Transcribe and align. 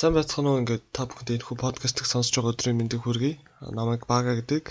Сайн 0.00 0.14
байцгаана 0.16 0.50
уу 0.50 0.60
ингээд 0.64 0.84
та 0.96 1.04
бүхэнд 1.04 1.30
энэ 1.36 1.44
хүү 1.44 1.56
подкастыг 1.60 2.06
сонсож 2.08 2.32
байгаа 2.32 2.52
өдрийн 2.56 2.78
мэндийг 2.80 3.04
хүргэе. 3.04 3.36
Намайг 3.76 4.08
Бага 4.08 4.32
гэдэг. 4.32 4.64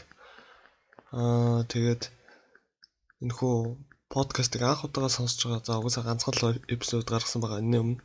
Аа 1.14 1.62
тэгээд 1.70 2.10
энэ 3.22 3.36
хүү 3.38 3.78
подкастыг 4.10 4.62
анх 4.66 4.82
удаага 4.90 5.14
сонсож 5.14 5.42
байгаа. 5.46 5.62
За 5.70 5.78
угаасаа 5.78 6.04
ганцхан 6.10 6.34
л 6.34 6.66
эпизод 6.74 7.06
гаргасан 7.14 7.46
байгаа 7.46 7.62
энэ 7.62 7.78
өмнө. 7.78 8.02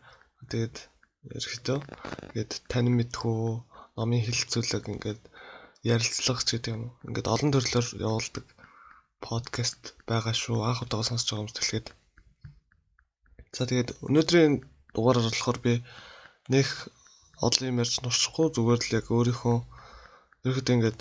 Тэгээд 0.53 0.77
ерөөхдөө 1.37 1.79
ингээд 2.29 2.53
тань 2.69 2.93
мэдхүү 2.93 3.41
номын 3.97 4.25
хэлэлцүүлэг 4.29 4.85
ингээд 4.93 5.23
ярилцлага 5.81 6.45
ч 6.45 6.49
гэдэг 6.61 6.73
юм. 6.77 6.85
Ингээд 7.09 7.33
олон 7.33 7.51
төрлөөр 7.57 7.87
явуулдаг 8.05 8.45
подкаст 9.25 9.97
байгаа 10.05 10.37
шүү. 10.37 10.61
Анх 10.61 10.85
удаага 10.85 11.09
сонсож 11.09 11.33
байгаа 11.33 11.41
хүмүүс 11.41 11.57
хэлгээд. 11.57 11.89
За 13.57 13.65
тэгээд 13.65 13.97
өнөөдрийн 14.13 14.53
дугаараар 14.93 15.33
болохоор 15.33 15.59
би 15.65 15.73
нэх 16.53 16.69
олон 17.47 17.69
юм 17.71 17.81
ярьж 17.83 17.95
нуршихгүй 18.05 18.47
зүгээр 18.55 18.81
л 18.85 18.97
яг 18.99 19.07
өөрийнхөө 19.17 19.57
ерөөхдөө 20.47 20.77
ингээд 20.77 21.01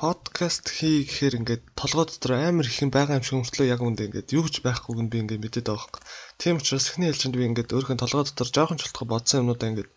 подкаст 0.00 0.64
хий 0.76 1.02
гэхээр 1.04 1.38
ингээд 1.40 1.62
толгой 1.80 2.06
дотор 2.06 2.32
амар 2.38 2.66
их 2.70 2.78
юм 2.84 2.90
байгаа 2.94 3.18
юм 3.18 3.26
шиг 3.26 3.38
өмчлөө 3.38 3.66
яг 3.74 3.80
үндэ 3.82 4.06
ингээд 4.08 4.28
юу 4.38 4.46
ч 4.52 4.62
байхгүйг 4.64 4.98
нь 5.02 5.12
би 5.12 5.18
ингээд 5.22 5.42
мэдээд 5.42 5.66
байгаа 5.68 5.86
хэрэг. 5.86 6.06
Тийм 6.40 6.54
учраас 6.58 6.86
эхний 6.88 7.10
хэлжинд 7.10 7.36
би 7.36 7.44
ингээд 7.50 7.74
өөрийнхөө 7.74 8.00
толгой 8.02 8.24
дотор 8.24 8.48
жоохон 8.54 8.78
ч 8.78 8.82
болтгоо 8.86 9.06
бодсон 9.10 9.40
юмнуудаа 9.42 9.68
ингээд 9.70 9.90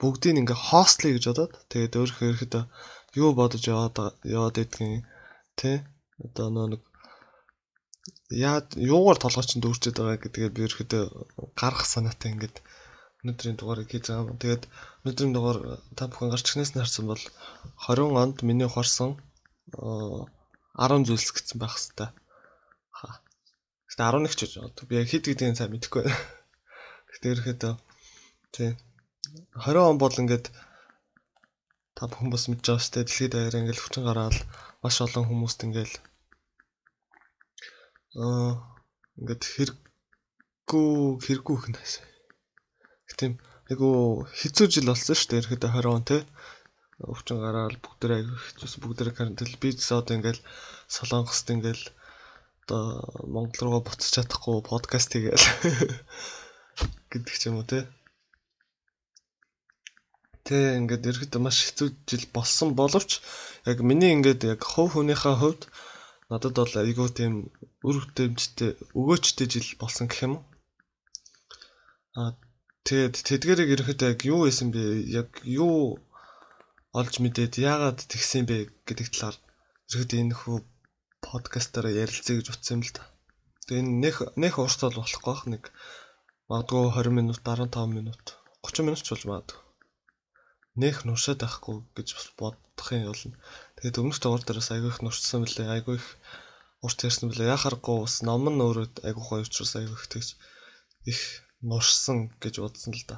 бүгдийг 0.00 0.38
ингээд 0.40 0.64
хостлий 0.68 1.12
гэж 1.14 1.24
бодоод 1.30 1.52
тэгээд 1.70 1.98
өөрийнхөө 1.98 2.26
ерөөхдөө 2.30 2.64
юу 3.22 3.30
бодож 3.38 3.62
яваад 3.72 3.96
яваад 4.36 4.56
идэгин 4.62 5.06
тий 5.60 5.76
одоо 6.26 6.66
нэг 6.72 6.82
яа 8.30 8.58
юугаар 8.92 9.18
толгой 9.22 9.44
чинь 9.46 9.62
дүүрчээд 9.62 9.96
байгаа 9.98 10.18
гэдгээ 10.22 10.50
би 10.54 10.60
ерөөхдөө 10.66 11.02
гарах 11.60 11.86
санаатай 11.86 12.34
ингээд 12.34 12.56
өнөөдрийн 13.24 13.56
дугаарыг 13.56 13.88
хийж 13.88 14.04
байгаа. 14.12 14.36
Тэгээд 14.36 14.64
өнөөдрийн 15.00 15.32
дугаар 15.32 15.58
та 15.96 16.04
бүхэн 16.12 16.28
гарч 16.28 16.46
ирснээс 16.52 16.76
харсан 16.76 17.08
бол 17.08 17.22
20 17.88 18.20
онд 18.22 18.36
миний 18.44 18.68
ухаарсан 18.68 19.16
10 19.72 21.08
зүйлс 21.08 21.30
гэсэн 21.32 21.56
байх 21.56 21.74
хэвээр. 21.80 22.12
Гэтэ 23.88 24.02
11 24.04 24.36
ч 24.36 24.40
гэж 24.44 24.52
байна. 24.60 24.88
Би 24.88 24.94
хэд 25.08 25.24
гэдгийг 25.24 25.56
сайн 25.56 25.72
мэдэхгүй 25.72 26.02
байна. 26.04 26.20
Гэтэ 27.12 27.26
ерөөхдөө 27.32 27.74
тий 28.54 28.70
20 29.56 29.88
он 29.90 29.96
бол 30.02 30.20
ингээд 30.22 30.46
та 31.96 32.02
бүхэн 32.10 32.28
бас 32.32 32.44
мэдж 32.50 32.64
байгаа 32.68 32.84
сте 32.84 33.00
дэлхийд 33.06 33.32
даяар 33.32 33.58
ингээд 33.60 33.80
хүчин 33.80 34.04
гараад 34.04 34.36
маш 34.82 34.96
олон 35.00 35.24
хүмүүст 35.26 35.64
ингээд 35.66 35.92
аа 38.20 38.52
ингээд 39.18 39.42
хэрэггүй 39.54 40.88
хэрэггүй 41.24 41.56
их 41.58 41.66
нээсэн 41.72 42.13
тийм 43.18 43.32
айгу 43.70 43.90
хэцүү 44.40 44.66
жил 44.74 44.90
болсон 44.90 45.16
шүү 45.16 45.28
дээ. 45.30 45.40
Ерхэдэ 45.42 45.68
20 45.72 45.94
он 45.96 46.04
те. 46.04 46.18
Өвчин 47.00 47.38
гараад 47.42 47.78
бүгд 47.84 48.02
айгу 48.10 48.34
хэцүүс 48.36 48.74
бүгд 48.82 49.14
карантин 49.16 49.50
бизнес 49.62 49.90
одоо 49.92 50.14
ингээл 50.16 50.40
солонгост 50.86 51.46
ингээл 51.54 51.84
одоо 52.64 52.84
Монгол 53.28 53.60
руугаа 53.62 53.82
буцаж 53.84 54.10
чадахгүй 54.14 54.62
подкаст 54.64 55.10
хийгээл 55.12 55.46
гэдэг 57.12 57.34
ч 57.36 57.42
юм 57.48 57.60
уу 57.60 57.66
те. 57.68 57.88
Тэ 60.44 60.76
ингээд 60.80 61.08
ерхэд 61.08 61.40
маш 61.40 61.64
хэцүү 61.64 61.88
жил 62.08 62.24
болсон 62.36 62.76
боловч 62.76 63.20
яг 63.64 63.78
миний 63.80 64.12
ингээд 64.16 64.44
яг 64.52 64.60
хов 64.60 64.92
хүнийхээ 64.92 65.36
хувьд 65.40 65.62
надад 66.28 66.56
бол 66.56 66.74
айгүй 66.82 67.08
тийм 67.16 67.34
үр 67.84 67.96
хөтөмжтэй 68.00 68.76
өгөөчтэй 68.98 69.46
жил 69.52 69.68
болсон 69.80 70.08
гэх 70.08 70.24
юм 70.26 70.32
уу. 70.36 70.44
А 72.16 72.36
Тэгээд 72.84 73.14
тэдгэрийг 73.24 73.70
ерөөхдөө 73.74 74.08
яг 74.12 74.20
юу 74.28 74.44
исэн 74.44 74.68
бэ? 74.68 75.08
Яг 75.08 75.30
юу 75.48 76.04
олж 76.92 77.14
мэдээд 77.24 77.56
яагаад 77.56 77.98
тэгсэн 78.12 78.44
бэ 78.44 78.56
гэдэг 78.84 79.08
талаар 79.08 79.36
ерөөхдөө 79.88 80.20
энэ 80.20 80.36
хүү 80.36 80.56
подкастаараа 81.24 81.96
ярилцъя 82.04 82.36
гэж 82.36 82.46
утсан 82.52 82.76
юм 82.76 82.82
л 82.84 82.92
да. 82.92 83.02
Тэгээ 83.64 83.80
энэ 83.80 83.92
нэх 84.04 84.16
нэх 84.36 84.54
ууртал 84.60 84.92
болохгүй 85.00 85.24
бах 85.32 85.42
нэг 85.48 85.62
магадгүй 86.52 86.92
20 86.92 87.18
минут 87.18 87.40
15 87.40 87.96
минут 87.96 88.24
30 88.68 88.84
минут 88.84 89.00
ч 89.00 89.08
болж 89.16 89.24
магадгүй. 89.32 89.60
Нэх 90.76 90.96
нуршаад 91.08 91.40
байхгүй 91.40 91.76
гэж 91.96 92.08
бодох 92.36 92.88
юм 92.92 93.08
болно. 93.08 93.40
Тэгээд 93.80 94.00
өмнөх 94.04 94.18
дугаар 94.20 94.44
дээрээс 94.44 94.70
айгүй 94.76 94.90
их 94.92 95.00
нуршсан 95.00 95.40
мөлий 95.40 95.68
айгүй 95.72 95.96
их 95.96 96.08
урт 96.84 97.00
ярьсан 97.00 97.32
мөлий 97.32 97.48
яхахгүй 97.48 97.96
бас 98.04 98.20
ном 98.20 98.44
нь 98.44 98.60
өөрөө 98.60 99.08
айгүй 99.08 99.24
гоё 99.24 99.40
учраас 99.48 99.72
айгүй 99.80 99.96
их 99.96 100.04
тэгж 100.12 100.28
их 101.08 101.20
нуршсан 101.70 102.18
гэж 102.42 102.54
бодсон 102.62 102.92
л 102.98 103.04
да. 103.10 103.16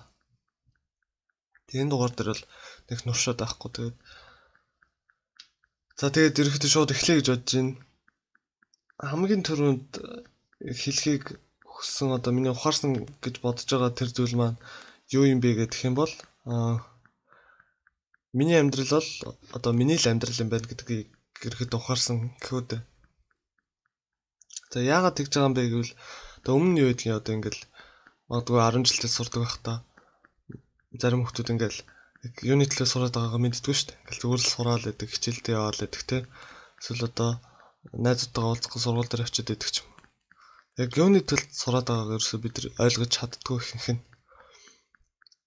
Тэгээд 1.67 1.91
дугаар 1.91 2.13
дээр 2.15 2.31
бол 2.33 2.45
нэг 2.89 2.99
нуршаад 3.07 3.39
байхгүй 3.43 3.71
тэгээд 3.75 3.97
За 5.97 6.13
тэгээд 6.13 6.41
ерөөхдөө 6.41 6.71
шууд 6.73 6.93
эхлэе 6.93 7.17
гэж 7.19 7.29
бодож 7.33 7.53
байна. 7.57 7.73
Хамгийн 9.01 9.43
түрүүнд 9.49 9.91
хэлхийг 10.81 11.25
хүссэн 11.65 12.13
одоо 12.13 12.33
миний 12.37 12.53
ухаарсан 12.53 13.09
гэж 13.25 13.35
бодож 13.41 13.65
байгаа 13.65 13.97
тэр 13.97 14.11
зүйл 14.13 14.37
маань 14.37 14.61
юу 15.17 15.25
юм 15.25 15.41
бэ 15.41 15.57
гэх 15.57 15.89
юм 15.89 15.97
бол 15.97 16.13
аа 16.53 16.85
миний 18.37 18.61
амьдрал 18.61 18.93
бол 18.93 19.09
одоо 19.57 19.73
миний 19.73 19.97
л 19.97 20.11
амьдрал 20.13 20.37
юм 20.45 20.53
байна 20.53 20.69
гэдгийг 20.69 21.09
ерөөхдөө 21.49 21.81
ухаарсан 21.81 22.17
гэхүүд. 22.45 22.71
За 24.69 24.79
яагаад 24.85 25.17
тэгж 25.17 25.33
байгаа 25.33 25.49
юм 25.49 25.57
бэ 25.57 25.65
гэвэл 25.73 25.93
одоо 26.45 26.53
өмнө 26.61 26.73
нь 26.77 26.81
юу 26.85 26.89
гэдгийг 26.93 27.17
одоо 27.25 27.33
ингээл 27.41 27.61
магадгүй 28.31 28.59
10 28.63 28.89
жилдээ 28.89 29.13
сурдаг 29.13 29.41
байхдаа 29.43 29.77
зарим 31.01 31.23
хүмүүс 31.23 31.53
ингээл 31.55 31.81
юуны 32.51 32.67
төлөө 32.67 32.89
сураад 32.91 33.15
байгаагаа 33.15 33.43
мэддэггүй 33.43 33.75
шүү 33.77 33.87
дээ. 33.89 33.99
Ингээл 34.03 34.23
зүгээр 34.23 34.43
л 34.43 34.53
сураал 34.53 34.85
байдаг, 34.87 35.09
хичээлдээ 35.13 35.55
яваал 35.59 35.81
байдаг 35.83 36.03
те. 36.11 36.19
Эсвэл 36.81 37.09
одоо 37.11 37.31
найзуудтайгаа 38.05 38.51
уулзах 38.51 38.75
сургууль 38.83 39.11
дээр 39.11 39.27
очиод 39.27 39.49
байдаг 39.51 39.71
ч 39.71 39.77
юм. 39.81 39.89
Яг 40.83 40.91
юуны 41.03 41.21
төлөө 41.23 41.55
сураад 41.61 41.87
байгаагаа 41.87 42.17
ерөөсөө 42.19 42.41
бид 42.43 42.57
ойлгож 42.85 43.11
чаддгүй 43.15 43.57
ихэнх 43.63 43.89
нь. 43.95 44.03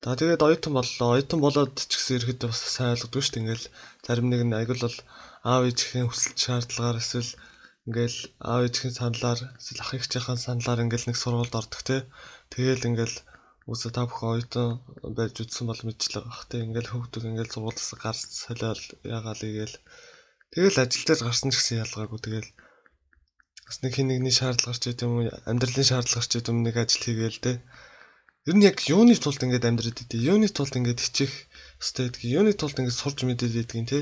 За 0.03 0.15
тэгээд 0.15 0.45
оюутан 0.47 0.73
боллоо. 0.77 1.07
Оюутан 1.13 1.39
болоод 1.43 1.75
ч 1.75 1.91
гэсэн 1.91 2.15
ирэхэд 2.17 2.41
бас 2.47 2.59
сайн 2.63 2.93
ойлгодгүй 2.95 3.21
шүү 3.23 3.33
дээ. 3.35 3.41
Ингээл 3.43 3.67
зарим 4.05 4.27
нэг 4.31 4.41
нь 4.47 4.55
аягүй 4.55 4.77
бол 4.79 4.97
аав 5.51 5.61
ээжийн 5.67 6.07
хүсэл 6.07 6.39
шаардлагаар 6.39 7.01
эсвэл 7.03 7.31
ингээл 7.89 8.19
аав 8.37 8.61
ээжийн 8.69 8.93
саналаар 8.93 9.39
ах 9.81 9.91
эгчийн 9.97 10.37
саналаар 10.45 10.83
ингээл 10.85 11.07
нэг 11.09 11.17
сургуульд 11.19 11.57
ордог 11.59 11.81
те. 11.89 11.97
Тэгээл 12.53 12.87
ингээл 12.89 13.17
үсээ 13.65 13.91
та 13.97 14.05
бүхэн 14.05 14.29
оюутан 14.29 14.69
байж 15.17 15.33
үтсэн 15.41 15.65
бол 15.65 15.81
мэдчихлээ 15.85 16.23
бах 16.29 16.45
те. 16.49 16.61
Ингээл 16.65 16.91
хөвгдөг 16.93 17.23
ингээл 17.25 17.53
сургуулиас 17.53 17.89
гарч 17.97 18.21
солиол 18.29 18.83
ягаал 19.17 19.41
игээл 19.49 19.75
тэгэл 20.53 20.81
ажил 20.85 21.05
дээр 21.09 21.21
гарсан 21.25 21.49
ч 21.49 21.55
гэсэн 21.57 21.81
ялгаагүй 21.85 22.19
тэгэл 22.21 22.49
бас 23.65 23.77
нэг 23.81 23.93
хин 23.97 24.07
нэгний 24.09 24.33
шаардлага 24.37 24.69
гарч 24.69 24.83
идэм 24.89 25.09
юм 25.09 25.33
амьдралын 25.49 25.89
шаардлага 25.89 26.21
гарч 26.21 26.31
идэм 26.37 26.57
нэг 26.61 26.75
ажил 26.77 27.03
хийгээл 27.05 27.43
те. 27.45 27.51
Ер 28.49 28.55
нь 28.57 28.65
яг 28.69 28.77
юуны 28.85 29.13
тулд 29.17 29.41
ингээд 29.45 29.69
амьдраад 29.69 29.97
идэв. 30.01 30.21
Юуны 30.29 30.49
тулд 30.49 30.73
ингээд 30.77 31.03
хичээх 31.05 31.33
ёстой 31.81 32.09
гэдгийг, 32.09 32.33
юуны 32.37 32.53
тулд 32.57 32.77
ингээд 32.81 32.97
сурж 33.01 33.17
мэдээд 33.25 33.53
байдгийг 33.53 33.87
те. 33.89 33.99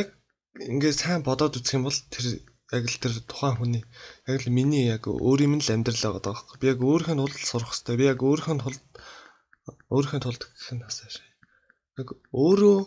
Яг 0.00 0.08
ингээд 0.60 0.96
сайн 0.96 1.20
бодоод 1.20 1.56
үзэх 1.60 1.76
юм 1.76 1.84
бол 1.88 1.98
тэр 2.12 2.40
яг 2.72 2.84
л 2.88 2.98
тэр 3.02 3.14
тухайн 3.30 3.56
хүний 3.60 3.84
яг 4.26 4.40
л 4.42 4.50
миний 4.50 4.88
яг 4.88 5.04
өөрийн 5.06 5.60
л 5.60 5.72
амьдрал 5.74 6.00
байгаа 6.16 6.22
байхгүй. 6.24 6.56
Би 6.60 6.66
яг 6.72 6.80
өөрийнхөө 6.80 7.16
тулд 7.20 7.36
сурах 7.44 7.70
хэрэгтэй. 7.70 7.96
Би 8.00 8.04
яг 8.10 8.20
өөрийнхөө 8.24 8.56
тулд 8.64 8.82
өөрийнхөө 9.92 10.20
тулд 10.24 10.42
гэх 10.48 10.70
нь 10.74 10.86
асааш. 10.88 11.14
Яг 12.00 12.08
өөрөө 12.32 12.78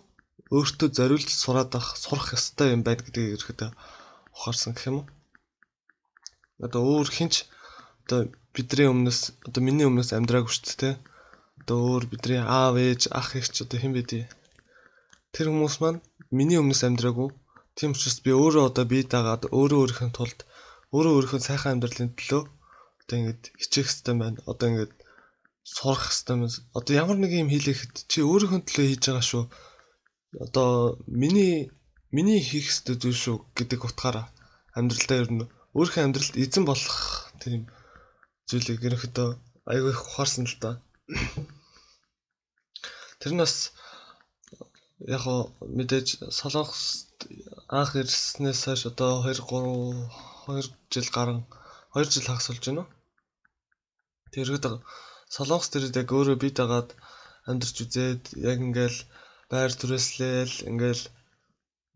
өөртөө 0.56 0.90
зориулж 0.98 1.30
сураад 1.30 1.72
авах 1.78 1.96
сурах 1.96 2.34
ёстой 2.38 2.74
юм 2.76 2.82
байна 2.84 3.06
гэдгийг 3.06 3.38
ерөөдөө 3.38 3.70
ухаарсан 4.36 4.74
гэх 4.74 4.90
юм 4.90 4.98
уу? 5.00 5.08
Одоо 6.66 6.82
өөр 6.90 7.10
хинч 7.14 7.46
одоо 8.04 8.20
бидний 8.52 8.90
өмнөөс 8.90 9.22
одоо 9.48 9.62
миний 9.64 9.88
өмнөөс 9.88 10.12
амьдраагүй 10.18 10.52
шүү 10.52 10.76
дээ. 10.82 10.96
Одоо 11.62 11.78
өөр 11.88 12.04
бидний 12.12 12.42
аав 12.42 12.76
ээж 12.76 13.14
ах 13.14 13.38
эгч 13.40 13.64
одоо 13.64 13.78
хэн 13.80 13.94
бэ? 13.96 14.28
Тэр 15.32 15.48
хүмүүс 15.54 15.76
маань 15.80 16.02
миний 16.34 16.60
өмнөөс 16.60 16.84
амьдраагүй 16.84 17.30
Тийм 17.80 17.96
учраас 17.96 18.20
би 18.20 18.34
өөрөө 18.36 18.64
одоо 18.70 18.84
бие 18.92 19.08
дагаад 19.08 19.46
өөрөө 19.56 19.80
өөрийнхөө 19.82 20.12
тулд 20.12 20.40
өөрөө 20.92 21.14
өөрийнхөө 21.16 21.42
сайхан 21.48 21.80
амьдралын 21.80 22.12
төлөө 22.20 22.44
одоо 22.44 23.16
ингээд 23.20 23.44
хичээх 23.56 23.88
хэрэгтэй 23.88 24.16
байна. 24.20 24.44
Одоо 24.52 24.68
ингээд 24.68 24.94
сурах 25.64 26.04
хэрэгтэй 26.04 26.36
байна. 26.36 26.52
Одоо 26.76 26.94
ямар 27.00 27.18
нэг 27.24 27.32
юм 27.40 27.48
хийлэхэд 27.48 27.94
чи 28.12 28.20
өөрийнхөө 28.20 28.68
төлөө 28.68 28.86
хийж 28.90 29.04
байгаа 29.08 29.26
шүү. 29.32 29.44
Одоо 30.44 31.00
миний 31.08 31.72
миний 32.12 32.44
хийх 32.44 32.68
хэрэгтэй 32.68 32.96
зүйл 33.00 33.20
шүү 33.24 33.38
гэдэг 33.56 33.80
утгаараа 33.88 34.28
амьдралдаа 34.76 35.18
ер 35.24 35.32
нь 35.32 35.48
өөрийнхөө 35.72 36.04
амьдралд 36.04 36.36
эзэн 36.36 36.68
болох 36.68 37.32
тийм 37.40 37.72
зүйлийг 38.52 38.84
ерөнхийдөө 38.84 39.30
айгүй 39.72 39.92
их 39.96 40.04
ухаарсан 40.04 40.52
л 40.52 40.56
да. 40.60 40.84
Тэр 43.24 43.40
нь 43.40 43.40
бас 43.40 43.72
яг 45.00 45.24
мэдээж 45.64 46.28
солонгос 46.28 47.08
анх 47.80 47.92
ирснээс 48.02 48.62
хойш 48.66 48.82
одоо 48.92 49.12
2 49.24 49.40
3 49.50 50.10
2 50.48 50.70
жил 50.94 51.08
гарan 51.16 51.40
2 51.96 52.14
жил 52.14 52.28
хагас 52.28 52.48
болж 52.50 52.64
байна 52.66 52.82
уу? 52.84 52.90
Тэргээд 54.34 54.66
солонгос 55.36 55.70
төрөд 55.72 56.00
яг 56.02 56.10
өөрөө 56.18 56.38
бий 56.44 56.54
дагаад 56.60 56.90
амьдарч 57.50 57.76
үзээд 57.84 58.24
яг 58.50 58.58
ингээл 58.68 59.00
байр 59.52 59.72
түрээслээл 59.80 60.54
ингээл 60.70 61.04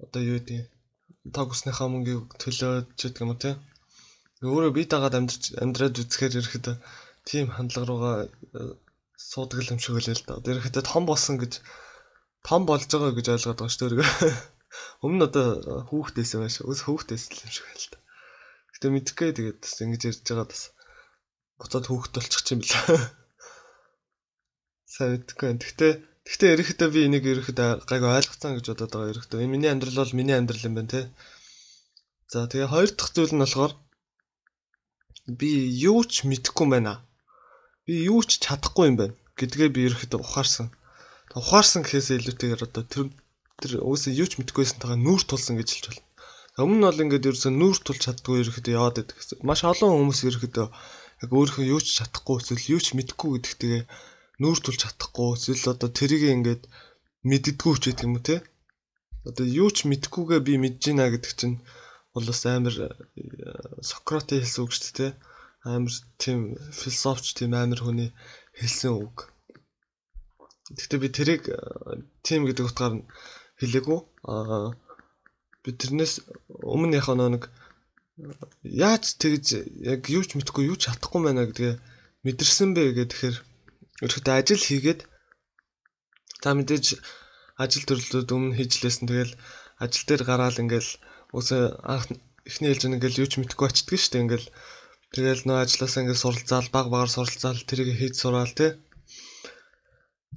одоо 0.03 0.21
юу 0.31 0.37
гэдэг 0.39 0.61
таг 1.35 1.47
усныхаа 1.53 1.87
мөнгийг 1.91 2.21
төлөөд 2.41 2.85
ч 2.97 2.99
гэдэг 3.03 3.23
юм 3.23 3.31
уу 3.31 3.41
те. 3.43 3.51
Өөрөө 4.43 4.71
бий 4.77 4.87
дагаад 4.93 5.17
амьдарч 5.19 5.43
амьдраад 5.63 6.01
үзэхээр 6.01 6.37
ирэхэд 6.39 6.65
тийм 7.29 7.45
хандлага 7.55 7.87
руугаа 7.87 8.15
э, 8.25 8.27
суудаг 9.29 9.59
юм 9.71 9.79
шиг 9.79 9.95
үлээл 9.97 10.23
да. 10.27 10.37
Одоо 10.39 10.51
ирэхэд 10.53 10.83
том 10.91 11.03
болсон 11.07 11.35
гэж 11.41 11.53
том 12.47 12.61
болж 12.69 12.89
байгаа 12.91 13.13
гэж 13.15 13.27
ойлгоод 13.33 13.59
байгаа 13.59 13.75
шүү 13.75 13.89
дээ. 13.89 14.33
Өмнө 15.05 15.27
одоо 15.29 15.47
хүүхдээсэн 15.89 16.39
байж 16.43 16.55
өс 16.63 16.81
хүүхдээс 16.85 17.23
юм 17.43 17.51
шиг 17.53 17.65
байл 17.67 17.87
та. 17.93 17.99
Гэтэ 18.73 18.87
мэдхгүй 18.93 19.29
тэгээд 19.37 19.59
бас 19.61 19.75
ингэж 19.83 20.01
ярьж 20.09 20.21
байгаа 20.25 20.47
бас 20.49 20.63
буцаад 21.59 21.85
хүүхэд 21.87 22.13
болчих 22.17 22.43
юм 22.51 22.59
била. 22.63 22.79
Сайн 24.93 25.09
мэдхгүй. 25.17 25.49
Гэтэ 25.61 25.89
Гэхдээ 26.23 26.53
ерөөхдөө 26.55 26.89
би 26.95 26.99
энийг 27.03 27.25
ерөөхдөө 27.27 27.83
гайг 27.83 28.03
ойлгоцсон 28.07 28.55
гэж 28.55 28.65
бодоод 28.71 28.91
байгаа 28.95 29.11
ерөөхдөө. 29.11 29.43
Энэ 29.43 29.53
миний 29.53 29.71
амьдрал 29.71 29.99
бол 29.99 30.15
миний 30.15 30.37
амьдрал 30.39 30.67
юм 30.67 30.75
байна 30.79 30.91
те. 30.93 31.01
За 32.31 32.47
тэгээ 32.47 32.71
хоёр 32.71 32.91
дахь 32.95 33.11
зүйл 33.11 33.33
нь 33.35 33.43
болохоор 33.43 33.73
би 35.39 35.51
юу 35.91 35.99
ч 36.07 36.23
мэдэхгүй 36.23 36.67
байна. 36.71 37.03
Би 37.83 38.07
юу 38.07 38.23
ч 38.23 38.39
чадахгүй 38.39 38.85
юм 38.87 38.97
байна 39.03 39.15
гэдгээ 39.35 39.69
би 39.75 39.81
ерөөхдөө 39.91 40.19
ухаарсан. 40.23 40.67
Ухаарсан 41.35 41.83
гэхээсээ 41.83 42.17
илүүтэйгээр 42.23 42.65
одоо 42.71 42.83
тэр 42.87 43.11
тэр 43.61 43.71
өөсөө 43.89 44.11
юу 44.21 44.27
ч 44.29 44.33
мэдгүйсэн 44.39 44.79
тагаа 44.81 44.97
нүүр 45.05 45.21
тулсан 45.29 45.55
гэж 45.59 45.69
хэлж 45.71 45.85
байна. 45.89 46.03
Өмнө 46.63 46.77
нь 46.77 46.85
бол 46.87 47.03
ингээд 47.03 47.27
ерөөсөө 47.29 47.53
нүүр 47.53 47.77
тулж 47.85 48.01
чаддгүй 48.05 48.37
ерөөхдөө 48.41 48.73
яваад 48.77 48.95
байдаг. 48.97 49.17
Маш 49.47 49.61
олон 49.65 49.91
хүмүүс 49.93 50.19
ерөөхдөө 50.29 50.67
яг 51.23 51.29
өөрийнхөө 51.33 51.65
юу 51.73 51.81
ч 51.81 51.87
чадахгүй 51.97 52.35
эсвэл 52.41 52.71
юу 52.73 52.81
ч 52.85 52.87
мэдэхгүй 52.97 53.29
гэдэгтэйгээ 53.33 53.83
нүүр 54.41 54.57
тулж 54.61 54.79
чадахгүй 54.83 55.29
эсвэл 55.37 55.71
одоо 55.73 55.89
тэрийг 55.97 56.23
ингээд 56.35 56.63
мэддэггүй 57.29 57.73
ч 57.81 57.83
гэдэг 57.89 58.05
юм 58.07 58.15
уу 58.17 58.25
те. 58.27 58.37
Одоо 59.29 59.45
юу 59.47 59.69
ч 59.71 59.77
мэдэхгүйгээ 59.89 60.41
би 60.47 60.53
мэдж 60.59 60.81
байна 60.83 61.13
гэдэг 61.13 61.31
чинь 61.39 61.57
бол 62.13 62.25
бас 62.29 62.41
амар 62.45 62.75
э, 62.75 62.87
Сократе 63.89 64.43
хэлсэн 64.43 64.61
үг 64.63 64.71
шүү 64.75 64.83
дээ 64.83 64.97
те. 64.99 65.07
Амар 65.63 65.93
тийм 66.21 66.39
философч 66.79 67.25
тийм 67.39 67.51
амар 67.55 67.79
хүний 67.81 68.09
хэлсэн 68.59 68.91
үг. 68.99 69.31
Гэхдээ 70.75 70.99
би 70.99 71.09
тэрийг 71.17 71.43
тийм 72.27 72.41
гэдэг 72.43 72.67
утгаар 72.67 72.93
нь 72.99 73.03
хэлээгүй. 73.63 73.99
Аа 74.27 74.75
би 75.63 75.71
тэрнээс 75.79 76.13
өмнө 76.75 76.99
яхаа 76.99 77.15
нэг 77.15 77.47
яаж 78.83 79.03
тэгж 79.21 79.47
яг 79.93 80.01
юу 80.11 80.23
ч 80.27 80.35
мэдэхгүй 80.35 80.63
юу 80.69 80.77
ч 80.77 80.91
чадахгүй 80.91 81.21
байна 81.23 81.47
гэдгээ 81.47 81.73
мэдэрсэн 82.25 82.69
бэ 82.75 82.83
гэхээр 82.99 83.35
ерөөхдөө 84.05 84.35
ажил 84.37 84.63
хийгээд 84.67 84.99
та 86.43 86.49
мэдээж 86.53 86.85
ажил 87.63 87.85
төрлүүд 87.87 88.29
өмнө 88.35 88.55
хийж 88.59 88.71
лээсэн 88.83 89.07
тэгэл 89.07 89.33
ажил 89.83 90.05
дээр 90.07 90.23
гараад 90.29 90.61
ингээл 90.63 90.91
үсээ 91.37 91.63
анх 91.93 92.05
эхний 92.49 92.69
хэлж 92.69 92.83
ингээл 92.85 93.21
юу 93.23 93.29
ч 93.31 93.33
мэдэхгүй 93.39 93.67
очдөг 93.67 93.97
шүү 93.99 94.11
дээ 94.13 94.23
ингээл. 94.25 94.47
Тэгэл 95.15 95.41
нөө 95.47 95.57
ажилласаа 95.63 96.01
ингээл 96.03 96.23
суралцаал 96.23 96.69
баг 96.75 96.85
багаар 96.91 97.11
суралцаал 97.13 97.61
тэрийг 97.69 97.89
хийж 97.95 98.15
сураал 98.19 98.53
тий 98.59 98.71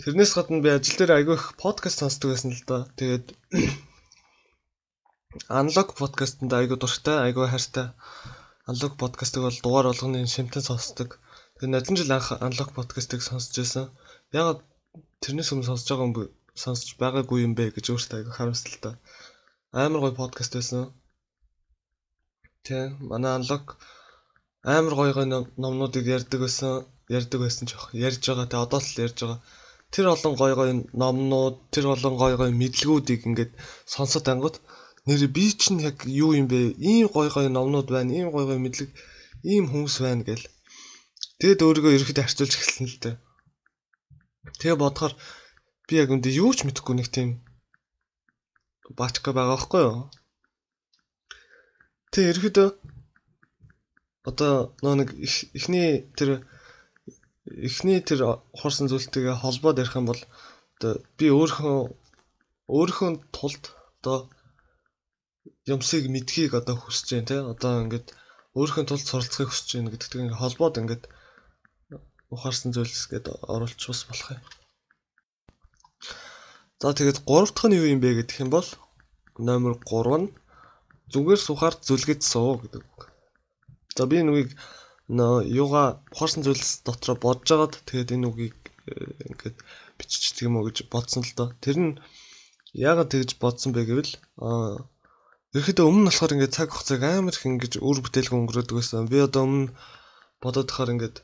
Тэрнээс 0.03 0.33
гадна 0.37 0.61
би 0.65 0.69
ажил 0.69 0.97
дээр 1.01 1.13
айгүй 1.17 1.37
их 1.41 1.47
подкаст 1.57 2.03
сонсдог 2.03 2.29
байсан 2.33 2.53
л 2.53 2.65
да. 2.69 2.79
Тэгээд 3.01 3.33
аналог 5.61 5.89
подкастэнд 6.01 6.53
айгүй 6.53 6.77
дуртай, 6.77 7.17
айгүй 7.25 7.49
хайртай. 7.49 7.97
Аналог 8.69 9.01
подкастыг 9.01 9.49
бол 9.49 9.59
дугаар 9.65 9.89
болгоны 9.89 10.21
шимтэн 10.29 10.69
сонсдог. 10.69 11.17
Тэгээд 11.57 11.73
нодлон 11.73 11.97
жил 11.97 12.13
анх 12.13 12.29
аналог 12.47 12.77
подкастыг 12.77 13.25
сонсч 13.25 13.57
байсан. 13.57 13.89
Яг 14.37 14.61
тэрнээс 15.25 15.53
өмнө 15.57 15.69
сонсож 15.69 15.89
байгаа 15.89 16.09
юм 16.09 16.15
сонсож 16.53 16.91
байгаагүй 17.01 17.49
юм 17.49 17.57
бэ 17.57 17.73
гэж 17.73 17.97
өөртөө 17.97 18.17
айгүй 18.21 18.35
харамсалтай. 18.37 18.95
Амар 19.73 20.01
гоё 20.05 20.15
подкаст 20.21 20.53
байсан. 20.61 20.93
Тэ 22.69 22.93
манай 23.01 23.41
аналог 23.41 23.81
амар 24.77 24.95
гоё 24.99 25.13
гоё 25.17 25.27
номнуудыг 25.57 26.05
ярьдаг 26.17 26.41
байсан, 26.45 26.85
ярьдаг 27.09 27.41
байсан 27.41 27.65
ч 27.65 27.73
яг 27.73 27.85
ярьж 28.07 28.23
байгаа. 28.29 28.51
Тэ 28.53 28.61
одоо 28.61 28.81
л 28.85 29.01
ярьж 29.07 29.21
байгаа 29.25 29.41
тэр 29.93 30.07
олон 30.15 30.35
гой 30.41 30.53
гой 30.59 30.71
номнууд, 30.93 31.57
тэр 31.73 31.85
олон 31.95 32.15
гой 32.21 32.35
гой 32.41 32.51
мэдлгүүдийг 32.61 33.21
ингээд 33.29 33.53
сонсоод 33.87 34.27
ангууд 34.33 34.57
нэр 35.07 35.27
би 35.37 35.45
чинь 35.61 35.81
яг 35.89 36.05
юу 36.07 36.35
юм 36.35 36.47
бэ? 36.51 36.75
Ийм 36.79 37.07
гой 37.15 37.29
гой 37.31 37.47
номнууд 37.49 37.89
байна, 37.95 38.11
ийм 38.19 38.29
гой 38.35 38.45
гой 38.47 38.59
мэдлэг, 38.59 38.91
ийм 39.43 39.65
хүмүүс 39.71 39.97
байна 40.03 40.27
гэл. 40.27 40.45
Тэгэд 41.39 41.61
өөрийгөө 41.63 41.93
ерөөхдөө 41.97 42.25
харьцуулж 42.25 42.55
эхэлсэн 42.57 42.87
л 42.91 42.99
дээ. 43.03 43.17
Тэгээ 44.59 44.81
бодохоор 44.83 45.15
би 45.87 45.95
яг 46.03 46.11
үндэ 46.11 46.31
юу 46.43 46.51
ч 46.57 46.67
мэдэхгүй 46.67 46.95
нэг 46.97 47.09
тийм 47.15 47.29
баачка 48.99 49.31
байгаа 49.37 49.55
байхгүй 49.55 49.83
юу? 49.87 49.99
Тэгээ 52.11 52.31
ерөөхдөө 52.33 52.69
одоо 54.27 54.75
нөө 54.83 54.95
нэг 54.99 55.09
ихний 55.55 56.11
тэр 56.19 56.43
эхний 57.47 58.01
тэр 58.03 58.21
хуурсан 58.59 58.91
зүйлтэйгээ 58.91 59.37
холбоод 59.43 59.79
ярих 59.83 59.95
юм 60.01 60.07
бол 60.11 60.23
одоо 60.77 60.93
би 61.19 61.27
өөрийнхөө 61.31 61.79
өөрийнхөө 62.77 63.11
тулд 63.37 63.63
одоо 64.03 64.19
юмсыг 65.73 66.05
мэдхийг 66.11 66.53
одоо 66.59 66.75
хүсэж 66.77 67.07
байна 67.15 67.29
те 67.31 67.37
одоо 67.53 67.73
ингээд 67.87 68.07
өөрийнхөө 68.59 68.85
тулд 68.91 69.07
суралцахыг 69.07 69.51
хүсэж 69.51 69.69
байна 69.79 69.91
гэдэгт 69.95 70.15
ингээд 70.19 70.41
холбоод 70.43 70.81
ингээд 70.81 71.05
ухаарсан 72.35 72.71
зүйлс 72.75 73.03
гээд 73.11 73.27
оруулчих 73.55 73.89
бас 73.91 74.03
болох 74.11 74.29
юм. 74.35 74.43
За 76.83 76.93
тэгээд 76.99 77.23
гурав 77.29 77.51
дахь 77.55 77.69
нь 77.71 77.79
юу 77.79 77.87
юм 77.95 78.01
бэ 78.03 78.11
гэх 78.27 78.43
юм 78.43 78.51
бол 78.51 78.69
номер 79.39 79.79
3 79.87 80.19
нь 80.21 80.35
зүгээр 81.13 81.41
сухаар 81.47 81.75
зүлгэж 81.87 82.21
суу 82.27 82.59
гэдэг. 82.59 82.85
За 83.97 84.05
би 84.11 84.19
нүгийг 84.27 84.51
нөө 85.07 85.47
юугаа 85.63 86.03
ухаарсан 86.13 86.43
зүйлс 86.43 86.83
дотроо 86.87 87.17
бодож 87.25 87.49
агаад 87.55 87.75
тэгээд 87.89 88.15
энэ 88.15 88.29
үгийг 88.31 88.59
э, 88.91 88.95
ингээд 89.31 89.57
биччихдэг 89.99 90.47
юм 90.49 90.57
уу 90.59 90.67
гэж 90.67 90.91
бодсон 90.93 91.23
л 91.23 91.33
доо. 91.39 91.49
Тэр 91.63 91.77
нь 91.85 91.93
яагаад 92.75 93.13
тэгж 93.15 93.31
бодсон 93.43 93.71
бэ 93.73 93.87
гэвэл 93.87 94.13
аа 94.43 94.83
ерөөхдөө 95.55 95.87
өмнө 95.89 96.11
болохоор 96.11 96.35
ингээд 96.35 96.57
цаг 96.57 96.69
хугацааг 96.75 97.03
амар 97.07 97.37
их 97.39 97.47
ингэж 97.47 97.73
үр 97.89 97.99
бүтээлгүй 98.03 98.39
өнгөрөөдөг 98.41 98.77
байсан. 98.77 99.07
Би 99.13 99.19
одоо 99.23 99.43
өмнө 99.47 99.71
бодоод 100.43 100.69
тахаар 100.69 100.95
ингээд 100.95 101.17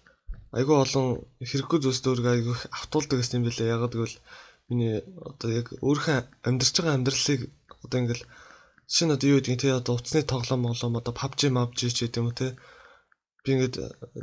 айгүй 0.58 0.76
олон 0.84 1.06
хэрэггүй 1.50 1.78
зүйлс 1.82 2.06
өөрийгөө 2.06 2.34
айгүй 2.36 2.56
автуулдаг 2.78 3.18
гэсэн 3.18 3.36
юм 3.38 3.44
билээ. 3.46 3.72
Яагаад 3.74 3.94
гэвэл 3.96 4.16
миний 4.68 4.96
одоо 5.28 5.48
яг 5.60 5.66
өөрийнхөө 5.84 6.18
амьдарч 6.48 6.74
байгаа 6.76 6.96
амьдралыг 6.96 7.40
одоо 7.84 7.98
ингээд 8.00 8.22
шинэ 8.94 9.14
одоо 9.16 9.28
юу 9.32 9.38
гэдгийг 9.40 9.60
те 9.60 9.68
одоо 9.80 9.94
утасны 9.96 10.22
тоглоом 10.22 10.60
моглоом 10.64 10.94
одоо 11.00 11.14
PUBG, 11.20 11.40
MABG 11.56 11.80
ч 11.92 11.98
гэдэг 12.04 12.20
юм 12.22 12.30
те 12.36 12.48
би 13.42 13.48
ингээд 13.54 13.76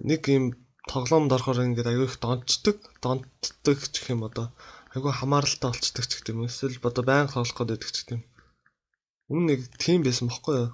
нэг 0.09 0.21
юм 0.31 0.45
тоглоомд 0.89 1.35
орохоор 1.35 1.67
ингээд 1.67 1.91
аягүй 1.91 2.07
их 2.09 2.17
донцдог, 2.23 2.77
донтдог 3.03 3.77
ч 3.91 3.95
гэх 3.99 4.15
юм 4.15 4.23
одоо 4.29 4.47
аягүй 4.95 5.13
хамааралтай 5.13 5.69
болцдог 5.69 6.05
ч 6.07 6.11
гэдэг 6.17 6.33
юм. 6.33 6.47
Эсвэл 6.47 6.79
одоо 6.81 7.03
байнга 7.05 7.35
тоглох 7.35 7.67
гэдэг 7.67 7.91
ч 7.91 7.97
гэдэг 8.01 8.15
юм. 8.17 8.23
Өмнө 9.29 9.45
нэг 9.53 9.61
тийм 9.77 10.01
байсан 10.01 10.31
бохгүй 10.31 10.55
юу? 10.57 10.71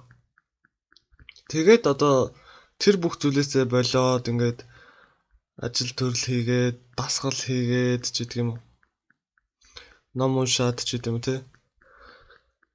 Тэгээд 1.52 1.84
одоо 1.92 2.32
тэр 2.80 2.96
бүх 3.02 3.20
зүйлээсээ 3.20 3.64
болоод 3.68 4.24
ингээд 4.30 4.64
ажил 5.60 5.92
төрөл 5.98 6.24
хийгээд, 6.28 6.76
дасгал 6.96 7.36
хийгээд 7.36 8.02
ч 8.08 8.16
гэдэг 8.24 8.38
юм. 8.40 8.50
Ном 10.16 10.40
уншаад 10.40 10.80
ч 10.80 10.96
гэдэг 10.96 11.10
юм 11.12 11.20
те. 11.20 11.44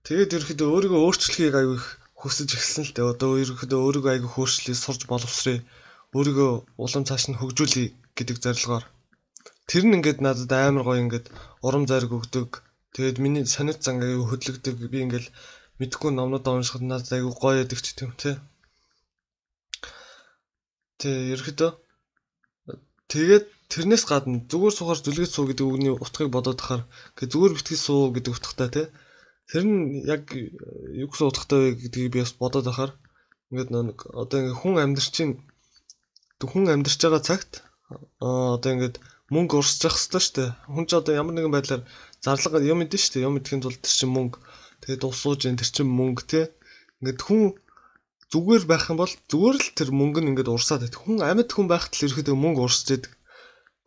Тэгээд 0.05 0.33
ерөөхдөө 0.35 0.67
өөрийгөө 0.69 1.01
өөрчлөхийг 1.05 1.55
аягүй 1.57 1.77
их 1.81 2.00
хүсэж 2.21 2.49
эхэлсэн 2.53 2.83
л 2.85 2.93
дээ. 2.93 3.11
Одоо 3.13 3.31
ерөнхийдөө 3.41 3.79
өөрийгөө 3.81 4.11
айгүй 4.13 4.31
хөөрчлөе, 4.33 4.75
сурж 4.77 5.01
боловсрээ. 5.09 5.59
Өөрийгөө 6.15 6.51
улам 6.83 7.03
цааш 7.09 7.23
нь 7.33 7.39
хөгжүүлэе 7.41 7.87
гэдэг 8.17 8.37
зорилгоор. 8.43 8.85
Тэр 9.69 9.83
нь 9.87 9.95
ингээд 9.97 10.19
надад 10.21 10.51
амар 10.53 10.83
гоё 10.85 11.01
ингээд 11.01 11.25
урам 11.65 11.83
зориг 11.89 12.11
өгдөг. 12.13 12.49
Тэгээд 12.93 13.17
миний 13.23 13.45
санит 13.47 13.79
занг 13.81 14.03
аягүй 14.05 14.27
хөдлөгдөг. 14.29 14.75
Би 14.91 14.97
ингээд 15.05 15.27
мэдхгүй 15.79 16.11
номнуудаа 16.13 16.53
уншихад 16.59 16.83
надад 16.85 17.11
аягүй 17.15 17.33
гоё 17.41 17.55
яадаг 17.63 17.79
ч 17.81 17.87
юм 18.05 18.13
те. 18.21 18.31
Тэ 20.99 21.09
ерөөдөө 21.33 21.71
тэгээд 23.11 23.45
тэрнээс 23.71 24.03
гадна 24.11 24.43
зүгээр 24.51 24.73
суугаар 24.75 24.99
зүлгэж 25.01 25.29
суу 25.33 25.45
гэдэг 25.49 25.65
үгний 25.65 25.93
утгыг 25.95 26.29
бодоод 26.35 26.59
тахаар 26.59 26.83
гэ 27.17 27.23
зүгээр 27.31 27.55
битгий 27.57 27.79
суу 27.79 28.13
гэдэг 28.13 28.35
утгатай 28.35 28.69
те. 28.75 28.83
Тэр 29.51 29.63
нь 29.67 30.07
яг 30.07 30.23
юу 30.31 31.07
гэсэн 31.11 31.27
утгатай 31.27 31.59
вэ 31.59 31.69
гэдгийг 31.83 32.11
би 32.15 32.23
бас 32.23 32.31
бодоод 32.39 32.65
тахаар 32.71 32.91
ингээд 33.51 33.69
нэг 33.75 33.99
одоо 34.15 34.37
ингээд 34.39 34.59
хүн 34.63 34.75
амьдрчин 34.79 35.29
хүн 36.39 36.71
амьдарч 36.71 36.99
байгаа 37.03 37.27
цагт 37.27 37.51
одоо 38.23 38.71
ингээд 38.71 38.95
мөнгө 39.33 39.59
урсчих 39.59 39.95
хэвээр 39.95 40.23
шүү 40.23 40.35
дээ. 40.39 40.49
Хүн 40.73 40.85
ч 40.87 40.91
одоо 40.95 41.13
ямар 41.19 41.35
нэгэн 41.35 41.55
байдлаар 41.55 41.83
зарлага 42.23 42.63
юм 42.71 42.79
мэдэн 42.79 42.99
шүү 42.99 43.11
дээ. 43.11 43.25
Юм 43.27 43.33
мэдхийн 43.35 43.63
тулд 43.63 43.79
тэр 43.83 43.95
чинь 43.99 44.15
мөнгө 44.15 44.39
тэгээд 44.83 45.07
усууж 45.07 45.41
ин 45.47 45.59
тэр 45.59 45.69
чинь 45.71 45.95
мөнгө 45.99 46.23
те. 46.31 46.41
Ингээд 46.99 47.21
хүн 47.27 47.41
зүгээр 48.31 48.63
байх 48.71 48.87
юм 48.91 48.97
бол 49.03 49.13
зүгээр 49.31 49.57
л 49.59 49.69
тэр 49.75 49.89
мөнгө 49.99 50.19
нь 50.23 50.29
ингээд 50.31 50.53
урсаад 50.55 50.81
байдаг. 50.83 50.99
Хүн 51.03 51.19
амьд 51.27 51.51
хүн 51.51 51.67
байхад 51.71 51.93
л 51.95 52.05
ерөөдөө 52.07 52.35
мөнгө 52.39 52.63
урсж 52.63 52.87
байдаг. 52.91 53.11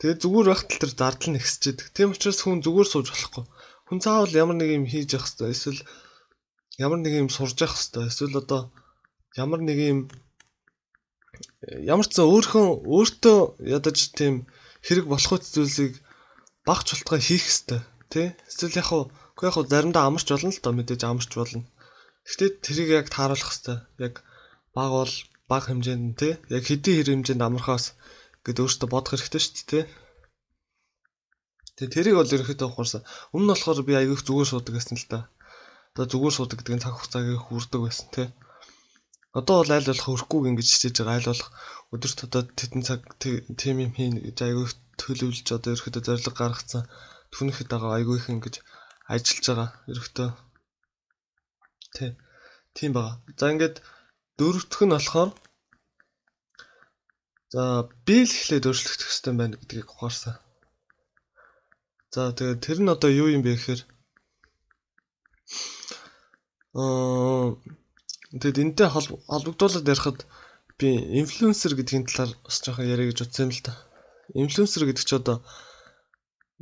Тэгээд 0.00 0.22
зүгээр 0.24 0.48
байхад 0.48 0.68
л 0.72 0.80
тэр 0.80 0.92
зардал 0.92 1.30
нь 1.32 1.40
ихсэж 1.40 1.62
байдаг. 1.64 1.86
Тийм 1.96 2.08
учраас 2.12 2.40
хүн 2.44 2.60
зүгээр 2.64 2.88
сууж 2.88 3.08
болохгүй. 3.12 3.44
Хүн 3.88 3.98
цаавал 4.04 4.32
ямар 4.42 4.56
нэг 4.56 4.70
юм 4.78 4.84
хийж 4.88 5.12
явах 5.12 5.28
хэрэгтэй. 5.28 5.50
Эсвэл 5.54 5.80
ямар 6.84 7.00
нэг 7.00 7.12
юм 7.20 7.28
сурж 7.28 7.56
явах 7.60 7.76
хэрэгтэй. 7.76 8.04
Эсвэл 8.08 8.40
одоо 8.42 8.60
ямар 9.36 9.60
нэг 9.60 9.78
юм 9.92 9.98
ямар 11.92 12.06
ч 12.08 12.12
зэн 12.16 12.28
өөрхөн 12.32 12.66
өөртөө 12.94 13.38
ядаж 13.76 13.98
тийм 14.18 14.34
хэрэг 14.86 15.06
болох 15.08 15.42
зүйлсийг 15.44 16.00
багч 16.68 16.86
болтгой 16.92 17.20
хийх 17.20 17.44
хэрэгтэй. 17.44 17.80
Тэ? 18.12 18.22
Эсвэл 18.48 18.78
яг 18.80 18.86
хуу 18.88 19.02
үгүй 19.36 19.46
яг 19.48 19.56
заримдаа 19.68 20.04
амарч 20.08 20.28
болно 20.32 20.52
л 20.52 20.62
доо 20.64 20.72
мэдээж 20.76 21.02
амарч 21.04 21.30
болно. 21.36 21.64
Гэхдээ 22.24 22.50
тэрийг 22.64 22.90
яг 23.00 23.06
тааруулах 23.12 23.50
хэрэгтэй. 23.52 23.78
Яг 24.06 24.14
баг 24.76 24.90
бол 24.96 25.14
баг 25.50 25.62
хэмжээнд 25.68 26.04
нь 26.08 26.16
тий 26.20 26.32
яг 26.48 26.64
хэдийн 26.64 26.96
хэрэг 26.96 27.14
хэмжээнд 27.14 27.46
амархаас 27.46 27.84
гэд 28.44 28.62
өөртөө 28.64 28.88
бодох 28.88 29.12
хэрэгтэй 29.12 29.40
шүү 29.42 29.54
дээ 29.54 29.68
тий. 29.70 29.84
Тэгээ 31.76 31.94
тэрийг 31.94 32.16
бол 32.18 32.34
ерөөхдөө 32.34 32.68
ухаарсан. 32.70 33.02
Өмнө 33.34 33.44
нь 33.44 33.50
болохоор 33.52 33.80
би 33.88 33.94
аягүй 33.98 34.18
зүгээр 34.22 34.48
суудаг 34.50 34.74
гэсэн 34.74 34.98
л 34.98 35.10
та. 35.10 35.18
Одоо 35.94 36.06
зүгээр 36.12 36.34
суудаг 36.36 36.56
гэдэг 36.58 36.74
нь 36.76 36.84
цаг 36.84 36.94
хугацааг 36.94 37.26
хүрдэг 37.46 37.80
байсан 37.82 38.08
тий. 38.14 38.28
Одоо 39.38 39.54
бол 39.60 39.72
аль 39.74 39.88
болох 39.90 40.12
өрөхгүй 40.14 40.40
ингэж 40.50 40.68
хичээж 40.70 40.96
байгаа 41.02 41.18
аль 41.18 41.30
болох 41.30 41.50
өдөрт 41.94 42.18
одоо 42.26 42.42
тедэн 42.58 42.82
цаг 42.86 43.00
тийм 43.20 43.76
юм 43.84 43.92
хийн 43.96 44.14
гэж 44.22 44.38
аягүй 44.46 44.66
төлөвлөж 45.00 45.46
одоо 45.50 45.70
ерөөхдөө 45.74 46.02
зориг 46.06 46.36
гаргацсан. 46.38 46.82
Түүнийхэд 47.34 47.68
байгаа 47.70 47.90
аягүй 47.98 48.16
их 48.22 48.30
ингэж 48.30 48.54
ажиллаж 49.10 49.44
байгаа 49.50 49.68
ерөөхдөө 49.90 50.28
тий. 51.98 52.10
Тийм 52.76 52.90
байгаа. 52.94 53.18
За 53.38 53.50
ингээд 53.50 53.76
Дөрөвдөх 54.38 54.80
нь 54.82 54.94
болохоор 54.94 55.30
за 57.54 57.62
бил 58.06 58.26
эхлээд 58.26 58.66
өөрчлөгдөх 58.66 59.06
хэрэгтэй 59.06 59.34
байна 59.38 59.56
гэдгийг 59.58 59.88
ухаарсан. 59.94 60.34
За 62.14 62.30
тэгээд 62.30 62.62
тэр 62.62 62.78
нь 62.78 62.92
одоо 62.94 63.10
юу 63.10 63.26
юм 63.26 63.42
бэ 63.42 63.58
гэхээр 63.58 63.80
аа 66.78 67.58
тэгэд 68.38 68.62
энтэй 68.62 68.88
холбогдуулаад 68.94 69.90
ярихад 69.94 70.18
би 70.78 70.88
инфлюенсер 71.20 71.74
гэдгийн 71.74 72.06
талаар 72.06 72.30
бас 72.46 72.62
жоохон 72.62 72.86
яриа 72.86 73.10
гэж 73.10 73.18
утсан 73.26 73.50
юм 73.50 73.52
л 73.54 73.66
та. 73.66 73.74
Инфлюенсер 74.42 74.86
гэдэг 74.86 75.04
чи 75.10 75.14
одоо 75.18 75.42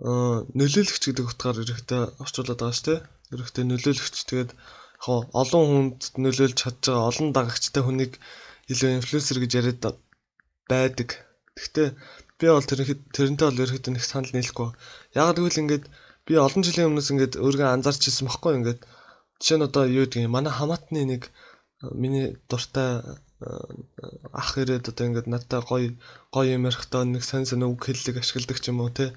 аа 0.00 0.48
нөлөөлөгч 0.56 1.04
гэдэг 1.04 1.26
утгаар 1.28 1.60
эрэхтэй 1.60 2.00
орчуулад 2.22 2.56
байгаа 2.56 2.76
шүү 2.76 2.86
дээ. 2.88 3.00
Эрэхтэй 3.36 3.64
нөлөөлөгч 3.68 4.16
тэгээд 4.24 4.50
яг 4.56 5.24
олон 5.42 5.64
хүнд 5.68 6.00
нөлөөлж 6.24 6.56
чадж 6.64 6.80
байгаа 6.88 7.08
олон 7.12 7.28
дагагчтай 7.36 7.82
хүнийг 7.84 8.12
илүү 8.72 8.90
инфлюенсер 9.04 9.36
гэж 9.36 9.52
яриад 9.60 9.80
байдаг. 10.70 11.08
Гэхдээ 11.60 11.88
би 12.42 12.50
бол 12.50 12.66
тэр 12.66 12.80
тэрнтэй 13.14 13.46
бол 13.46 13.62
ерөөхдөө 13.62 13.92
нэг 13.94 14.02
санал 14.02 14.34
нийлэхгүй. 14.34 14.68
Яг 15.14 15.38
тэгвэл 15.38 15.62
ингээд 15.62 15.84
би 16.26 16.34
олон 16.46 16.62
жилийн 16.66 16.88
өмнөөс 16.90 17.08
ингээд 17.14 17.34
өөрийгөө 17.38 17.70
анзаарч 17.70 18.02
ирсэн 18.10 18.26
байхгүй 18.26 18.52
ингээд 18.58 18.80
жишээ 19.38 19.58
нь 19.58 19.66
одоо 19.68 19.84
юу 19.86 20.06
юм 20.10 20.34
манай 20.34 20.50
хамаатны 20.54 21.02
нэг 21.06 21.22
миний 22.02 22.26
дуртай 22.50 22.90
ах 24.40 24.50
ирээд 24.58 24.90
одоо 24.90 25.04
ингээд 25.06 25.30
надтай 25.30 25.60
гоё 25.70 25.90
гоё 26.34 26.50
юм 26.56 26.66
ярихдаа 26.66 27.02
нэг 27.06 27.22
сайн 27.26 27.46
сайн 27.46 27.62
үг 27.66 27.82
хэллэг 27.86 28.18
ашигладаг 28.18 28.58
ч 28.62 28.70
юм 28.70 28.82
уу 28.82 28.90
те 28.98 29.14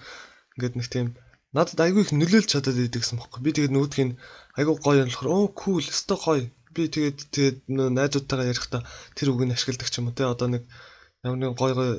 ингээд 0.57 0.77
нэг 0.77 0.87
тийм 0.93 1.07
надад 1.55 1.79
айгүй 1.85 2.01
их 2.03 2.11
нөлөөлж 2.11 2.49
чадаад 2.51 2.77
идэгсэн 2.77 3.17
бохоо. 3.17 3.39
Би 3.45 3.55
тэгээд 3.55 3.75
нүүдхийн 3.75 4.11
айгүй 4.59 4.75
гоё 4.85 5.03
болохоор 5.07 5.29
оо 5.31 5.47
cool, 5.59 5.85
өстой 5.93 6.17
гоё. 6.19 6.45
Би 6.75 6.83
тэгээд 6.93 7.17
тэгээд 7.31 7.57
найзуудтайгаа 7.69 8.49
ярихдаа 8.51 8.81
тэр 9.15 9.31
үгийг 9.31 9.55
ашигладаг 9.55 9.87
ч 9.87 9.95
юм 9.99 10.09
уу 10.11 10.17
те. 10.17 10.27
Одоо 10.27 10.47
нэг 10.51 10.63
ямар 11.25 11.39
нэгэн 11.41 11.57
гоё 11.57 11.73
гоё 11.73 11.93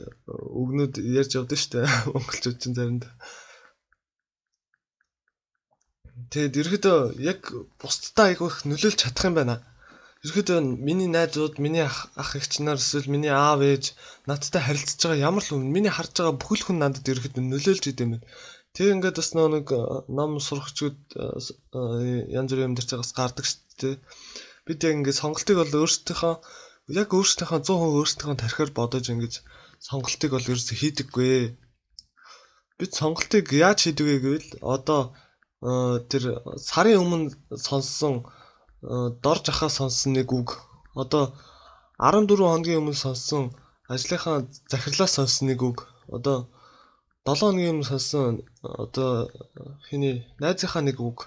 үгнүүд 0.62 0.95
ярьж 1.21 1.33
явдаг 1.35 1.59
штэ 1.59 1.83
монголчууд 2.14 2.59
чинь 2.62 2.76
заримдаа. 2.78 3.12
Тэгээд 6.30 6.59
ерөөдөө 6.62 6.99
яг 7.33 7.40
бусдтай 7.83 8.26
айгүй 8.33 8.49
их 8.49 8.59
нөлөөлж 8.71 8.99
чадах 9.02 9.26
юм 9.28 9.35
байна. 9.37 9.56
Ерөөдөө 10.25 10.59
миний 10.87 11.11
найзууд, 11.11 11.59
миний 11.64 11.85
ах 11.85 12.30
эгч 12.38 12.62
нар 12.62 12.78
эсвэл 12.78 13.12
миний 13.14 13.35
аав 13.35 13.61
ээж 13.66 13.85
надтай 14.30 14.62
харилцаж 14.62 15.00
байгаа 15.02 15.26
ямар 15.28 15.42
л 15.42 15.50
хүн, 15.50 15.75
миний 15.75 15.92
харж 15.92 16.14
байгаа 16.16 16.40
бүхэл 16.40 16.64
хүн 16.66 16.78
надад 16.80 17.11
ерөөдөө 17.11 17.42
нөлөөлж 17.50 17.85
идэм 17.90 18.11
байна. 18.14 18.26
Тэг 18.75 18.95
ингээд 18.95 19.18
бас 19.21 19.30
нэг 19.35 19.66
ном 20.16 20.33
сурагчуд 20.47 20.99
янз 22.38 22.49
бүрийн 22.50 22.68
амьдарч 22.71 22.90
байгаас 22.95 23.12
гардаг 23.18 23.45
шүү 23.49 23.61
дээ. 23.80 23.95
Бид 24.66 24.78
яг 24.87 24.95
ингээд 24.97 25.21
сонголтыг 25.21 25.56
бол 25.59 25.78
өөрсдийнхөө 25.80 26.35
яг 26.86 27.10
өөрсдийнхөө 27.18 27.60
100% 27.66 27.98
өөрсдийнхөө 27.98 28.38
тархиар 28.38 28.70
бодож 28.70 29.10
ингэж 29.10 29.34
сонголтыг 29.82 30.30
бол 30.30 30.46
ерөөсө 30.46 30.74
хийдэггүй. 30.78 31.58
Бид 32.78 32.90
сонголтыг 32.94 33.50
яаж 33.50 33.78
хийдэг 33.82 34.06
вэ 34.06 34.16
гэвэл 34.22 34.50
одоо 34.62 35.00
тэр 36.10 36.22
сарын 36.62 37.02
өмнө 37.02 37.28
сонссон 37.58 38.22
дор 39.24 39.38
жахаа 39.42 39.70
сонссон 39.78 40.14
нэг 40.14 40.30
үг 40.30 40.62
одоо 40.94 41.34
14 41.98 42.38
хоногийн 42.38 42.80
өмнө 42.80 42.94
сонссон 42.94 43.50
ажлынхаа 43.90 44.46
захирлаас 44.70 45.12
сонссон 45.18 45.50
нэг 45.50 45.60
үг 45.66 45.90
одоо 46.06 46.46
7 47.26 47.40
хоногийн 47.42 47.74
өмнө 47.74 47.90
сонссон 47.90 48.46
одоо 48.62 49.26
хиний 49.90 50.22
найзынхаа 50.38 50.82
нэг 50.86 51.02
үг. 51.02 51.18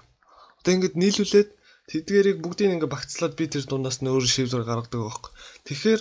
Одоо 0.58 0.72
ингэж 0.72 0.92
нийлүүлээд 0.96 1.48
тэдгэрийг 1.90 2.38
бүгдийг 2.40 2.70
ингээ 2.74 2.94
багцлаад 2.94 3.34
би 3.38 3.44
тэр 3.50 3.64
дундаас 3.66 3.98
нь 4.00 4.10
өөр 4.12 4.24
шийдвэр 4.34 4.64
гаргадаг 4.66 5.00
байхгүй. 5.02 5.32
Тэгэхээр 5.66 6.00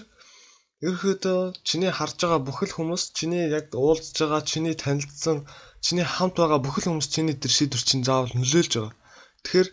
ерөөхдөө 0.88 1.40
чиний 1.68 1.92
харж 1.98 2.16
байгаа 2.22 2.42
бүхэл 2.48 2.74
хүмүүс 2.78 3.04
чиний 3.18 3.46
яг 3.58 3.66
уулзж 3.74 4.16
байгаа 4.22 4.42
чиний 4.52 4.76
танилцсан 4.84 5.38
чиний 5.86 6.08
хамт 6.16 6.36
байгаа 6.40 6.60
бүхэл 6.64 6.88
хүмүүс 6.88 7.10
чиний 7.16 7.36
тэр 7.42 7.52
шийдвэр 7.58 7.84
чинь 7.90 8.06
заавал 8.08 8.32
нөлөөлж 8.38 8.74
байгаа. 8.78 8.94
Тэгэхээр 9.44 9.68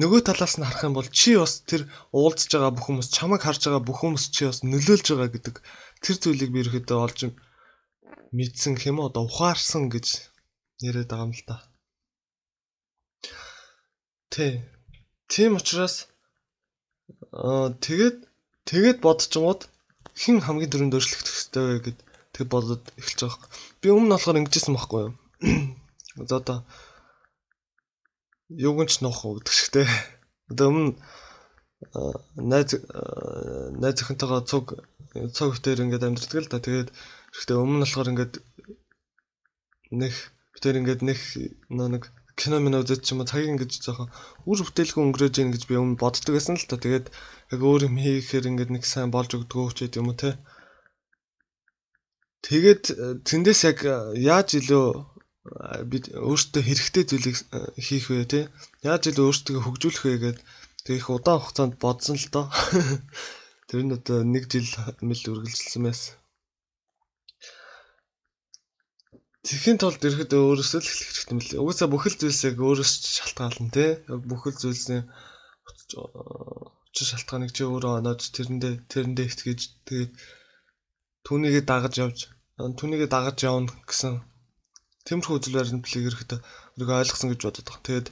нөгөө 0.00 0.20
талаас 0.28 0.54
нь 0.56 0.66
харах 0.66 0.86
юм 0.86 0.94
бол 0.96 1.08
чи 1.18 1.30
бас 1.40 1.52
тэр 1.70 1.82
уулзж 2.14 2.50
байгаа 2.52 2.72
бүх 2.76 2.84
хүмүүс 2.86 3.08
чамайг 3.16 3.42
харж 3.44 3.60
байгаа 3.64 3.82
бүх 3.84 3.98
хүмүүс 4.00 4.24
чи 4.34 4.42
бас 4.48 4.58
нөлөөлж 4.72 5.06
байгаа 5.12 5.30
гэдэг 5.34 5.56
тэр 6.04 6.16
зүйлийг 6.22 6.50
би 6.52 6.60
ерөөхдөө 6.62 6.98
олж 7.06 7.20
мэдсэн 8.36 8.74
хэм 8.80 8.96
үү 9.00 9.08
одоо 9.08 9.22
ухаарсан 9.28 9.84
гэж 9.94 10.06
яриад 10.86 11.08
байгаа 11.10 11.26
юм 11.26 11.34
л 11.36 11.44
та. 11.48 11.56
Тэ. 14.32 14.75
Тийм 15.32 15.56
учраас 15.58 16.08
аа 17.32 17.74
тэгээд 17.84 18.16
тэгээд 18.68 18.98
бодчихгоод 19.04 19.60
хэн 20.20 20.38
хамгийн 20.44 20.70
дөрөнд 20.70 20.96
өөрчлөгдөх 20.96 21.34
хэрэгтэй 21.34 21.64
вэ 21.66 21.78
гэд 21.86 21.98
тэг 22.34 22.44
бодоод 22.52 22.84
эхэлж 23.00 23.20
байгаа. 23.22 23.48
Би 23.80 23.88
өмнө 23.92 24.14
болохоор 24.16 24.40
ингэжсэн 24.40 24.74
байхгүй 24.76 25.00
юу? 25.06 25.12
За 26.28 26.36
одоо 26.40 26.58
юугч 28.48 28.92
нөх 29.04 29.20
гэдэг 29.24 29.54
шигтэй. 29.54 29.86
Одоо 30.50 30.66
өмнө 30.70 30.92
найз 32.50 32.70
найз 33.82 33.96
охинтойгоо 34.00 34.40
цуг 34.50 34.66
цуг 35.36 35.50
хөтөр 35.52 35.84
ингээд 35.84 36.06
амьдэрдэг 36.06 36.40
л 36.44 36.50
да. 36.52 36.64
Тэгээд 36.64 36.90
Гэхдээ 37.36 37.60
өмнө 37.60 37.76
нь 37.76 37.84
болохоор 37.84 38.10
ингээд 38.12 38.34
нэг 40.00 40.14
битэр 40.56 40.80
ингээд 40.80 41.00
нэг 41.04 41.20
нэг 41.68 42.02
кино 42.40 42.56
минь 42.60 42.76
үзэж 42.76 43.00
ч 43.02 43.08
юм 43.12 43.20
уу 43.24 43.30
цагийг 43.30 43.50
ингэж 43.52 43.72
жоохон 43.84 44.12
үр 44.50 44.60
бүтээлгүй 44.64 45.02
өнгөрөөж 45.04 45.34
ийн 45.40 45.50
гэж 45.56 45.62
би 45.68 45.74
өмнө 45.80 46.00
боддог 46.02 46.32
байсан 46.36 46.60
л 46.60 46.68
та. 46.68 46.76
Тэгээд 46.84 47.06
яг 47.52 47.60
өөр 47.68 47.88
юм 47.88 47.96
хийхээр 47.96 48.48
ингээд 48.50 48.70
нэг 48.74 48.84
сайн 48.84 49.10
болж 49.14 49.30
өгдгөө 49.36 49.72
ч 49.76 49.78
гэдэм 49.88 50.08
уу 50.08 50.16
те. 50.20 50.30
Тэгээд 52.46 52.84
тэндээс 53.28 53.60
яг 53.70 53.78
яаж 54.32 54.48
илүү 54.60 54.86
бид 55.90 56.04
өөртөө 56.12 56.62
хэрэгтэй 56.66 57.04
зүйлийг 57.08 57.36
хийх 57.86 58.06
вэ 58.12 58.24
те. 58.32 58.40
Яаж 58.84 59.02
илүү 59.10 59.24
өөртөө 59.28 59.56
хөгжүүлэх 59.64 60.04
вэ 60.04 60.14
гэдэг 60.22 60.44
тэг 60.84 60.94
их 61.00 61.08
удаан 61.10 61.40
хугацаанд 61.40 61.74
бодсон 61.82 62.16
л 62.20 62.28
доо. 62.34 62.46
Тэр 63.68 63.80
нь 63.82 63.96
одоо 63.98 64.18
нэг 64.22 64.44
жил 64.52 64.68
мэл 65.08 65.24
үргэлжилсэн 65.32 65.82
байсан. 65.88 66.14
Тэхийн 69.46 69.78
тулд 69.78 70.02
ирэхэд 70.02 70.32
өөрөөсөө 70.34 70.80
л 70.82 70.90
эхлэх 70.90 71.10
хэрэгтэй 71.14 71.54
лээ. 71.54 71.62
Угаасаа 71.62 71.88
бүхэл 71.92 72.18
зүйлсийг 72.18 72.58
өөрөөс 72.58 72.92
шалтгаална 73.16 73.70
тий. 73.70 73.90
Бүхэл 74.10 74.58
зүйлсийн 74.58 75.02
учир 76.90 77.06
шалтгааныг 77.06 77.54
чи 77.54 77.62
өөрөө 77.62 77.92
оноод 78.02 78.20
тэрэндээ 78.34 78.74
тэрэндээ 78.90 79.26
итгэж 79.30 79.60
тэгээд 79.86 80.12
түүнийгээ 81.26 81.64
дагаж 81.70 81.94
явж 82.02 82.18
түүнийгээ 82.58 83.10
дагаж 83.12 83.38
явна 83.46 83.70
гэсэн 83.86 84.18
тиймэрхүү 85.06 85.36
үзэл 85.38 85.58
баримтлалыг 85.58 86.08
ерөөхдөө 86.10 86.40
өөрийгөө 86.42 87.00
ойлгосон 87.06 87.30
гэж 87.30 87.40
бодод 87.46 87.66
байгаа. 87.70 87.86
Тэгээд 87.86 88.08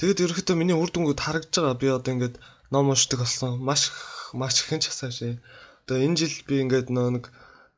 тэгээд 0.00 0.22
ерөөхдөө 0.24 0.56
миний 0.56 0.76
үр 0.78 0.90
дүнгууд 0.92 1.20
харагдж 1.20 1.52
байгаа. 1.52 1.80
Би 1.80 1.88
одоо 1.92 2.12
ингээд 2.16 2.36
ном 2.72 2.88
уншдаг 2.92 3.20
болсон. 3.20 3.60
Маш 3.60 3.92
маш 4.32 4.54
ихэн 4.64 4.80
ч 4.80 4.88
асаа 4.88 5.12
шээ. 5.12 5.36
Одоо 5.84 5.96
энэ 6.00 6.16
жил 6.16 6.34
би 6.48 6.64
ингээд 6.64 6.88
нэг 6.88 7.28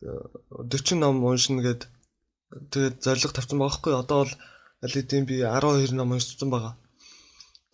40 0.05 1.03
ном 1.03 1.27
уншина 1.27 1.67
гэд 1.67 1.91
тэгээд 2.73 2.97
зориг 3.05 3.33
тавьсан 3.35 3.59
байгаа 3.61 3.77
хгүй. 3.77 3.95
Одоо 4.03 4.19
бол 4.23 4.35
аль 4.85 4.95
хэдийн 4.97 5.25
би 5.31 5.37
12 5.45 5.93
ном 5.99 6.13
уншсан 6.15 6.49
байгаа. 6.55 6.75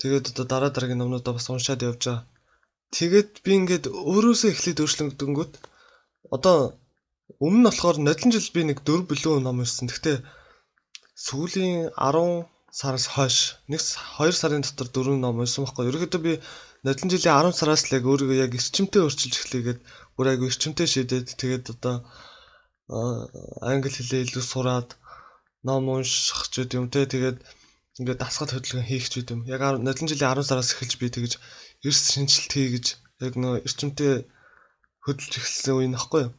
Тэгээд 0.00 0.30
одоо 0.32 0.44
дараа 0.52 0.70
дараагийн 0.72 1.00
номнуудаа 1.00 1.34
бас 1.36 1.46
уншаад 1.50 1.86
явж 1.88 2.02
байгаа. 2.04 2.26
Тэгээд 2.96 3.30
би 3.44 3.50
ингээд 3.58 3.84
өөрөөсөө 3.90 4.50
эхлээд 4.52 4.82
өөрчлөгдөнгөт 4.82 5.52
одоо 6.36 6.58
өмнө 7.44 7.60
нь 7.60 7.66
болохоор 7.68 7.96
нодлон 8.06 8.30
жил 8.34 8.48
би 8.54 8.62
нэг 8.66 8.78
4 8.86 9.10
билүү 9.10 9.34
ном 9.42 9.62
уншсан. 9.62 9.86
Гэхдээ 9.90 10.16
сүүлийн 11.26 11.90
10 11.94 12.46
сараас 12.78 13.06
хойш 13.14 13.36
нэг 13.70 13.80
2 14.18 14.40
сарын 14.40 14.66
дотор 14.66 14.88
4 14.90 15.22
ном 15.24 15.38
уншсан 15.42 15.62
байхгүй. 15.64 15.88
Ерөнхийдөө 15.90 16.22
би 16.26 16.32
нодлон 16.86 17.10
жилийн 17.12 17.36
10 17.50 17.58
сараас 17.58 17.82
л 17.86 17.94
яг 17.98 18.04
өөрийгөө 18.10 18.42
яг 18.44 18.52
эрчимтэй 18.58 19.02
өөрчилж 19.02 19.34
эхлэгээд 19.38 19.80
бүр 20.16 20.26
айгу 20.30 20.50
эрчимтэй 20.50 20.86
шидэд 20.90 21.26
тэгээд 21.40 21.64
одоо 21.74 21.96
англи 23.70 23.90
хэлээ 23.92 24.24
илүү 24.26 24.44
сураад 24.44 24.88
ном 25.66 25.88
унших 25.94 26.40
ч 26.52 26.54
гэдэм 26.62 26.92
те 26.92 27.00
тэгээд 27.12 27.38
ингээд 27.98 28.20
дасгал 28.20 28.52
хөдөлгөөн 28.52 28.88
хийх 28.90 29.06
ч 29.08 29.14
гэдэм 29.20 29.40
яг 29.54 29.60
нодлон 29.80 30.08
жилийн 30.10 30.32
10 30.36 30.48
сараас 30.48 30.72
эхэлж 30.72 30.94
би 31.00 31.08
тэгэж 31.14 31.32
эрс 31.86 32.02
шинжилт 32.12 32.52
хийгэж 32.52 32.86
яг 33.26 33.32
нөө 33.40 33.54
эрчимтэй 33.66 34.14
хөдөлж 35.04 35.32
эхэлсэн 35.38 35.74
үе 35.78 35.88
нөхгүй 35.88 36.22
юу 36.26 36.32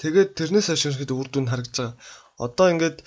тэгээд 0.00 0.30
тэрнээс 0.38 0.66
хойш 0.70 0.84
ихэд 0.94 1.10
үр 1.10 1.28
дүн 1.30 1.50
харагдаж 1.50 1.76
байгаа 1.78 1.94
одоо 2.46 2.66
ингээд 2.72 2.98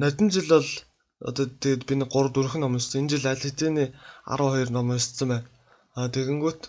нодлон 0.00 0.28
жил 0.34 0.48
бол 0.50 0.70
одоо 1.28 1.46
тэгээд 1.48 1.82
би 1.88 1.94
нэг 1.96 2.10
3 2.12 2.32
4 2.36 2.60
ном 2.60 2.76
уншсан. 2.76 3.00
Энэ 3.00 3.12
жил 3.16 3.26
аль 3.30 3.40
хэдийн 3.40 3.94
12 4.28 4.70
ном 4.76 4.92
уншсан 4.92 5.28
байна. 5.32 5.48
А 5.96 6.08
тэгэнгүүт 6.14 6.62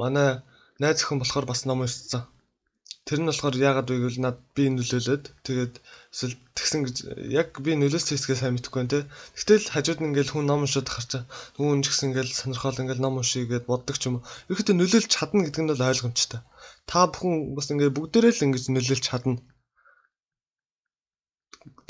манай 0.00 0.42
найз 0.82 0.98
охин 1.02 1.22
болохоор 1.22 1.46
бас 1.46 1.62
ном 1.68 1.86
уншсан. 1.86 2.26
Тэр 3.06 3.18
нь 3.18 3.28
болохоор 3.28 3.56
яагаад 3.68 3.88
вэ 3.90 3.96
гэвэл 3.98 4.22
над 4.22 4.36
би 4.54 4.64
нөлөөлөд 4.70 5.24
тэгээд 5.46 5.74
эсвэл 6.14 6.36
тэгсэн 6.54 6.80
гэж 6.86 6.96
яг 7.34 7.48
би 7.64 7.74
нөлөөс 7.74 8.06
хэсгээ 8.14 8.38
сайн 8.38 8.54
мэдэхгүй 8.54 8.78
байна 8.78 8.92
те. 8.94 9.00
Гэтэл 9.34 9.74
хажууд 9.74 10.00
нь 10.00 10.08
ингээл 10.14 10.32
хүн 10.38 10.46
ном 10.46 10.62
уншаад 10.62 10.86
харчаа. 10.86 11.22
Түүн 11.58 11.82
ч 11.82 11.90
гэсэн 11.90 12.14
ингээл 12.14 12.30
сонирхол 12.30 12.78
ингээл 12.78 13.02
ном 13.02 13.18
уншия 13.18 13.42
гэд 13.50 13.66
боддог 13.66 13.98
ч 13.98 14.06
юм 14.06 14.22
уу. 14.22 14.26
Ерөөхдөө 14.54 14.76
нөлөөлж 14.78 15.10
чадна 15.10 15.42
гэдэг 15.42 15.62
нь 15.66 15.70
бол 15.74 15.86
ойлгомжтой. 15.90 16.40
Та 16.86 16.98
бүхэн 17.10 17.34
бас 17.58 17.66
ингээд 17.74 17.96
бүгдээрээ 17.98 18.32
л 18.38 18.44
ингэж 18.46 18.64
нөлөөлж 18.70 19.04
чадна. 19.10 19.42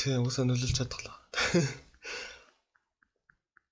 Тийм 0.00 0.24
уусаа 0.24 0.48
нөлөөлж 0.48 0.76
чадглаа. 0.80 1.16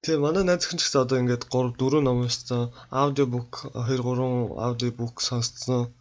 Тийм 0.04 0.18
манай 0.24 0.44
найз 0.44 0.64
хэн 0.68 0.80
ч 0.80 0.82
гэсэн 0.84 1.02
одоо 1.04 1.16
ингээд 1.20 1.44
3 1.52 1.76
4 1.80 2.04
ном 2.04 2.24
уншсан, 2.24 2.72
аудиобук 3.00 3.52
2 3.76 4.00
3 4.00 4.60
аудиобук 4.66 5.14
сонсцсон. 5.28 5.92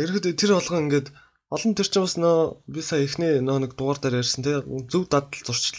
Тэгэхэд 0.00 0.40
тэр 0.40 0.52
болгон 0.56 0.88
ингээд 0.88 1.08
олон 1.52 1.72
тэр 1.76 1.88
чинь 1.92 2.04
бас 2.04 2.16
нөө 2.16 2.38
би 2.72 2.80
сая 2.80 3.04
ихний 3.04 3.44
нөө 3.44 3.58
нэг 3.60 3.72
дугаар 3.76 3.98
дээр 4.00 4.24
ярьсан 4.24 4.40
тийм 4.40 4.88
зөв 4.88 5.04
дадал 5.12 5.44
зурчил. 5.44 5.76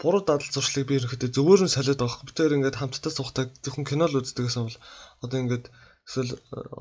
Буруу 0.00 0.22
дадал 0.24 0.48
зуршлыг 0.54 0.88
би 0.88 0.96
ерөөхдөө 0.96 1.28
зөвөр 1.36 1.60
нь 1.68 1.74
солиод 1.74 2.00
байгаа. 2.00 2.24
Би 2.24 2.32
тэр 2.32 2.56
ингээд 2.56 2.80
хамтдаа 2.80 3.12
сухтаа 3.12 3.44
зөвхөн 3.60 3.84
кино 3.84 4.08
л 4.08 4.16
үздэг 4.16 4.48
гэсэн 4.48 4.64
бол 4.64 4.78
одоо 5.24 5.38
ингээд 5.44 5.64
эсвэл 6.08 6.32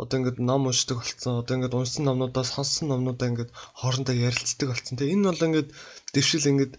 одоо 0.01 0.15
ингээд 0.19 0.38
ном 0.39 0.71
уншдаг 0.71 1.03
болцсон. 1.03 1.43
Одоо 1.43 1.53
ингээд 1.59 1.75
уншсан 1.75 2.03
номнуудаа 2.07 2.45
сонссон 2.48 2.88
номнуудаа 2.95 3.27
ингээд 3.27 3.51
хоорондоо 3.79 4.15
ярилцдаг 4.15 4.68
болцсон. 4.72 4.96
Тэгээ 4.96 5.15
энэ 5.20 5.27
бол 5.27 5.46
ингээд 5.48 5.70
дэвшил 6.15 6.48
ингээд 6.51 6.74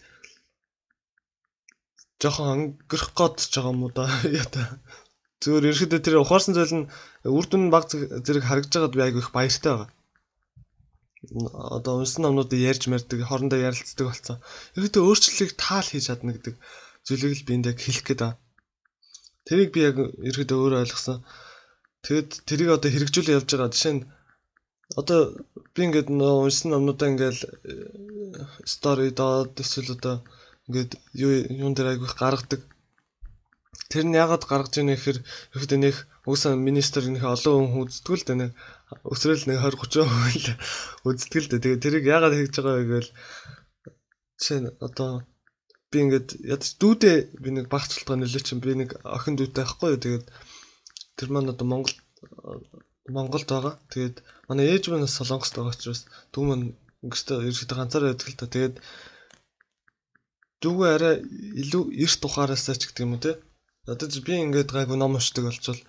жоохон 2.21 2.49
өнгөрөх 2.57 3.11
гээд 3.19 3.37
байгаа 3.53 3.73
юм 3.75 3.85
уу 3.85 3.93
да 3.93 4.05
яа 4.41 4.49
зүгээр 5.43 5.71
ерөөдөө 5.73 6.01
тэр 6.05 6.17
ухаарсан 6.21 6.53
зүйл 6.55 6.75
нь 6.79 6.91
үр 7.37 7.47
дүн 7.49 7.73
баг 7.73 7.85
зэрэг 7.89 8.45
харагдаж 8.47 8.73
байгаад 8.77 8.97
би 8.97 9.03
айгүй 9.05 9.23
их 9.25 9.33
баяртай 9.37 9.73
байгаа. 9.73 9.91
Одоо 11.77 11.95
унсан 12.01 12.23
номнуудыг 12.25 12.61
ярьж 12.71 12.85
мэрдэг, 12.89 13.25
хоорондоо 13.29 13.61
ярилцдаг 13.69 14.07
болсон. 14.09 14.37
Ерөөдөө 14.77 15.03
өөрчлөлийг 15.09 15.53
таал 15.57 15.89
хийж 15.89 16.05
чадна 16.09 16.33
гэдэг 16.37 16.55
зүйлийг 17.07 17.33
л 17.41 17.47
би 17.47 17.53
энд 17.57 17.71
яг 17.73 17.79
хэлэх 17.81 18.05
гээд 18.05 18.21
байна. 18.25 18.41
Тэрийг 19.47 19.71
би 19.75 19.81
яг 19.89 19.97
ерөөдөө 20.01 20.59
өөрөө 20.61 20.81
ойлгосон. 20.85 21.19
Тэгэд 22.05 22.31
тэрийг 22.49 22.71
одоо 22.77 22.91
хэрэгжүүлээ 22.93 23.37
явж 23.37 23.49
байгаа. 23.53 23.73
Жишээ 23.75 23.95
нь 23.97 24.03
одоо 25.01 25.21
би 25.75 25.81
ингээд 25.87 26.09
унсан 26.13 26.69
номнуудаа 26.73 27.09
ингээд 27.13 27.39
стори 28.73 29.11
доод 29.21 29.53
эсвэл 29.61 29.97
одоо 29.97 30.17
ингээд 30.69 30.93
юу 31.25 31.33
юун 31.63 31.75
дээр 31.75 31.93
айгүйх 31.93 32.15
гаргадаг. 32.21 32.61
Тэр 33.91 34.05
нь 34.07 34.19
яагаад 34.23 34.47
гаргаж 34.47 34.75
ийнэ 34.79 34.95
гэхээр 34.95 35.19
ихэд 35.55 35.73
нэх 35.83 35.97
уусаа 36.29 36.55
министр 36.55 37.03
нөх 37.11 37.25
олон 37.27 37.67
хүн 37.75 37.91
үздэг 37.91 38.15
л 38.17 38.27
дээ 38.27 38.39
нэг 38.39 38.53
өсрөл 39.13 39.45
нэг 39.51 39.59
20 39.59 39.83
30 39.91 40.07
хүн 40.07 40.31
л 40.39 40.49
үздэг 41.11 41.41
л 41.43 41.49
дээ. 41.51 41.63
Тэгээ 41.65 41.83
тэрийг 41.85 42.05
яагаад 42.15 42.35
хийж 42.39 42.55
байгаа 42.55 42.77
вэ 42.79 42.87
гэвэл 42.87 43.11
жишээ 44.39 44.61
нь 44.63 44.71
одоо 44.87 45.11
би 45.91 45.97
ингээд 46.07 46.29
ядч 46.55 46.65
дүүдээ 46.81 47.19
би 47.43 47.49
нэг 47.51 47.67
багцлтгаа 47.67 48.17
нөлөө 48.19 48.43
чинь 48.47 48.63
би 48.63 48.73
нэг 48.79 48.91
охин 49.03 49.35
дүүтэй 49.35 49.65
байхгүй 49.67 49.89
юу. 49.93 50.03
Тэгээд 50.05 50.25
тэр 51.19 51.29
маань 51.35 51.53
одоо 51.53 51.67
Монгол 51.67 51.97
Монголд 53.11 53.49
байгаа. 53.51 53.75
Тэгээд 53.91 54.17
манай 54.49 54.67
ээж 54.71 54.85
маань 54.89 55.11
Солонгост 55.11 55.55
байгаа 55.59 55.75
учраас 55.75 56.07
дүү 56.33 56.43
маань 56.47 56.67
өнгөстэй 57.03 57.37
ерөөхдөө 57.49 57.79
ганцаараа 57.79 58.11
байдаг 58.15 58.29
л 58.31 58.39
та. 58.39 58.47
Тэгээд 58.55 58.75
дүүгээ 60.63 60.91
арай 60.95 61.15
илүү 61.63 61.83
эрт 62.05 62.23
ухаараасаа 62.29 62.77
ч 62.79 62.83
гэдэг 62.87 63.05
юм 63.05 63.15
уу 63.17 63.25
те. 63.25 63.33
Одоо 63.93 64.07
би 64.27 64.35
ингээд 64.45 64.71
гайгүй 64.77 64.99
ном 64.99 65.17
уншдаг 65.19 65.45
болчвол 65.47 65.81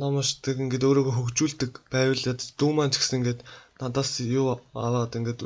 ном 0.00 0.14
уншдаг 0.20 0.56
ингээд 0.64 0.86
өөрийгөө 0.88 1.14
хөгжүүлдэг 1.16 1.72
байвал 1.92 2.24
дүү 2.58 2.70
маань 2.74 2.92
ч 2.92 2.96
гэсэн 3.00 3.18
ингээд 3.20 3.40
надаас 3.80 4.12
юу 4.38 4.46
аваад 4.86 5.16
ингээд 5.18 5.40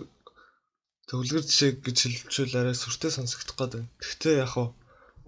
төвлөгөр 1.09 1.45
жишээ 1.47 1.71
гэж 1.87 1.97
хэлчихвэл 2.03 2.59
арай 2.61 2.77
сүртэй 2.79 3.11
сонсогдох 3.15 3.57
гээд 3.59 3.73
байна. 3.75 3.91
Гэхдээ 4.03 4.35
яг 4.43 4.51
хуу 4.53 4.69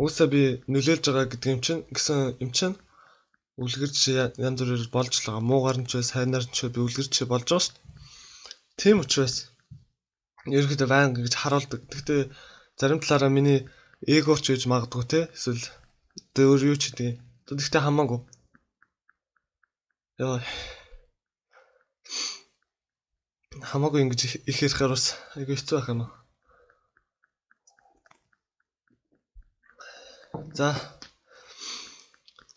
уусаа 0.02 0.26
би 0.34 0.42
нөлөөлж 0.72 1.04
байгаа 1.06 1.38
юм 1.54 1.60
чинь 1.66 1.82
гэсэн 1.94 2.18
юм 2.44 2.50
чинь 2.58 2.76
үлгэр 3.62 3.90
жишээ 3.94 4.38
янз 4.46 4.58
бүрээр 4.58 4.90
болж 4.96 5.12
л 5.14 5.26
байгаа. 5.26 5.48
Муугар 5.50 5.78
нь 5.78 5.88
ч 5.90 5.92
бай, 5.98 6.06
сайнаар 6.10 6.44
нь 6.46 6.54
ч 6.54 6.58
бай 6.66 6.82
үлгэр 6.82 7.06
жишээ 7.10 7.30
болж 7.30 7.46
байгаа 7.46 7.62
шүү 7.64 7.74
дээ. 7.74 7.86
Тийм 8.80 8.96
учраас 9.02 9.34
ерөөхдөө 10.56 10.88
байнга 10.90 11.18
ингэж 11.18 11.34
харуулдаг. 11.38 11.80
Гэхдээ 11.90 12.20
зарим 12.78 12.98
талаараа 13.02 13.30
миний 13.30 13.60
эго 14.14 14.34
ч 14.38 14.46
гэж 14.54 14.62
магадгүй 14.70 15.04
те 15.10 15.20
эсвэл 15.34 15.62
одоо 16.18 16.44
өөр 16.54 16.62
юу 16.74 16.76
ч 16.80 16.90
гэдэг. 16.90 17.18
Тэгэхдээ 17.46 17.82
хамаагүй. 17.84 18.20
Яа. 20.18 20.42
Хамаагүй 23.70 24.00
ингэж 24.02 24.20
их 24.50 24.58
ярихаар 24.66 24.94
бас 24.94 25.14
айгүй 25.38 25.56
хэцүү 25.56 25.76
байх 25.78 25.88
юм 25.92 26.00
аа. 26.04 26.12
За. 30.58 30.68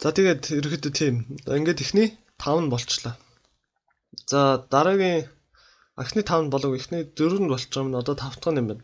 За 0.02 0.10
тэгээд 0.18 0.44
ерөөхдөө 0.58 0.94
тийм. 0.94 1.16
Ингээд 1.46 1.84
ихний 1.86 2.10
5 2.42 2.66
нь 2.66 2.72
болчлаа. 2.74 3.16
За 4.32 4.66
дараагийн 4.74 5.30
эхний 6.04 6.26
5 6.26 6.46
нь 6.46 6.54
болов 6.54 6.74
эхний 6.78 7.04
4 7.06 7.42
нь 7.42 7.52
болчих 7.52 7.78
юм. 7.78 7.94
Одоо 7.96 8.16
5 8.18 8.42
дахь 8.42 8.54
нь 8.54 8.60
юм 8.62 8.68
байна. 8.70 8.84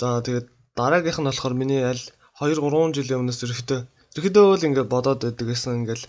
За 0.00 0.22
тэгээд 0.26 0.46
дараагийнх 0.78 1.20
нь 1.20 1.28
болохоор 1.28 1.54
миний 1.58 1.82
аль 1.82 2.04
2 2.40 2.52
3 2.60 2.96
жилийн 2.96 3.20
өмнөөс 3.24 3.40
ерөөхдөө 3.44 3.80
ерөөхдөө 4.16 4.46
л 4.56 4.66
ингээд 4.68 4.92
бодоод 4.92 5.20
байдаг 5.24 5.46
гэсэн 5.48 5.78
ингээд 5.80 6.02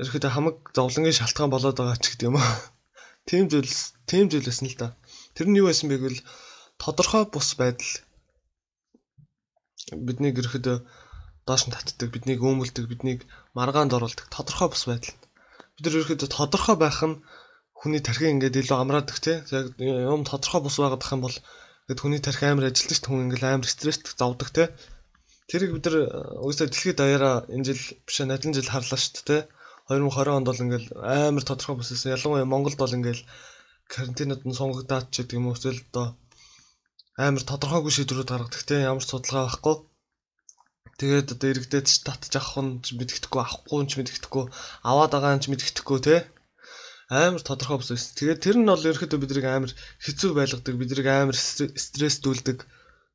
ерөөхдөө 0.00 0.32
хамаг 0.32 0.56
зовлонгийн 0.76 1.18
шалтгаан 1.18 1.52
болоод 1.52 1.76
байгаа 1.76 2.00
ч 2.00 2.04
гэдэг 2.12 2.28
юм 2.28 2.36
аа. 2.40 2.48
Тийм 3.28 3.44
зүйл 3.52 3.72
тийм 4.10 4.24
зүйл 4.30 4.48
байсан 4.48 4.66
л 4.72 4.76
да. 4.80 4.88
Тэр 5.36 5.46
нь 5.48 5.58
юу 5.60 5.68
байсан 5.68 5.88
бэ 5.88 5.96
гэвэл 6.00 6.20
тодорхой 6.80 7.24
бус 7.28 7.48
байдал 7.60 7.92
биднийг 10.06 10.40
ерөөхдөө 10.40 10.76
доош 11.46 11.62
нь 11.66 11.74
татдаг, 11.74 12.08
биднийг 12.14 12.40
өөмөлдөг, 12.42 12.84
биднийг 12.90 13.20
маргаанд 13.56 13.94
оруулдаг 13.96 14.26
тодорхой 14.32 14.68
бус 14.72 14.84
байдал. 14.88 15.14
Бид 15.76 15.86
ерөөхдөө 15.88 16.28
тодорхой 16.32 16.76
байх 16.80 17.00
нь 17.04 17.20
хүний 17.78 18.00
тархин 18.02 18.40
ингээд 18.40 18.60
илүү 18.60 18.76
амраадаг 18.80 19.16
тий. 19.20 19.36
Яг 19.52 19.66
юм 19.76 20.24
тодорхой 20.24 20.60
бус 20.64 20.76
байгаад 20.80 21.04
ах 21.04 21.14
юм 21.14 21.22
бол 21.26 21.36
Тэгэд 21.86 22.02
хүний 22.02 22.18
тарих 22.18 22.42
амар 22.42 22.66
ажилтдаг 22.66 22.98
шүү 22.98 23.06
хүн 23.06 23.24
ингээл 23.30 23.46
амар 23.46 23.70
стресстэй 23.70 24.10
зовдөг 24.18 24.50
те. 24.50 24.64
Тэрийг 25.46 25.70
бид 25.78 25.86
нар 25.86 25.96
үгүйсээ 26.42 26.66
дэлхийд 26.66 26.98
даяараа 26.98 27.36
энэ 27.46 27.66
жил 27.70 27.82
биш 28.02 28.16
надлан 28.26 28.54
жил 28.58 28.66
харлаа 28.74 28.98
шүү 28.98 29.22
дээ. 29.22 29.42
2020 29.86 30.34
онд 30.34 30.46
бол 30.50 30.64
ингээл 30.66 30.88
амар 30.98 31.44
тодорхой 31.46 31.78
бүссэн. 31.78 32.10
Ялангуяа 32.18 32.42
Монголд 32.42 32.74
бол 32.82 32.90
ингээл 32.90 33.22
карантинад 33.86 34.42
нь 34.42 34.58
сунгагдаад 34.58 35.14
ч 35.14 35.22
гэдэг 35.22 35.38
юм 35.38 35.46
уу 35.46 35.54
эсвэл 35.54 35.78
одоо 35.86 36.06
амар 37.14 37.44
тодорхойгүй 37.46 37.92
шийдвэрүүд 37.94 38.30
гаргадаг 38.34 38.62
те 38.66 38.82
ямар 38.90 39.06
ч 39.06 39.08
судалгаа 39.14 39.46
байхгүй. 39.46 39.76
Тэгээд 40.98 41.38
одоо 41.38 41.48
иргэдэд 41.54 41.86
ч 41.86 42.02
татж 42.02 42.34
авах 42.34 42.58
нь 42.66 42.82
ч 42.82 42.98
мэддэхгүй 42.98 43.40
авахгүй 43.46 43.78
нь 43.86 43.90
ч 43.90 43.92
мэддэхгүй 43.94 44.44
аваад 44.90 45.12
байгаа 45.14 45.38
нь 45.38 45.42
ч 45.42 45.46
мэддэхгүй 45.54 45.98
те 46.02 46.16
амар 47.08 47.42
тодорхой 47.42 47.78
бус 47.78 47.90
байсан. 47.94 48.14
Тэгээд 48.18 48.42
тэр 48.42 48.56
нь 48.58 48.66
бол 48.66 48.82
ерөөхдөө 48.82 49.20
биднийг 49.22 49.46
амар 49.46 49.72
хэцүү 50.02 50.30
байлгадаг, 50.34 50.74
биднийг 50.74 51.06
амар 51.06 51.36
стресстүүлдэг, 51.38 52.58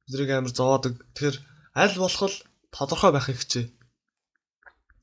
биднийг 0.07 0.31
амар 0.31 0.51
зовоодаг. 0.55 0.93
Тэгэхээр 1.15 1.37
аль 1.75 1.97
болох 1.99 2.23
л 2.31 2.37
тодорхой 2.71 3.11
байхыг 3.11 3.37
хичээ. 3.43 3.65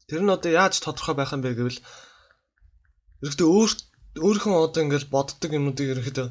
Тэр 0.09 0.22
нь 0.24 0.33
одоо 0.33 0.51
яаж 0.51 0.81
тодорхой 0.81 1.14
байх 1.20 1.37
юм 1.37 1.44
бэ 1.44 1.53
гэвэл 1.53 1.81
ерөөхдөө 3.29 3.48
өөр 3.53 3.70
өөрийнхөө 4.24 4.57
одоо 4.57 4.81
ингээл 4.88 5.12
боддог 5.12 5.51
юмнуудыг 5.53 5.92
ерөөхдөө 5.92 6.29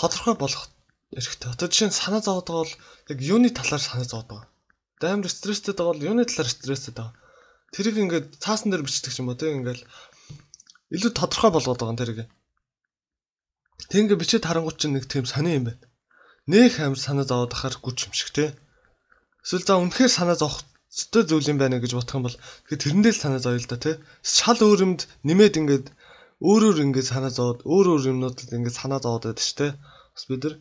тодорхой 0.00 0.34
болгох 0.40 0.72
хэрэгтэй. 1.12 1.52
Одоо 1.52 1.68
жишээ 1.68 1.88
нь 1.92 2.00
санаа 2.00 2.24
зовоод 2.24 2.48
байгаа 2.48 2.64
бол 2.64 2.74
яг 3.12 3.18
юуны 3.20 3.52
талаар 3.52 3.84
санаа 3.84 4.08
зовоод 4.08 4.28
байгаа. 4.32 4.48
Амар 5.12 5.28
стресстэй 5.28 5.76
байгаа 5.76 5.92
бол 5.92 6.06
юуны 6.08 6.24
талаар 6.24 6.48
стресстэй 6.48 6.94
байгаа. 6.96 7.12
Тэрийг 7.76 7.96
ингээд 8.00 8.26
цаасан 8.40 8.72
дээр 8.72 8.86
бичдэг 8.88 9.12
юм 9.20 9.28
уу 9.28 9.36
те 9.36 9.52
ингээл 9.52 9.84
илүү 10.94 11.12
тодорхой 11.14 11.50
болгоод 11.54 11.80
байгаа. 11.82 12.26
Тэг 13.90 13.98
ингээ 14.02 14.20
бичээд 14.20 14.46
харангуут 14.46 14.78
чинь 14.80 14.94
нэг 14.94 15.04
тийм 15.10 15.26
сони 15.26 15.58
юм 15.58 15.64
байна. 15.68 15.82
Нөх 16.50 16.74
амар 16.78 17.00
санаа 17.02 17.26
зовоод 17.26 17.52
ахаар 17.54 17.76
гүч 17.82 17.98
юм 18.06 18.14
шиг 18.16 18.30
те. 18.36 18.44
Эсвэл 19.42 19.66
за 19.66 19.74
үнэхээр 19.82 20.12
санаа 20.14 20.36
зовох 20.38 20.62
өстой 20.90 21.22
зүйл 21.26 21.50
юм 21.52 21.58
байна 21.60 21.82
гэж 21.82 21.92
бодох 21.94 22.16
юм 22.18 22.24
бол 22.26 22.38
тэгэхээр 22.38 22.82
тэрэндээ 22.82 23.12
л 23.14 23.22
санаа 23.22 23.40
зовё 23.42 23.58
л 23.62 23.70
да 23.70 23.78
те. 23.84 23.92
Шал 24.22 24.58
өөрөмд 24.62 25.00
нэмээд 25.26 25.58
ингээд 25.60 25.86
өөрөөр 26.48 26.78
ингээд 26.86 27.10
санаа 27.12 27.32
зовоод 27.34 27.60
өөр 27.66 27.86
өөр 27.92 28.02
юмнуудад 28.12 28.50
ингээд 28.56 28.78
санаа 28.80 29.00
зовоод 29.02 29.24
байдаг 29.26 29.44
шүү 29.44 29.58
те. 29.60 29.68
Бас 30.14 30.24
бид 30.30 30.42
нар 30.44 30.54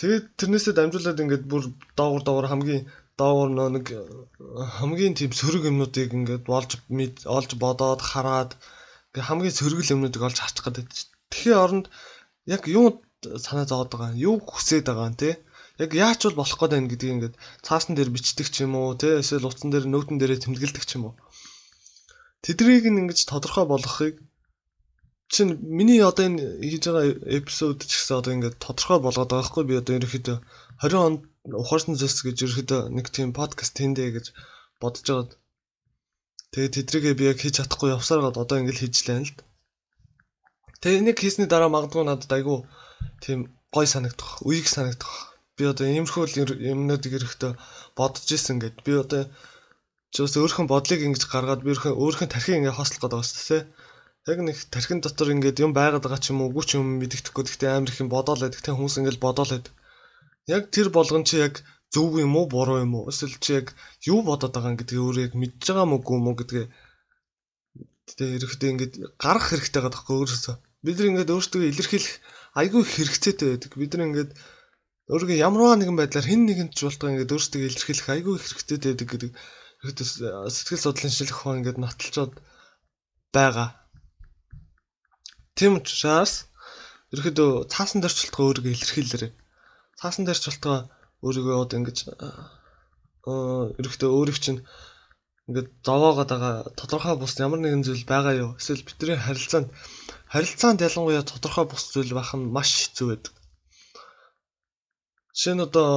Тэгээд 0.00 0.24
тэрнээсээ 0.40 0.74
дамжуулаад 0.80 1.20
ингээд 1.20 1.44
бүр 1.44 1.76
доогор 1.92 2.22
доогор 2.24 2.48
хамгийн 2.48 2.88
доогор 3.20 3.50
нэг 3.76 3.86
э, 3.92 4.00
хамгийн 4.80 5.14
тийм 5.18 5.32
сөрөг 5.40 5.64
юмнуудыг 5.70 6.10
ингээд 6.18 6.44
олж 6.58 6.70
олж 7.36 7.50
бодоод 7.62 8.00
хараад 8.10 8.50
хамгийн 9.28 9.58
сөргөл 9.58 9.94
юмнуудыг 9.94 10.22
олж 10.24 10.38
харчих 10.40 10.64
гэдэг. 10.64 10.86
Тэгэхээр 11.30 11.62
оронд 11.64 11.86
яг 12.54 12.62
юу 12.78 12.86
санаа 13.44 13.66
зовоод 13.68 13.90
байгаа 13.92 14.16
юу 14.28 14.36
хүсээд 14.40 14.88
байгаа 14.88 15.10
юм 15.10 15.16
те? 15.22 15.30
Яг 15.84 15.90
яач 16.04 16.20
бол 16.24 16.40
болох 16.40 16.58
гээд 16.60 16.72
байна 16.74 16.90
гэдгийг 16.90 17.14
ингээд 17.16 17.34
цаасан 17.66 17.94
дээр 17.96 18.10
бичдэг 18.14 18.48
ч 18.54 18.56
юм 18.64 18.72
уу 18.80 18.96
те? 19.02 19.20
Эсвэл 19.20 19.48
утсан 19.48 19.68
дээр 19.70 19.86
нөтөн 19.90 20.16
дээрээ 20.18 20.44
тэмдэглэдэг 20.44 20.84
ч 20.88 20.90
юм 20.96 21.04
уу? 21.12 21.14
Тэдрийг 22.44 22.84
ингэж 22.88 23.18
тодорхой 23.28 23.66
болгохыг 23.68 24.16
чинь 25.30 25.52
миний 25.78 26.00
одоо 26.02 26.24
энэ 26.26 26.42
хийж 26.70 26.84
байгаа 26.90 27.06
эпизод 27.38 27.78
ч 27.86 27.92
гэсэн 27.94 28.18
одоо 28.20 28.32
ингээд 28.34 28.56
тодорхой 28.64 28.98
болгоод 29.02 29.30
байгаа 29.30 29.46
хгүй 29.46 29.64
би 29.68 29.74
одоо 29.80 29.94
ерөөхдөө 29.98 30.38
20 30.82 31.06
онд 31.06 31.20
ухаарсан 31.62 31.94
зүйлс 32.00 32.20
гэж 32.26 32.36
ерөөхдөө 32.44 32.80
нэг 32.96 33.06
тийм 33.14 33.30
подкаст 33.38 33.74
тэндээ 33.78 34.08
гэж 34.16 34.26
бодож 34.82 35.06
байгаад 35.08 35.30
тэгээд 36.52 36.74
тэдрийгээ 36.76 37.14
би 37.18 37.24
яг 37.30 37.38
хийж 37.40 37.54
чадахгүй 37.58 37.90
явсаар 37.96 38.20
гад 38.24 38.36
одоо 38.42 38.56
ингээд 38.60 38.80
хийж 38.80 38.96
лээ 39.06 39.18
л 39.24 39.32
д. 39.36 39.38
Тэгээд 40.82 41.06
нэг 41.06 41.16
хийсний 41.20 41.48
дараа 41.50 41.70
магадгүй 41.72 42.04
надад 42.06 42.32
айгүй 42.32 42.58
тийм 43.24 43.38
гой 43.74 43.86
санагдах, 43.86 44.40
үеиг 44.48 44.66
санагдах. 44.70 45.36
Би 45.56 45.64
одоо 45.72 45.86
иймэрхүү 45.86 46.24
юмнуудыг 46.72 47.12
ерөөхдөө 47.18 47.52
бодож 47.98 48.26
исэн 48.36 48.58
гэд 48.62 48.76
би 48.86 48.92
одоо 49.02 49.22
чөөс 50.14 50.34
өөрхөн 50.40 50.66
бодлыг 50.72 51.00
ингэж 51.06 51.22
гаргаад 51.32 51.60
би 51.62 51.70
өөрхөн 51.72 51.94
өөрхөн 52.02 52.32
тархийг 52.32 52.58
ингэ 52.58 52.74
хослох 52.74 52.98
гэдэг 52.98 53.14
байна 53.14 53.28
шүү 53.28 53.46
дээ 53.48 53.62
яг 54.28 54.38
нэг 54.44 54.56
тархин 54.74 55.00
дотор 55.00 55.32
ингээд 55.32 55.62
юм 55.64 55.72
байгаад 55.72 56.04
байгаа 56.04 56.20
ч 56.20 56.30
юм 56.32 56.44
уу 56.44 56.50
үгүй 56.52 56.64
ч 56.68 56.70
юм 56.76 56.86
мэддэхгүй 57.00 57.44
гэхдээ 57.44 57.70
амар 57.72 57.90
их 57.90 58.00
юм 58.04 58.12
бодоол 58.12 58.42
байдаг 58.44 58.60
те 58.60 58.70
хүмүүс 58.76 58.98
ингээд 59.00 59.24
бодоол 59.24 59.52
байдаг. 59.52 59.72
Яг 60.46 60.70
тэр 60.74 60.88
болгон 60.88 61.24
чи 61.28 61.36
яг 61.42 61.60
зөв 61.92 62.16
юм 62.18 62.36
уу 62.38 62.46
буруу 62.46 62.78
юм 62.84 62.94
уу? 62.94 63.10
Эсвэл 63.10 63.36
чи 63.42 63.58
яг 63.60 63.74
юу 64.06 64.22
бодоод 64.22 64.54
байгаа 64.54 64.78
гэдгийг 64.78 65.02
өөрөө 65.04 65.24
яг 65.26 65.34
мэдж 65.34 65.60
байгаа 65.66 65.86
мó 65.90 65.96
үгүй 65.98 66.18
мó 66.22 66.32
гэдгээ 66.38 66.66
тэгээ 68.16 68.36
эрэхтэй 68.38 68.70
ингээд 68.72 68.94
гарах 69.18 69.46
хэрэгтэй 69.50 69.80
байгаа 69.82 69.94
тоххой 69.94 70.16
өөрөөсөө. 70.22 70.56
Бид 70.84 70.96
нар 70.98 71.10
ингээд 71.10 71.34
өөрсдөө 71.34 71.62
илэрхийлэх 71.70 72.14
айгүй 72.60 72.82
хэрэгцээтэй 72.86 73.48
байдаг. 73.50 73.72
Бид 73.76 73.92
нар 73.94 74.06
ингээд 74.08 74.30
өөргөө 75.10 75.36
ямарваа 75.42 75.76
нэгэн 75.78 75.98
байдлаар 75.98 76.26
хэн 76.26 76.42
нэгэн 76.46 76.68
ч 76.74 76.86
болтгоо 76.86 77.10
ингээд 77.10 77.34
өөрсдөө 77.34 77.60
илэрхийлэх 77.66 78.08
айгүй 78.14 78.34
хэрэгцээтэй 78.38 78.90
байдаг 78.94 79.08
гэдэг 79.10 79.32
сэтгэл 80.54 80.84
судлалын 80.84 81.14
шинжилгээ 81.14 81.38
ухаан 81.38 81.58
ингээд 81.60 81.82
нотолцоод 81.82 82.32
байгаа. 83.34 83.68
Тийм 85.58 85.72
учраас 85.80 86.32
ерөөдөө 87.14 87.50
цаасан 87.72 88.00
дөрчлөлтгөө 88.02 88.46
өөрийгөө 88.46 88.74
илэрхийлээрэй. 88.76 89.32
Цаасан 90.00 90.24
дөрчлөлтгөө 90.24 90.78
өөрийгөө 91.24 91.56
одоо 91.60 91.76
ингэж 91.80 91.98
ерөөдөө 93.80 94.10
өөрийг 94.16 94.38
чинь 94.40 94.64
ингээд 95.48 95.68
зовоогоод 95.84 96.30
байгаа 96.32 96.54
тодорхой 96.80 97.16
бус 97.20 97.36
ямар 97.36 97.60
нэгэн 97.60 97.84
зүйл 97.84 98.08
байгаа 98.08 98.34
юу? 98.42 98.50
Эсвэл 98.56 98.86
бидний 98.88 99.18
харилцаанд 99.20 99.68
харилцаанд 100.32 100.80
ялангуяа 100.88 101.24
тодорхой 101.26 101.66
бус 101.68 101.84
зүйл 101.92 102.16
байх 102.16 102.32
нь 102.32 102.48
маш 102.56 102.70
хэцүү 102.80 103.06
байдаг. 103.10 103.34
Жишээ 105.36 105.54
нь 105.56 105.64
одоо 105.68 105.88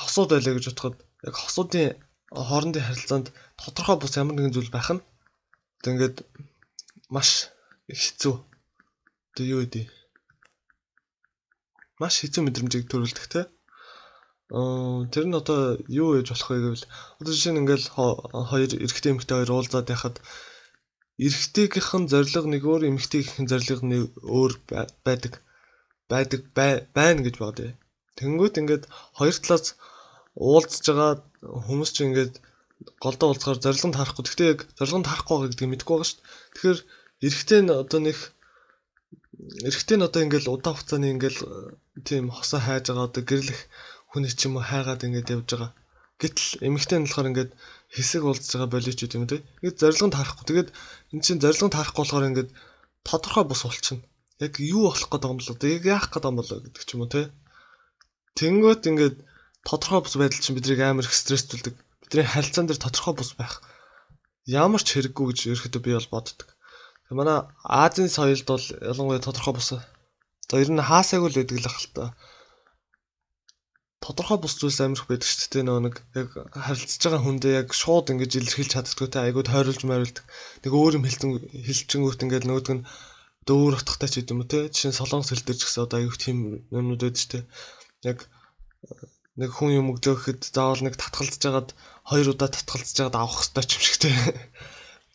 хосууд 0.00 0.30
байлаа 0.34 0.54
гэж 0.58 0.64
бодоход 0.74 0.96
яг 1.28 1.34
хосуудын 1.38 1.86
хоорондын 2.34 2.86
харилцаанд 2.88 3.26
тодорхой 3.62 3.96
бус 4.00 4.12
ямар 4.18 4.34
нэгэн 4.34 4.54
зүйл 4.56 4.74
байх 4.74 4.90
нь 4.90 5.02
одоо 5.78 5.90
ингээд 5.94 6.16
маш 7.14 7.52
хэцүү 7.86 8.34
одоо 9.30 9.44
юу 9.54 9.62
гэдэг 9.62 9.99
маш 12.00 12.14
хэцүү 12.20 12.42
мэдрэмжийг 12.44 12.84
төрүүлдэг 12.88 13.26
те. 13.28 13.42
Аа 14.50 15.06
тэр 15.12 15.24
нь 15.28 15.38
одоо 15.40 15.78
юу 15.86 16.18
гэж 16.18 16.26
болох 16.32 16.48
вэ 16.50 16.58
гэвэл 16.64 16.84
одоо 17.20 17.32
жишээ 17.32 17.52
нь 17.54 17.60
ингээл 17.62 17.86
хоёр 18.50 18.70
эрэгтэй 18.84 19.10
эмэгтэй 19.12 19.36
хоёр 19.36 19.50
уулзаад 19.52 19.86
байхад 19.92 20.16
эрэгтэйгийнхэн 21.26 22.04
зориг 22.12 22.46
нэг 22.50 22.62
өөр 22.64 22.82
эмэгтэйгийнхэн 22.90 23.46
зориг 23.46 23.80
нэг 23.84 24.02
өөр 24.24 24.52
байдаг 25.06 25.32
байдаг 26.10 26.40
байна 26.96 27.20
гэж 27.22 27.36
бодъё. 27.38 27.76
Тэнгүүт 28.18 28.58
ингээд 28.60 28.84
хоёр 29.18 29.36
талаас 29.38 29.66
уулзж 30.34 30.84
байгаа 30.88 31.12
хүмүүс 31.66 31.90
чинь 31.94 32.08
ингээд 32.10 32.34
голдоо 33.04 33.26
уулзгаар 33.30 33.58
зорилгонд 33.64 33.96
харахгүй. 33.98 34.24
Гэхдээ 34.24 34.52
яг 34.52 34.60
зорилгонд 34.78 35.06
харахгүй 35.08 35.34
байгаа 35.36 35.50
гэдгийг 35.52 35.70
мэдгүй 35.70 35.94
байгаа 35.94 36.08
шүү 36.08 36.18
дээ. 36.18 36.28
Тэгэхээр 36.54 36.78
эрэгтэй 37.26 37.60
нь 37.62 37.70
одоо 37.82 38.00
нэг 38.00 38.18
эрэгтэй 39.66 39.96
нь 39.98 40.06
одоо 40.08 40.20
ингээл 40.24 40.52
удаан 40.54 40.74
хугацааны 40.76 41.06
ингээл 41.14 41.40
э, 41.44 41.50
тийм 42.08 42.24
хосоо 42.36 42.60
хайж 42.62 42.84
байгаа 42.88 43.06
одоо 43.08 43.22
гэрлэх 43.24 43.60
хүний 44.10 44.32
ч 44.32 44.40
юм 44.46 44.58
уу 44.58 44.64
хайгаад 44.70 45.04
ингээд 45.06 45.32
явж 45.34 45.48
байгаа. 45.52 45.70
Гэтэл 46.20 46.48
эмэгтэй 46.66 46.98
нь 46.98 47.06
болохоор 47.06 47.30
ингээд 47.30 47.50
хэсэг 47.94 48.22
уулзж 48.24 48.50
байгаа 48.52 48.70
болиочуд 48.74 49.16
юм 49.16 49.24
тий. 49.30 49.40
Ингээд 49.62 49.80
зорилгонд 49.80 50.14
харахгүй. 50.16 50.44
Тэгээд 50.46 50.70
эн 51.14 51.20
чинь 51.24 51.42
зорилгонд 51.42 51.74
харахгүй 51.76 52.02
болохоор 52.04 52.28
ингээд 52.30 52.50
тодорхой 53.08 53.44
бус 53.48 53.62
болчихно. 53.64 54.04
Яг 54.44 54.52
юу 54.60 54.82
болох 54.90 55.08
гэдэг 55.08 55.30
юм 55.30 55.38
бол 55.40 55.52
одоо 55.54 55.68
яг 55.70 55.84
яах 55.88 56.06
гэдэг 56.12 56.28
юм 56.28 56.36
бол 56.38 56.50
гэдэг 56.50 56.84
ч 56.84 56.90
юм 56.92 57.02
уу 57.02 57.10
тий. 57.14 57.26
Тэнгөт 58.36 58.82
ингээд 58.90 59.16
тодорхой 59.64 60.00
бус 60.04 60.14
байдал 60.20 60.42
чинь 60.44 60.56
биднийг 60.56 60.80
амар 60.84 61.06
их 61.08 61.14
стресстүүлдэг. 61.16 61.74
Бидний 62.04 62.28
харилцаан 62.28 62.66
дээр 62.68 62.80
тодорхой 62.84 63.14
бус 63.16 63.32
байх 63.40 63.64
ямар 64.50 64.82
ч 64.82 64.88
хэрэггүй 64.98 65.24
гэж 65.30 65.38
ерөөхдөө 65.54 65.82
би 65.84 65.92
бол 65.94 66.12
боддог. 66.12 66.48
Манай 67.10 67.42
Азийн 67.66 68.06
соёлд 68.06 68.46
бол 68.46 68.66
ялангуяа 68.90 69.18
тодорхой 69.18 69.54
бус. 69.54 69.68
За 70.50 70.54
ер 70.62 70.70
нь 70.70 70.78
хаасайг 70.78 71.26
л 71.26 71.38
байдаг 71.38 71.58
л 71.58 71.66
ах 71.66 71.78
л 71.82 71.88
та. 71.90 72.04
Тодорхой 73.98 74.38
бус 74.38 74.54
зүйлс 74.54 74.78
амирх 74.78 75.10
байдаг 75.10 75.26
шүү 75.26 75.50
дээ 75.50 75.64
нөгөө 75.66 75.82
нэг 75.90 75.96
яг 76.14 76.28
харилцаж 76.54 77.02
байгаа 77.02 77.22
хүндээ 77.26 77.54
яг 77.60 77.68
шууд 77.74 78.14
ингэж 78.14 78.32
илэрхийлж 78.38 78.72
чаддгүй 78.78 79.08
те 79.10 79.18
айгуу 79.26 79.42
тойруулж 79.42 79.82
морилдаг. 79.90 80.24
Нэг 80.62 80.72
өөр 80.72 80.96
юм 81.02 81.04
хэлсэн 81.04 81.30
хэлчингүүт 81.66 82.22
ингээд 82.24 82.46
нөгөөдг 82.46 82.70
нь 82.78 82.86
дөөр 83.42 83.74
утгатай 83.82 84.08
ч 84.08 84.14
гэдэм 84.22 84.40
үү 84.42 84.48
те. 84.50 84.58
Жишээ 84.70 84.90
нь 84.94 84.98
солонгос 85.02 85.30
хэл 85.34 85.46
дээр 85.50 85.58
ч 85.58 85.62
гэсэн 85.66 85.84
одоо 85.90 85.98
айгуу 85.98 86.14
тийм 86.14 86.38
юмнууд 86.70 87.02
байдаг 87.02 87.20
шүү 87.20 87.32
дээ. 87.34 87.44
Яг 88.06 88.18
нэг 89.34 89.50
хүн 89.50 89.70
юм 89.82 89.90
өглөөхөд 89.98 90.46
заавал 90.54 90.82
нэг 90.86 90.94
татгалзаж 90.94 91.42
байгаад 91.42 91.70
хоёр 92.06 92.26
удаа 92.38 92.48
татгалзаж 92.54 92.96
байгаад 92.96 93.18
авах 93.18 93.38
хэрэгтэй 93.50 93.66
ч 93.66 93.70
юм 93.74 93.82
шиг 93.82 93.98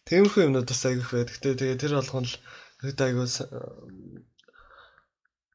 те. 0.06 0.22
Тиймэрхүү 0.22 0.46
юмнууд 0.46 0.70
бас 0.70 0.82
айгүйх 0.86 1.12
байдаг. 1.12 1.38
Тэгээ 1.42 1.82
тэр 1.82 1.94
болгоно 1.98 2.30
л 2.30 2.38
хэд 2.86 3.00
айгүй 3.02 3.28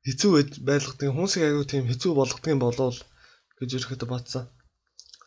хэцүү 0.06 0.30
байлгадаг. 0.66 1.08
Хүмүүсийг 1.14 1.44
айгүй 1.46 1.64
тийм 1.70 1.84
хэцүү 1.86 2.12
болгодог 2.18 2.50
юм 2.50 2.60
болов 2.62 2.96
гэж 3.58 3.70
ерөөхдөө 3.78 4.08
бодсон. 4.10 4.44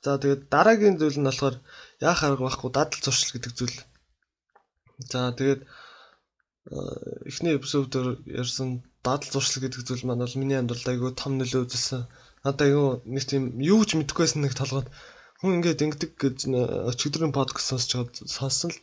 За 0.03 0.19
тэгээд 0.19 0.51
дараагийн 0.51 0.99
зүйл 0.99 1.19
нь 1.19 1.27
болохоор 1.29 1.55
яах 2.03 2.19
арга 2.27 2.43
байхгүй 2.51 2.69
дадал 2.75 2.99
зуршил 2.99 3.31
гэдэг 3.39 3.53
зүйл. 3.55 3.77
За 5.11 5.31
тэгээд 5.31 5.61
эхний 7.31 7.55
эпизодээр 7.55 8.07
ярьсан 8.41 8.83
дадал 9.05 9.29
зуршил 9.31 9.63
гэдэг 9.63 9.81
зүйл 9.87 10.03
маань 10.03 10.23
бол 10.23 10.39
миний 10.41 10.59
амьдралд 10.59 10.91
айгүй 10.91 11.11
том 11.15 11.39
нөлөө 11.39 11.63
үзүүлсэн. 11.63 12.03
Надад 12.43 12.67
айгүй 12.67 12.87
нэг 13.07 13.23
тийм 13.23 13.43
юу 13.63 13.87
ч 13.87 13.95
мэдэхгүйсэн 13.95 14.43
нэг 14.43 14.53
толгойд 14.59 14.91
хүн 15.39 15.63
ингээд 15.63 15.83
ингэдэг 15.85 16.11
гэж 16.19 16.37
өчигдрийн 16.91 17.31
подкаст 17.35 17.71
байгаад 17.71 18.11
сонссон 18.27 18.71
л 18.75 18.79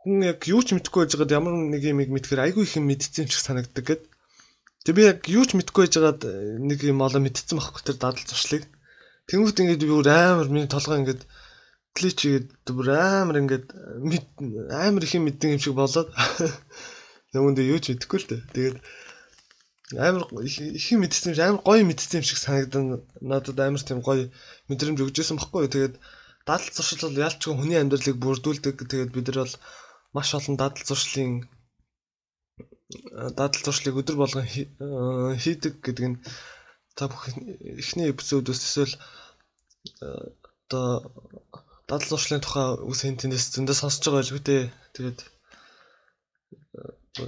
хүн 0.00 0.24
яг 0.24 0.40
юу 0.48 0.60
ч 0.64 0.72
мэдэхгүй 0.72 1.00
байж 1.04 1.12
байгаад 1.14 1.36
ямар 1.36 1.54
нэг 1.56 1.82
юм 1.84 2.00
мэдхээр 2.00 2.44
айгүй 2.44 2.64
их 2.64 2.76
юм 2.80 2.86
мэдсэн 2.88 3.28
шиг 3.28 3.42
санагддаг 3.44 3.84
гэд. 3.84 4.02
Тэг 4.84 4.94
би 4.96 5.02
яг 5.04 5.28
юу 5.28 5.44
ч 5.44 5.56
мэдэхгүй 5.56 5.82
байж 5.86 5.94
байгаад 6.00 6.22
нэг 6.68 6.78
юм 6.88 7.04
олоо 7.04 7.20
мэдсэн 7.20 7.56
байхгүй 7.60 7.82
тэр 7.84 7.98
дадал 8.00 8.24
зуршлыг. 8.24 8.64
Тэнгүүт 9.28 9.60
ингээд 9.60 9.84
би 9.84 9.92
амар 10.08 10.48
миний 10.48 10.70
толгой 10.72 11.04
ингээд 11.04 11.22
глич 11.92 12.18
игээд 12.24 12.48
бүр 12.64 12.88
амар 12.96 13.36
ингээд 13.44 13.66
амар 14.72 15.04
их 15.04 15.14
юм 15.18 15.28
мэддэг 15.28 15.54
юм 15.54 15.60
шиг 15.60 15.76
болоод 15.76 16.08
Нөгөөнд 17.30 17.62
юу 17.62 17.78
ч 17.78 17.94
мэдэхгүй 17.94 18.18
л 18.18 18.28
дээ. 18.30 18.42
Тэгээд 18.54 18.76
амар 20.02 20.26
их 20.42 20.86
юм 20.90 21.00
мэдсэн 21.06 21.30
юм 21.30 21.62
амар 21.62 21.62
гоё 21.62 21.82
мэдсэн 21.86 22.18
юм 22.18 22.26
шиг 22.26 22.38
санагдан 22.42 23.06
надад 23.22 23.58
амар 23.62 23.82
тийм 23.86 24.02
гоё 24.02 24.34
мэдрэмж 24.66 24.98
өгчээсэн 24.98 25.38
баггүй. 25.38 25.70
Тэгээд 25.70 25.94
дадал 26.42 26.74
зуршил 26.74 27.06
бол 27.06 27.22
ялчгүй 27.26 27.54
хүний 27.54 27.78
амьдралыг 27.78 28.18
бүрдүүлдэг. 28.18 28.82
Тэгээд 28.82 29.14
бид 29.14 29.26
нар 29.30 29.46
бол 29.46 29.54
маш 30.14 30.28
олон 30.38 30.56
дадал 30.60 30.84
зуршлын 30.90 31.32
дадал 33.38 33.62
зуршлыг 33.66 33.94
өдөр 34.00 34.16
болгон 34.20 34.46
хийдэг 35.42 35.74
гэдэг 35.84 36.06
нь 36.10 36.18
та 36.96 37.02
бүх 37.10 37.22
эхний 37.82 38.10
эпизодоос 38.12 38.60
эсвэл 38.66 38.94
одоо 40.70 40.88
дадал 41.88 42.08
зуршлын 42.10 42.42
тухай 42.44 42.66
үс 42.90 43.00
хинтэнээс 43.02 43.44
зөндөө 43.54 43.76
сонсож 43.78 44.06
байгаа 44.14 44.42
те. 44.48 44.58
Тэгээд 44.94 45.18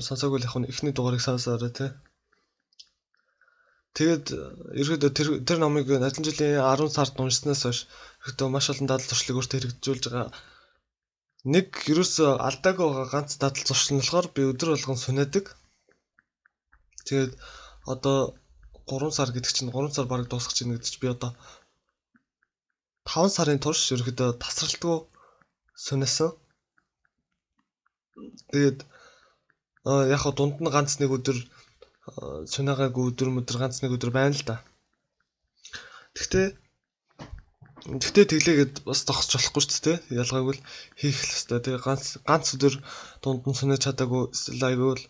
сонсоогүй 0.06 0.38
л 0.38 0.46
яг 0.46 0.54
нь 0.58 0.70
эхний 0.72 0.94
дугаарыг 0.94 1.22
сонсоорой 1.24 1.72
те. 1.78 1.86
Тэгээд 3.98 4.26
ерөөдөө 4.82 5.10
тэр 5.16 5.28
тэр 5.48 5.58
номыг 5.60 5.86
наадхан 5.90 6.24
жилийн 6.26 6.62
10 6.62 6.94
сард 6.96 7.14
уншсанаас 7.20 7.62
хойш 7.66 7.78
ерөөдөө 8.24 8.48
маш 8.54 8.66
олон 8.72 8.86
дадал 8.88 9.08
зуршлыг 9.10 9.36
өөртөө 9.38 9.58
хэрэгжүүлж 9.58 10.04
байгаа. 10.08 10.28
Нэг 11.42 11.74
ерөөсөө 11.90 12.38
алдаагүй 12.48 12.86
байгаа 12.86 13.12
ганц 13.12 13.34
дадал 13.42 13.66
зуршил 13.66 13.98
нь 13.98 14.00
болохоор 14.00 14.26
би 14.34 14.42
өдөр 14.46 14.68
болгон 14.72 14.98
сүнэдэг. 15.02 15.46
Тэгээд 17.06 17.32
одоо 17.92 18.38
3 18.86 19.10
сар 19.16 19.34
гэдэг 19.34 19.50
чинь 19.50 19.74
3 19.74 19.90
сар 19.90 20.06
бараг 20.06 20.30
дуусах 20.30 20.54
чинь 20.54 20.70
гэдэг 20.70 20.86
чинь 20.86 21.02
би 21.02 21.10
одоо 21.10 21.34
5 23.10 23.34
сарын 23.34 23.58
турш 23.58 23.90
ерөөдөө 23.90 24.38
тасралтгүй 24.38 24.96
сүнэсэн. 25.74 26.30
Тэгээд 28.54 28.78
яг 30.14 30.20
хаа 30.22 30.34
дунд 30.38 30.62
нь 30.62 30.70
ганц 30.70 31.02
нэг 31.02 31.10
өдөр 31.10 31.38
цунагаагүй 32.52 33.04
өдөр 33.10 33.28
өдөр 33.42 33.56
ганц 33.62 33.82
нэг 33.82 33.98
өдөр 33.98 34.14
байна 34.14 34.38
л 34.38 34.46
да. 34.46 34.56
Гэхдээ 36.14 36.46
Гэхдээ 37.82 38.26
тэглээгээд 38.30 38.74
бас 38.86 39.02
зогсож 39.02 39.42
болохгүй 39.42 39.62
шүү 39.66 39.82
дээ. 39.82 39.98
Ялгаагүй 40.22 40.54
л 40.54 40.62
хийх 40.94 41.18
л 41.18 41.34
хэвээр. 41.34 41.62
Тэгээ 41.66 41.82
ганц 41.82 42.04
ганц 42.22 42.46
өдөр 42.54 42.74
дунд 43.18 43.42
нь 43.42 43.58
сүнэж 43.58 43.80
чадаагүй 43.82 44.22
лайв 44.62 44.80
бол 44.86 45.04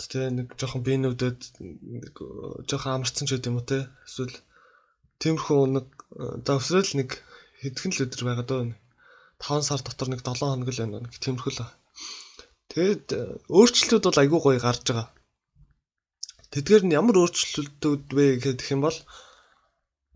тэгээ 0.00 0.30
нэг 0.32 0.48
жоохон 0.56 0.80
биенүүдэд 0.80 1.40
нэг 1.60 2.14
жоохон 2.64 2.94
амарцсан 2.96 3.28
ч 3.28 3.36
гэдэм 3.36 3.60
үү 3.60 3.66
те. 3.68 3.78
Эсвэл 4.08 4.32
тиймэрхүү 5.20 5.60
нэг 5.76 5.86
за 6.40 6.52
өсрөл 6.56 6.92
нэг 6.96 7.10
хэдхэн 7.60 7.92
л 7.92 8.02
өдөр 8.08 8.22
байгаа 8.24 8.46
дөө. 8.48 8.62
5 9.44 9.68
сар 9.68 9.80
дотор 9.84 10.08
нэг 10.08 10.24
7 10.24 10.40
хоног 10.40 10.72
л 10.72 10.80
байна. 10.80 11.04
Тиймэрхүү 11.20 11.52
л. 11.52 11.68
Тэгэд 12.72 13.06
өөрчлөлтүүд 13.52 14.04
бол 14.08 14.22
айгүй 14.24 14.40
гоё 14.40 14.60
гарч 14.64 14.84
байгаа. 14.88 15.08
Тэдгээр 16.48 16.82
нь 16.88 16.96
ямар 16.96 17.16
өөрчлөлтүүд 17.20 18.04
вэ 18.16 18.24
гэх 18.40 18.72
юм 18.72 18.88
бол 18.88 18.96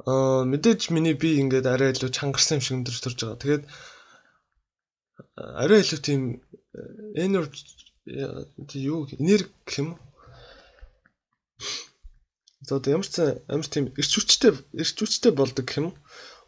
мэдээж 0.04 0.92
миний 0.92 1.16
би 1.16 1.40
ингээд 1.40 1.66
арай 1.66 1.92
илүү 1.92 2.10
чангарсан 2.12 2.60
юм 2.60 2.64
шиг 2.64 2.76
өндөрч 2.76 3.00
төрж 3.00 3.18
байгаа. 3.24 3.40
Тэгээд 3.40 3.64
арай 5.34 5.80
илүү 5.80 6.00
тийм 6.04 6.20
energy 7.16 7.64
юу 8.92 9.08
энерги 9.16 9.48
гэх 9.64 9.76
юм. 9.80 9.88
За 12.60 12.76
одоо 12.76 13.00
ямар 13.00 13.08
ч 13.08 13.16
амар 13.48 13.68
тийм 13.68 13.92
эрч 13.96 14.12
хүчтэй 14.12 14.52
эрч 14.76 14.96
хүчтэй 15.00 15.32
болдог 15.32 15.64
гэх 15.64 15.80
юм. 15.80 15.88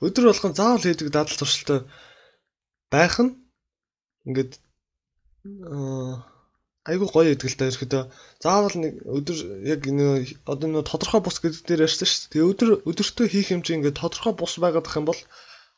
Өдөр 0.04 0.28
болгон 0.28 0.52
заавал 0.52 0.84
хийдэг 0.84 1.08
дадал 1.08 1.36
туршилтаа 1.40 1.88
байх 2.92 3.16
нь 3.24 3.32
ингээд 4.28 4.52
айгуу 6.90 7.08
гоё 7.10 7.34
идэл 7.34 7.58
та 7.58 7.66
ерөөдөө 7.70 8.02
заавал 8.42 8.76
нэг 8.78 8.94
өдөр 9.18 9.38
яг 9.66 9.82
нэг 9.90 10.38
одоо 10.46 10.68
нэг 10.70 10.86
тодорхой 10.86 11.20
бус 11.24 11.36
гэдэг 11.42 11.62
дээр 11.66 11.84
ярьсан 11.86 12.06
шүү 12.06 12.20
дээ. 12.22 12.30
Тэгээ 12.32 12.50
өдөр 12.50 12.70
өдөртөө 12.90 13.26
хийх 13.30 13.48
чинь 13.50 13.82
ингээд 13.82 14.00
тодорхой 14.00 14.34
бус 14.38 14.54
байгаад 14.62 14.86
ах 14.86 14.98
юм 14.98 15.06
бол 15.10 15.20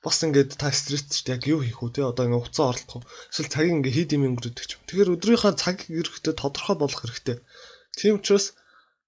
бас 0.05 0.17
ингээд 0.23 0.61
та 0.61 0.69
стресс 0.71 1.25
яг 1.33 1.43
юу 1.49 1.61
хийх 1.65 1.81
үү 1.81 1.91
те 1.97 2.01
одоо 2.05 2.25
ингээд 2.29 2.45
хуцаа 2.45 2.67
орлох 2.71 2.95
уу 3.01 3.09
эсвэл 3.33 3.53
цагийг 3.55 3.75
ингээд 3.81 3.97
хийд 3.97 4.15
юм 4.17 4.25
өнгөрөдөг 4.29 4.65
ч 4.69 4.73
юм. 4.77 4.83
Тэгэхээр 4.87 5.13
өдрийнхөө 5.17 5.53
цагийг 5.57 5.89
ерөөдөө 6.01 6.35
тодорхой 6.37 6.77
болгох 6.79 7.03
хэрэгтэй. 7.03 7.37
Тийм 7.99 8.21
учраас 8.21 8.47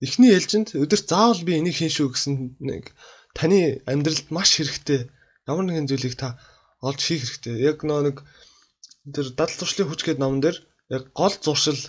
эхний 0.01 0.33
ээлжинд 0.33 0.69
өдөрт 0.81 1.07
заавал 1.13 1.43
би 1.45 1.53
энийг 1.61 1.77
хийн 1.77 1.93
шүү 1.93 2.09
гэсэн 2.17 2.35
нэг 2.59 2.97
таны 3.37 3.85
амьдралд 3.85 4.33
маш 4.35 4.57
хэрэгтэй 4.57 5.13
ямар 5.51 5.65
нэгэн 5.69 5.89
зүйлийг 5.89 6.17
та 6.17 6.41
олж 6.81 7.01
хийх 7.05 7.23
хэрэгтэй. 7.29 7.55
Яг 7.71 7.85
нэг 7.85 8.25
тэр 9.15 9.27
дадал 9.37 9.59
зуршлын 9.61 9.89
хүч 9.89 10.01
гэдэг 10.03 10.23
номон 10.23 10.41
дээр 10.41 10.59
яг 10.91 11.03
гол 11.15 11.35
зуршил 11.45 11.81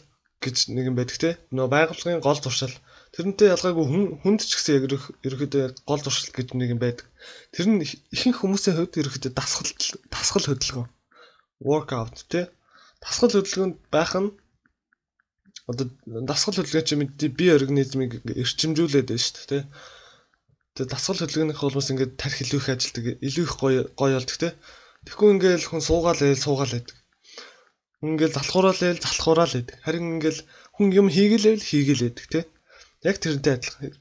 гэж 0.41 0.73
нэг 0.73 0.85
юм 0.89 0.95
байдаг 0.97 1.17
те. 1.17 1.29
Нөө 1.53 1.67
байгууллагын 1.73 2.21
гол 2.21 2.39
зуршил. 2.41 2.73
Тэрнтэй 3.13 3.51
ялгаагүй 3.53 3.85
хүн 3.89 4.03
хүнд 4.21 4.41
ч 4.45 4.55
гэсэн 4.55 4.73
яг 4.77 4.83
ерөөхдөө 5.25 5.63
гол 5.89 6.01
зуршил 6.01 6.31
гэж 6.31 6.53
нэг 6.57 6.69
юм 6.73 6.81
байдаг. 6.81 7.05
Тэр 7.53 7.65
нь 7.69 7.83
ихэнх 7.83 8.41
хүмүүсийн 8.41 8.77
хувьд 8.77 8.99
ерөөхдөө 9.01 9.31
дасгал 9.35 9.69
дасгал 10.13 10.47
хөдөлгөөн. 10.47 10.89
Workout 11.65 12.17
те. 12.31 12.49
Дасгал 13.03 13.33
хөдөлгөөнд 13.35 13.77
байх 13.93 14.13
нь 14.15 14.29
одоо 15.69 15.85
дасгал 16.29 16.55
хөдөлгөөн 16.57 16.87
чи 16.87 16.95
мэд 16.97 17.19
бие 17.37 17.57
организмыг 17.57 18.11
эрчимжүүлээд 18.41 19.09
байна 19.11 19.21
шүү 19.21 19.35
дээ 19.35 19.49
те. 19.49 19.59
Тэгээ 20.77 20.93
дасгал 20.93 21.19
хөдөлгөөнийх 21.19 21.59
холбоос 21.59 21.91
ингээд 21.91 22.15
тарих 22.21 22.39
илүү 22.47 22.59
их 22.61 22.69
ажилдаг, 22.71 23.05
илүү 23.19 23.45
их 23.45 23.55
гоё 23.59 23.81
гоё 23.99 24.15
болдог 24.17 24.37
те. 24.39 24.49
Тэгэхгүй 25.05 25.29
ингээл 25.35 25.67
хүн 25.67 25.81
суугаал 25.83 26.21
ээл 26.21 26.45
суугаал 26.45 26.73
байдаг. 26.77 27.00
Ингээл 28.01 28.35
залхуураал 28.35 28.81
ээл 28.81 29.03
залхуураал 29.05 29.53
байдаг. 29.53 29.77
Харин 29.85 30.17
ингээл 30.17 30.41
хүн 30.75 30.87
юм 30.99 31.07
хийгээл 31.13 31.61
байдаг 31.69 32.25
тий. 32.33 32.43
Яг 33.05 33.15
тэрнтэй 33.21 33.53
адилхан. 33.53 33.93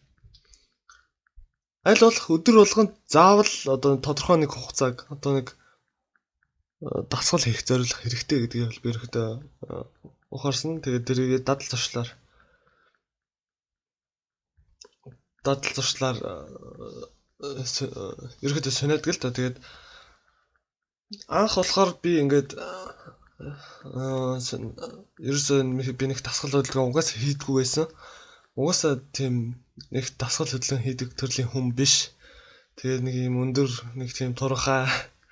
Аль 1.89 2.03
болох 2.05 2.27
өдөр 2.35 2.57
болгонд 2.61 2.93
заавал 3.15 3.53
одоо 3.75 3.93
тодорхой 4.05 4.37
нэг 4.41 4.53
хугацааг 4.53 4.97
одоо 5.15 5.33
нэг 5.41 5.47
э, 5.53 7.09
дасгал 7.13 7.45
хийх 7.45 7.61
зорилго 7.65 7.97
хэрэгтэй 8.01 8.39
гэдгийг 8.41 8.69
бол 8.69 8.83
би 8.85 8.89
ихэдэ 8.93 9.25
ухаарсан. 10.33 10.81
Тэгээд 10.85 11.09
тэрийг 11.09 11.45
дадал 11.45 11.69
зуршлаар 11.69 12.09
дадал 15.45 15.73
зуршлаар 15.77 16.17
э, 16.21 16.33
э, 17.41 17.89
ерөөдөө 18.45 18.73
сонирхдаг 18.73 19.13
л 19.13 19.21
та. 19.21 19.33
Тэгээд 19.33 19.57
анх 21.33 21.55
болохоор 21.57 21.91
би 22.05 22.21
ингээд 22.21 22.51
ерөөсөө 25.29 25.61
би 26.01 26.05
нэг 26.11 26.21
дасгал 26.27 26.53
хөдөлгөөн 26.55 26.91
угаас 26.93 27.09
хийдгүү 27.17 27.55
байсан. 27.61 27.87
Угаасаа 28.61 29.01
тийм 29.17 29.35
нэг 29.95 30.05
дасгал 30.21 30.51
хөдөлгөөн 30.51 30.85
хийдэг 30.85 31.09
төрлийн 31.17 31.49
хүн 31.51 31.73
биш. 31.79 32.13
Тэгээд 32.77 33.03
нэг 33.07 33.15
юм 33.17 33.37
өндөр 33.45 33.71
нэг 34.01 34.11
тийм 34.13 34.37
турхаа 34.37 34.85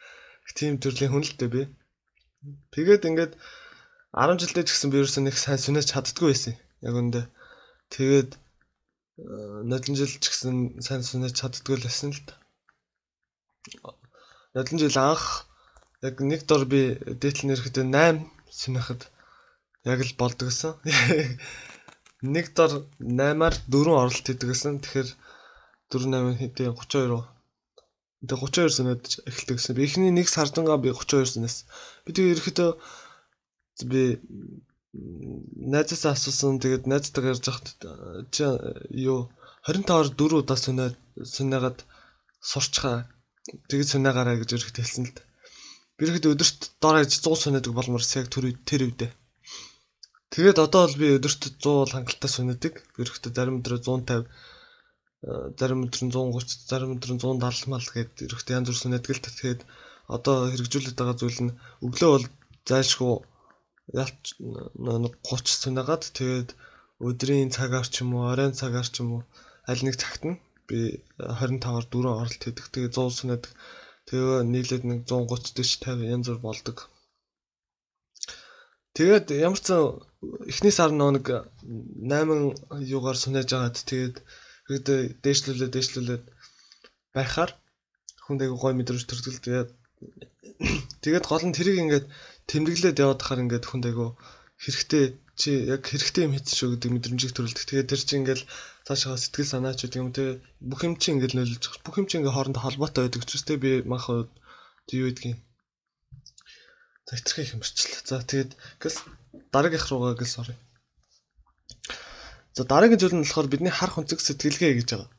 тийм 0.58 0.80
төрлийн 0.80 1.12
хүн 1.12 1.24
л 1.24 1.36
дээ 1.36 1.50
би. 1.52 1.62
Тэгээд 2.72 3.08
ингээд 3.08 3.32
10 4.16 4.40
жилдээ 4.40 4.64
ч 4.64 4.68
гэсэн 4.72 4.88
би 4.90 4.96
ерөөсөө 5.00 5.22
нэг 5.28 5.36
сайн 5.36 5.60
сүнэж 5.60 5.84
чаддгүй 5.92 6.32
байсан. 6.32 6.54
Яг 6.86 6.94
үндэ. 6.96 7.28
Тэгээд 7.92 8.30
нодлон 9.68 9.96
жил 9.98 10.12
ч 10.22 10.24
гэсэн 10.32 10.80
сайн 10.80 11.02
сүнэж 11.04 11.32
чаддгүй 11.36 11.76
л 11.76 11.84
байсан 11.84 12.14
л 12.14 12.22
та. 12.24 12.34
Нодлон 14.54 14.80
жил 14.80 14.96
анх 14.96 15.47
яг 16.06 16.20
нэг 16.22 16.46
дор 16.46 16.62
би 16.70 16.94
дээтэл 17.20 17.48
нэрхэд 17.50 17.76
8 17.82 18.22
синахад 18.50 19.10
яг 19.84 20.00
л 20.06 20.14
болдог 20.20 20.46
гэсэн. 20.48 20.78
Нэг 22.34 22.54
дор 22.54 22.86
8-аар 22.98 23.54
4 23.66 24.00
оролт 24.00 24.22
хийдэг 24.26 24.48
гэсэн. 24.50 24.78
Тэгэхээр 24.82 25.08
4 25.90 26.06
8 26.06 26.38
хэдийн 26.38 26.74
32. 26.74 27.22
Тэгээ 28.26 28.42
32 28.46 28.78
синад 28.78 29.02
эхэлдэг 29.26 29.56
гэсэн. 29.58 29.74
Би 29.74 29.82
эхний 29.86 30.12
нэг 30.14 30.26
сардангаа 30.30 30.78
би 30.78 30.90
32 30.94 31.34
синаас. 31.34 31.66
Би 32.06 32.10
тэгээ 32.14 32.34
ерөөхдөө 32.34 32.70
би 33.90 34.02
найзаас 35.74 36.04
асуусан. 36.14 36.62
Тэгээд 36.62 36.90
найзтайгаа 36.90 37.34
ярьж 37.34 37.46
хахад 37.46 37.68
чи 38.34 38.46
юу 38.94 39.30
25-аар 39.66 40.14
4 40.14 40.42
удаа 40.42 40.58
сүнээд 40.58 40.94
сүнээгээд 41.34 41.78
сурчхаа. 42.50 43.06
Тэгээд 43.70 43.90
сүнээгаараа 43.94 44.36
гэж 44.42 44.50
ерөөхдөө 44.54 44.82
хэлсэн 44.82 45.06
л 45.06 45.14
дээ. 45.14 45.27
Ихэд 45.98 46.30
өдөрт 46.32 46.60
доор 46.82 46.96
аж 47.02 47.10
100 47.18 47.42
сүнэдэг 47.42 47.72
болмор 47.74 48.02
яг 48.18 48.26
тэр 48.30 48.44
тэр 48.68 48.82
үедээ. 48.86 49.10
Тэгээд 50.32 50.58
одоо 50.66 50.80
бол 50.86 51.00
би 51.00 51.08
өдөрт 51.18 51.42
100 51.58 51.82
бол 51.82 51.94
хангалттай 51.94 52.30
сүнэдэг. 52.30 52.74
Би 52.94 53.00
ихэд 53.02 53.34
зарим 53.34 53.58
өдрөө 53.58 53.80
150 53.82 54.30
зарим 55.58 55.80
өдөр 55.86 56.02
нь 56.06 56.12
130 56.14 56.70
зарим 56.70 56.90
өдөр 56.94 57.10
нь 57.14 57.22
170 57.22 57.72
мал 57.72 57.88
гээд 57.94 58.12
ирэхдээ 58.24 58.56
янз 58.58 58.68
бүр 58.70 58.78
сүнэдэг 58.78 59.12
л 59.18 59.24
тэгээд 59.26 59.60
одоо 60.16 60.36
хэрэгжүүлээд 60.52 60.98
байгаа 60.98 61.16
зүйл 61.18 61.40
нь 61.44 61.56
өглөө 61.86 62.10
бол 62.14 62.26
зайлшгүй 62.68 63.14
ялч 64.02 64.22
30 64.38 65.62
сүнэгаад 65.62 66.04
тэгээд 66.18 66.50
өдрийн 67.08 67.50
цагаар 67.56 67.86
ч 67.90 67.94
юм 68.02 68.10
уу 68.14 68.30
оройн 68.30 68.54
цагаар 68.60 68.86
ч 68.86 69.02
юм 69.02 69.10
уу 69.18 69.22
аль 69.70 69.82
нэг 69.82 69.96
цагт 70.02 70.22
нь 70.28 70.38
би 70.68 70.78
25-аар 71.18 71.84
4 71.90 72.20
оролт 72.20 72.42
хийдэг. 72.44 72.66
Тэгээ 72.70 72.94
100 72.94 73.18
сүнэдэг. 73.18 73.52
Тэгээ 74.08 74.40
нийлээд 74.52 74.84
нэг 74.88 75.00
130 75.04 75.52
40 75.84 75.84
50 75.84 76.12
янз 76.14 76.26
бүр 76.32 76.40
болдог. 76.40 76.78
Тэгээд 78.96 79.26
ямар 79.46 79.60
ч 79.60 79.68
эхний 80.50 80.74
сар 80.74 80.90
нэг 80.90 81.28
8 81.28 82.88
юугаар 82.96 83.18
сүнэж 83.20 83.48
агаад 83.52 83.76
тэгээд 83.84 84.16
тэгээд 84.66 84.86
дээшлүүлээд 85.22 85.74
дээшлүүлээд 85.76 86.24
байхаар 87.14 87.50
хүнд 88.24 88.40
айгу 88.42 88.56
гой 88.58 88.72
мэдрэмж 88.74 89.04
төрдөг. 89.06 89.36
Тэгээд 89.44 89.70
тэгээд 91.04 91.24
гол 91.30 91.44
нь 91.46 91.56
тэрийг 91.56 91.78
ингээд 91.84 92.06
тэмдэглээд 92.50 93.00
яваад 93.04 93.20
хахаар 93.22 93.44
ингээд 93.44 93.68
хүнд 93.68 93.84
айгу 93.92 94.16
хэрэгтэй 94.64 95.04
чи 95.40 95.50
яг 95.74 95.82
хэрэгтэй 95.86 96.26
юм 96.26 96.34
хийсэн 96.34 96.54
шүү 96.58 96.68
гэдэг 96.74 96.90
мэдрэмжийг 96.92 97.32
төрүүлдэг. 97.32 97.66
Тэгээд 97.70 97.90
тэр 97.90 98.00
чинь 98.02 98.20
ингээл 98.26 98.44
цаашаа 98.86 99.14
сэтгэл 99.14 99.52
санаач 99.54 99.78
гэдэг 99.86 100.02
юм 100.02 100.10
те 100.10 100.42
бүх 100.58 100.82
юм 100.82 100.94
чинь 100.98 101.22
ингээл 101.22 101.38
нөлөөлж 101.38 101.64
байгаа. 101.64 101.86
Бүх 101.86 101.96
юм 102.02 102.06
чинь 102.10 102.20
ингээ 102.26 102.34
хоорондоо 102.34 102.62
холбоотой 102.66 103.02
байдаг 103.06 103.22
учраас 103.22 103.46
те 103.46 103.54
би 103.54 103.70
манх 103.86 104.10
юу 104.10 104.26
гэдгийг 104.90 105.38
За 107.08 107.16
хэтэрхий 107.16 107.44
их 107.44 107.54
юмэрчлээ. 107.56 108.04
За 108.04 108.20
тэгээд 108.20 108.52
гэл 108.84 108.96
дараагийнх 109.48 109.88
руугаа 109.88 110.12
гэл 110.12 110.28
sorry. 110.28 110.54
За 112.52 112.68
дараагийн 112.68 113.00
зүйл 113.00 113.16
нь 113.16 113.24
болохоор 113.24 113.48
бидний 113.48 113.72
харах 113.72 113.96
өнцөг 113.96 114.20
сэтгэлгээ 114.20 114.76
гэж 114.76 114.88
байгаа. 114.92 115.10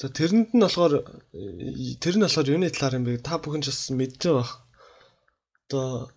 За 0.00 0.08
тэрэнд 0.08 0.56
нь 0.56 0.64
болохоор 0.64 0.94
тэр 2.00 2.14
нь 2.16 2.24
болохоор 2.24 2.48
юуны 2.48 2.72
талаар 2.72 2.96
юм 2.96 3.04
бэ? 3.04 3.20
Та 3.20 3.36
бүхэн 3.36 3.60
ч 3.60 3.68
бас 3.68 3.92
мэддэг 3.92 4.32
байх. 4.32 4.50
Одоо 5.68 6.08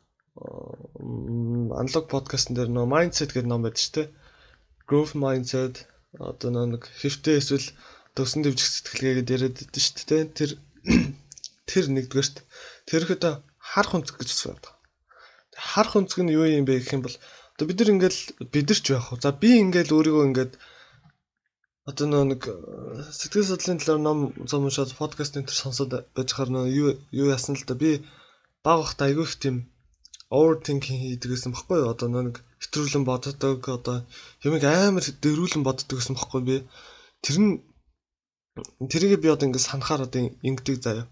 аналог 1.81 2.05
подкастн 2.13 2.53
дээр 2.55 2.69
нөө 2.73 2.85
mindset 2.93 3.31
гэдэг 3.33 3.49
ном 3.49 3.61
байдаг 3.65 3.81
шүү 3.81 3.93
дээ. 3.95 4.07
Growth 4.89 5.13
mindset 5.23 5.75
одоо 6.19 6.65
нэг 6.65 6.83
хэвтэй 7.01 7.39
эсвэл 7.41 7.67
төгсөн 8.15 8.41
дэвжих 8.43 8.69
сэтгэлгээ 8.69 9.15
гэдээ 9.19 9.35
яриад 9.37 9.55
байдаг 9.59 9.81
шүү 9.83 10.07
дээ. 10.09 10.23
Тэр 10.37 10.51
тэр 11.69 11.85
нэгдүгээрт 11.95 12.35
тэрхэд 12.89 13.23
харах 13.59 13.93
өнцөг 13.97 14.15
гэж 14.21 14.29
байна. 14.47 14.69
Харах 15.55 15.93
өнцөг 15.99 16.19
нь 16.23 16.35
юу 16.37 16.45
юм 16.45 16.65
бэ 16.65 16.79
гэх 16.79 16.95
юм 16.95 17.03
бол 17.05 17.17
одоо 17.53 17.65
бид 17.67 17.79
нар 17.79 17.93
ингээл 17.93 18.21
бид 18.53 18.65
нар 18.69 18.79
ч 18.79 18.87
байх 18.93 19.07
уу. 19.11 19.19
За 19.21 19.31
би 19.31 19.49
ингээл 19.63 19.95
өөрийгөө 19.95 20.25
ингээд 20.29 20.53
одоо 21.89 22.23
нэг 22.25 22.41
сэтгэл 23.17 23.49
судлалын 23.49 23.79
талаар 23.79 24.01
ном 24.01 24.19
зам 24.49 24.65
уншаад 24.65 24.97
подкаст 24.97 25.37
энэ 25.37 25.47
төр 25.47 25.57
сонсоод 25.59 25.91
байж 26.15 26.29
хаар 26.33 26.49
нөө 26.51 26.65
юу 26.81 26.89
юу 27.21 27.27
яасан 27.35 27.55
л 27.59 27.67
да 27.69 27.75
би 27.77 28.01
баг 28.65 28.77
бахта 28.81 29.05
айгүй 29.05 29.25
их 29.29 29.35
тийм 29.37 29.55
overthinking 30.33 30.99
хийдэг 31.01 31.29
гэсэн 31.31 31.53
баггүй? 31.53 31.79
Одоо 31.85 32.07
нэг 32.09 32.41
хэтрүүлэн 32.63 33.05
боддог 33.05 33.61
одоо 33.77 33.97
юмыг 34.41 34.63
амар 34.65 35.05
дөрүүлэн 35.23 35.63
боддог 35.65 35.97
гэсэн 35.99 36.15
баггүй 36.17 36.41
би. 36.49 36.55
Тэр 37.23 37.37
нь 37.41 37.51
тэрийг 38.89 39.21
би 39.21 39.29
одоо 39.29 39.45
ингээд 39.47 39.67
санахаар 39.67 40.07
одоо 40.07 40.21
ингэдэг 40.47 40.77
заяа. 40.81 41.05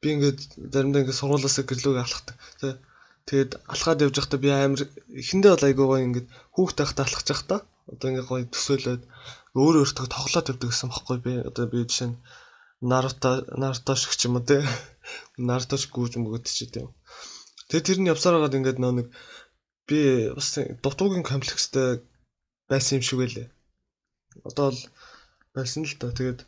Би 0.00 0.06
ингээд 0.14 0.40
заримдаа 0.72 1.02
ингээд 1.02 1.20
сургуулаасаа 1.20 1.64
гэрлүүгээ 1.66 2.04
алхахдаг. 2.04 2.36
Тэгээд 3.28 3.52
алхаад 3.72 4.02
явж 4.04 4.16
байхдаа 4.18 4.40
би 4.42 4.48
амар 4.50 4.82
эхэндээ 5.22 5.52
бол 5.52 5.68
айгүй 5.68 5.86
гоё 5.86 6.06
ингээд 6.08 6.28
хүүхдээ 6.54 6.84
ахтаа 6.86 7.04
алхаж 7.06 7.26
байхдаа 7.28 7.60
одоо 7.92 8.08
ингээд 8.10 8.30
гоё 8.30 8.44
төсөөлөд 8.54 9.02
өөр 9.60 9.74
өөртөө 9.80 10.06
тоглоод 10.14 10.50
явдаг 10.50 10.68
гэсэн 10.70 10.88
баггүй 10.92 11.18
би. 11.26 11.32
Одоо 11.48 11.64
би 11.70 11.78
жишээ 11.88 12.08
нь 12.10 12.20
Наруто 12.90 13.30
Наруто 13.60 13.92
шиг 14.00 14.12
ч 14.18 14.26
юм 14.26 14.38
уу 14.38 14.44
те. 14.48 14.56
Наруто 15.48 15.76
шиг 15.76 15.92
гүйж 15.92 16.12
мөгөд 16.18 16.44
чи 16.46 16.66
тийм. 16.72 16.88
Тэгээ 17.68 17.86
тэр 17.86 17.98
нь 18.00 18.10
явсаар 18.12 18.34
хагаад 18.36 18.58
ингээд 18.58 18.78
нөө 18.80 18.92
нэг 18.96 19.06
би 19.88 19.98
бас 20.36 20.48
дутуугийн 20.84 21.24
комплекстэй 21.24 22.00
байсан 22.68 23.00
юм 23.00 23.04
шиг 23.04 23.18
байлээ. 23.20 23.48
Одоо 24.48 24.68
л 24.72 24.80
байсан 25.56 25.84
л 25.84 25.96
та. 26.00 26.12
Тэгээд 26.12 26.40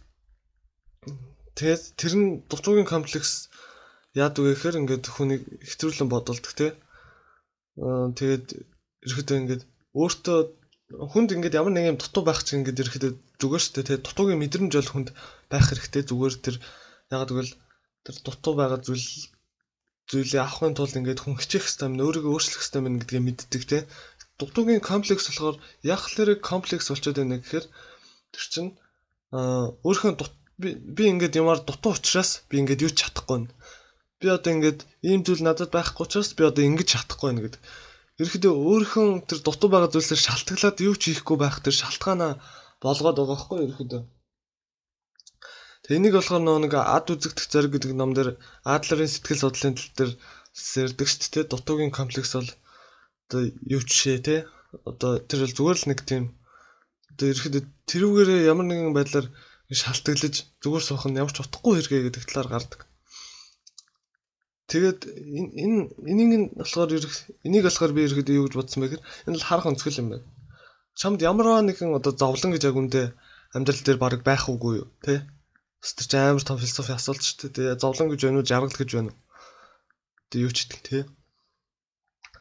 тэгээд 1.56 1.82
тэр 2.00 2.12
нь 2.16 2.28
дутуугийн 2.48 2.88
комплекс 2.88 3.52
яадаг 4.16 4.42
вэ 4.44 4.52
гэхээр 4.56 4.80
ингээд 4.80 5.04
хүнийг 5.08 5.42
хэтрүүлэн 5.60 6.08
бодолдог 6.08 6.52
тий. 6.56 6.72
Аа 7.80 8.12
тэгээд 8.16 8.46
ерөөдөө 9.08 9.36
ингээд 9.40 9.62
өөртөө 9.96 10.38
хүнд 11.12 11.30
ингээд 11.36 11.58
ямар 11.60 11.72
нэг 11.74 11.84
юм 11.92 11.98
дутуу 12.00 12.22
байх 12.24 12.40
чинь 12.44 12.60
ингээд 12.60 12.82
ерөөдөө 12.82 13.12
зүгээр 13.40 13.62
шүү 13.62 13.74
дээ 13.76 13.88
тий. 13.88 13.98
Дутуугийн 14.04 14.40
мэдрэмж 14.40 14.72
бол 14.76 14.92
хүнд 14.92 15.08
байх 15.52 15.64
хэрэгтэй 15.68 16.02
зүгээр 16.08 16.34
тэр 16.44 16.56
ягаад 17.14 17.30
гэвэл 17.32 17.52
тэр 18.04 18.16
дутуу 18.26 18.54
байгаа 18.56 18.80
зүйл 18.84 19.06
зүйлээ 20.10 20.42
авахын 20.42 20.74
тулд 20.74 20.94
ингээд 20.98 21.22
хүн 21.22 21.38
хичээх 21.38 21.64
хэрэгтэй 21.64 21.86
юм 21.86 21.94
өөрийгөө 22.02 22.32
өөрчлөх 22.34 22.60
хэрэгтэй 22.60 22.80
юм 22.82 22.98
гэдгийг 22.98 23.24
мэддэг 23.26 23.62
те. 23.70 23.78
Дугтуугийн 24.38 24.82
комплекс 24.90 25.24
болохоор 25.30 25.56
яг 25.86 26.02
л 26.10 26.18
комплекс 26.50 26.86
болчиход 26.90 27.18
байна 27.22 27.38
гэхээр 27.38 27.66
тэр 28.34 28.44
чинь 28.52 28.70
аа 29.30 29.70
өөрийнхөө 29.86 30.14
би 30.96 31.02
ингээд 31.12 31.38
ямаар 31.40 31.60
дутуу 31.62 31.92
учраас 31.94 32.30
би 32.50 32.54
ингээд 32.60 32.84
юу 32.84 32.92
ч 32.92 33.06
чадахгүй 33.06 33.36
байна. 33.38 33.54
Би 34.20 34.26
одоо 34.36 34.50
ингээд 34.56 34.80
ийм 35.08 35.20
зүйл 35.24 35.46
надад 35.46 35.70
байхгүй 35.72 36.04
учраас 36.04 36.30
би 36.36 36.42
одоо 36.50 36.62
ингэж 36.68 36.88
чадахгүй 36.90 37.26
байна 37.30 37.42
гэдэг. 37.46 37.62
Ерхэдөө 38.20 38.52
өөрийнхөө 38.68 39.06
тэр 39.28 39.38
дутуу 39.46 39.68
байгаа 39.72 39.90
зүйлсээр 39.94 40.20
шалтгаалаад 40.26 40.76
юу 40.88 40.94
ч 41.00 41.02
хийхгүй 41.14 41.36
байх 41.40 41.56
тэр 41.64 41.74
шалтгаанаа 41.80 42.32
болгоод 42.84 43.16
байгаа 43.16 43.32
байхгүй 43.32 43.58
ерхэдөө. 43.66 44.02
Тэгээ 45.90 46.06
энийг 46.06 46.14
болохоор 46.14 46.42
нөө 46.46 46.58
нэг 46.70 46.74
ад 46.78 47.10
үзэгдэх 47.10 47.50
зориг 47.50 47.74
гэдэг 47.74 47.98
ном 47.98 48.14
дээр 48.14 48.38
Адлерын 48.62 49.10
сэтгэл 49.10 49.42
судлалын 49.42 49.74
тал 49.74 49.90
дээр 49.98 50.12
сэрдэг 50.54 51.08
шүү 51.10 51.30
дээ. 51.34 51.50
Дутуугийн 51.50 51.90
комплекс 51.90 52.38
бол 52.38 52.46
одоо 53.26 53.40
юу 53.74 53.82
жишээ 53.82 54.22
те 54.22 54.36
одоо 54.86 55.18
тэр 55.18 55.42
бол 55.42 55.56
зүгээр 55.58 55.78
л 55.82 55.88
нэг 55.90 56.00
тийм 56.06 56.24
одоо 57.10 57.26
ерөөхдөө 57.34 57.62
тэрүүгээрээ 57.90 58.40
ямар 58.54 58.66
нэгэн 58.70 58.94
байдлаар 58.94 59.26
шалтгаглаж 59.66 60.34
зүгээр 60.62 60.84
суух 60.86 61.04
нь 61.10 61.18
ямар 61.18 61.34
ч 61.34 61.42
утгагүй 61.42 61.82
хэрэгэ 61.82 62.06
гэдэг 62.06 62.22
талаар 62.22 62.48
гардаг. 62.54 62.80
Тэгээд 64.70 65.00
энэ 65.10 65.50
энэ 65.58 65.78
энийг 66.06 66.30
нь 66.38 66.46
болохоор 66.54 66.90
энийг 67.42 67.66
болохоор 67.66 67.92
би 67.98 68.06
ерөөхдөө 68.06 68.38
юу 68.38 68.46
гэж 68.46 68.54
бодсон 68.54 68.78
бэ 68.78 68.86
гэхээр 68.94 69.06
энэ 69.26 69.38
л 69.42 69.46
харах 69.50 69.66
өнцгөл 69.66 70.00
юм 70.06 70.08
байна. 70.14 70.26
Чамд 70.94 71.18
ямар 71.26 71.66
нэгэн 71.66 71.98
одоо 71.98 72.14
зовлон 72.14 72.54
гэж 72.54 72.62
яг 72.70 72.78
үндэ 72.78 73.02
амьдрал 73.58 73.82
дээр 73.82 73.98
баг 73.98 74.22
байх 74.22 74.46
уугүй 74.46 74.86
юу 74.86 74.88
те 75.02 75.26
Тэр 75.80 76.06
чинь 76.06 76.20
амар 76.20 76.44
том 76.44 76.60
философи 76.60 76.92
асуулт 76.92 77.24
шүү 77.24 77.36
дээ. 77.48 77.52
Тэгээ 77.56 77.80
зовлон 77.80 78.08
гэж 78.12 78.20
байна 78.28 78.38
уу, 78.40 78.48
жаргал 78.48 78.76
гэж 78.76 78.90
байна 78.92 79.10
уу? 79.12 79.18
Тэгээ 80.28 80.44
юу 80.44 80.52
ч 80.52 80.58
гэдэг 80.68 80.80
тий. 80.84 81.02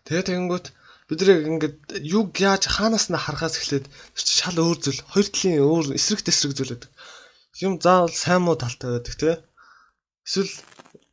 Тэгээ 0.04 0.24
тэгэнгүүт 0.28 0.68
бид 1.08 1.20
нэг 1.24 1.40
ингээд 1.48 1.78
юг 2.04 2.36
яаж 2.36 2.64
хаанаас 2.68 3.08
нь 3.08 3.16
харахаас 3.16 3.56
эхлээд 3.58 3.88
тэр 3.88 4.24
чинь 4.28 4.40
шал 4.44 4.60
өөр 4.60 4.78
зүйл. 4.84 5.02
Хоёр 5.08 5.28
талын 5.32 5.64
өөр 5.64 5.86
эсрэг 5.96 6.22
тесрэг 6.22 6.54
зүйл 6.54 6.74
байдаг. 6.76 6.92
Юм 7.64 7.74
заавал 7.80 8.12
сайн 8.14 8.44
муу 8.44 8.60
талтай 8.60 9.00
байдаг 9.00 9.16
тий. 9.16 9.36
Эсвэл 10.28 10.54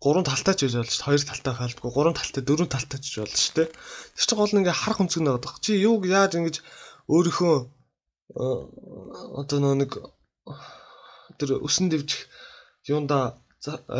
гурван 0.02 0.26
талтай 0.26 0.54
ч 0.58 0.66
байж 0.66 0.74
болно 0.76 0.92
шүү. 0.92 1.06
Хоёр 1.06 1.22
талтай 1.24 1.54
хайлтгүй, 1.56 1.90
гурван 1.94 2.16
талтай, 2.18 2.42
дөрвөн 2.44 2.70
талтай 2.74 2.98
ч 3.00 3.22
болно 3.22 3.38
шүү 3.38 3.54
дээ. 3.56 3.68
Тэр 4.18 4.24
чинь 4.26 4.38
гол 4.38 4.52
нь 4.52 4.60
ингээ 4.60 4.76
харах 4.76 5.00
өнцөг 5.00 5.22
нэг 5.22 5.32
байдаг. 5.40 5.62
Чи 5.64 5.78
юуг 5.80 6.02
яаж 6.04 6.32
ингэж 6.36 6.56
өөрийнхөө 7.08 7.56
одоо 8.34 9.58
нэг 9.78 9.90
тэр 11.38 11.50
өсөн 11.66 11.86
дэвжих 11.90 12.22
юунда 12.92 13.18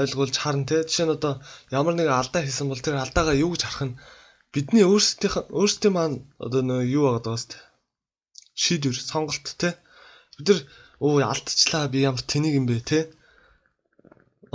ойлгуулж 0.00 0.36
харна 0.38 0.66
те. 0.68 0.76
Жишээ 0.88 1.06
нь 1.06 1.16
одоо 1.16 1.34
ямар 1.70 1.94
нэг 1.96 2.08
алдаа 2.10 2.42
хийсэн 2.44 2.68
бол 2.70 2.82
тэр 2.84 2.96
алдаагаа 3.02 3.36
юу 3.44 3.50
гэж 3.52 3.62
харах 3.64 3.84
нь 3.88 3.98
бидний 4.54 4.84
өөрсдийнх 4.86 5.36
өөрсдийн 5.58 5.94
маань 5.96 6.16
одоо 6.44 6.62
нөө 6.64 6.82
юу 6.96 7.04
байгаа 7.06 7.24
даас 7.26 7.44
те. 7.50 7.58
Шийдвэр, 8.62 8.96
сонголт 9.10 9.46
те. 9.60 9.68
Бид 10.38 10.46
нар 10.48 10.60
өө 11.06 11.24
алдчихлаа 11.32 11.84
би 11.92 11.98
ямар 12.08 12.22
тэнийг 12.24 12.54
юм 12.60 12.66
бэ 12.70 12.76
те. 12.90 13.00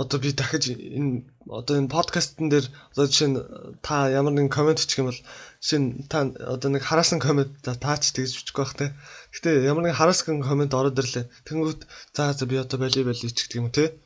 Одоо 0.00 0.18
би 0.20 0.32
дахиж 0.32 0.72
энэ 0.72 1.28
одоо 1.48 1.76
энэ 1.76 1.92
подкастн 1.92 2.48
дээр 2.48 2.66
одоо 2.92 3.06
жишээ 3.10 3.28
нь 3.28 3.38
та 3.84 4.08
ямар 4.08 4.32
нэгэн 4.32 4.48
комент 4.48 4.80
бичих 4.80 4.98
юм 5.00 5.12
бол 5.12 5.20
жишээ 5.60 5.80
нь 5.80 5.88
та 6.08 6.18
одоо 6.54 6.68
нэг 6.72 6.82
хараасан 6.86 7.20
комент 7.20 7.52
таач 7.60 8.02
тэгж 8.16 8.32
бичих 8.32 8.56
байх 8.56 8.72
те. 8.72 8.96
Гэтэ 9.34 9.68
ямар 9.68 9.84
нэг 9.84 9.96
хараасан 10.00 10.40
комент 10.40 10.72
ороод 10.72 10.96
ирлээ. 10.96 11.28
Тэнгүүт 11.44 11.80
за 12.16 12.32
за 12.32 12.44
би 12.48 12.56
одоо 12.56 12.78
бали 12.80 13.04
бали 13.04 13.28
ч 13.28 13.38
гэх 13.44 13.60
юм 13.60 13.68
те. 13.68 14.00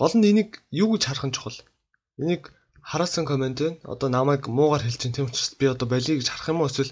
Гол 0.00 0.14
нь 0.18 0.26
энийг 0.26 0.50
юу 0.74 0.98
гэж 0.98 1.02
харах 1.06 1.26
нь 1.30 1.34
чухал. 1.36 1.58
Энийг 2.18 2.50
хараасан 2.82 3.24
комент 3.30 3.62
байна. 3.62 3.78
Одоо 3.86 4.08
намайг 4.10 4.42
муугар 4.50 4.82
хэлж 4.82 4.98
чинь 4.98 5.14
тийм 5.14 5.30
учраас 5.30 5.54
би 5.54 5.66
одоо 5.70 5.86
бали 5.86 6.18
гэж 6.18 6.26
харах 6.26 6.50
юм 6.50 6.60
уу 6.60 6.70
эсвэл 6.70 6.90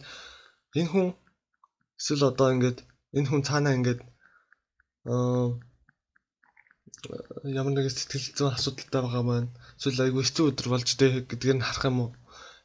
энэ 0.78 0.91
хүн 0.93 1.07
эсвэл 1.99 2.30
одоо 2.30 2.49
ингээд 2.55 2.78
энэ 3.18 3.28
хүн 3.28 3.43
цаанаа 3.43 3.74
ингээд 3.74 4.01
аа 5.11 5.59
ямар 7.61 7.72
нэгэн 7.74 7.94
сэтгэл 7.94 8.26
зүйн 8.36 8.55
асуудалтай 8.59 9.01
байгаа 9.03 9.24
маань 9.26 9.51
эсвэл 9.78 10.03
айгүй 10.05 10.22
хэцүү 10.26 10.46
өдөр 10.51 10.68
болж 10.72 10.88
дээ 10.99 11.12
гэдгийг 11.30 11.57
нь 11.57 11.66
харах 11.66 11.84
юм 11.90 11.99
уу? 12.03 12.11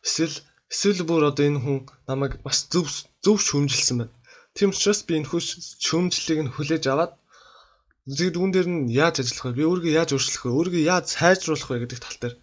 Эсвэл 0.06 0.38
эсвэл 0.74 1.02
бүр 1.10 1.24
одоо 1.30 1.46
энэ 1.50 1.62
хүн 1.64 1.78
намайг 2.10 2.34
бас 2.46 2.58
зөв 2.74 2.88
зөв 3.24 3.38
шүүмжилсэн 3.48 3.98
байна. 4.02 4.16
Тийм 4.58 4.70
учраас 4.74 5.02
би 5.06 5.14
энэ 5.22 5.30
хүч 5.30 5.46
шүүмжлэлийг 5.86 6.40
нь 6.46 6.54
хүлээж 6.54 6.84
аваад 6.90 7.14
тэгээд 8.10 8.40
үүн 8.42 8.52
дээр 8.54 8.68
нь 8.74 8.82
яаж 9.04 9.16
ажиллах 9.22 9.46
вэ? 9.46 9.58
Би 9.58 9.64
өөрийгөө 9.70 9.98
яаж 10.02 10.10
өөрчлөх 10.14 10.44
вэ? 10.46 10.58
Өөрийгөө 10.58 10.84
яаж 10.94 11.06
сайжруулах 11.14 11.70
вэ 11.70 11.82
гэдэг 11.86 12.00
тал 12.02 12.18
дээр 12.22 12.36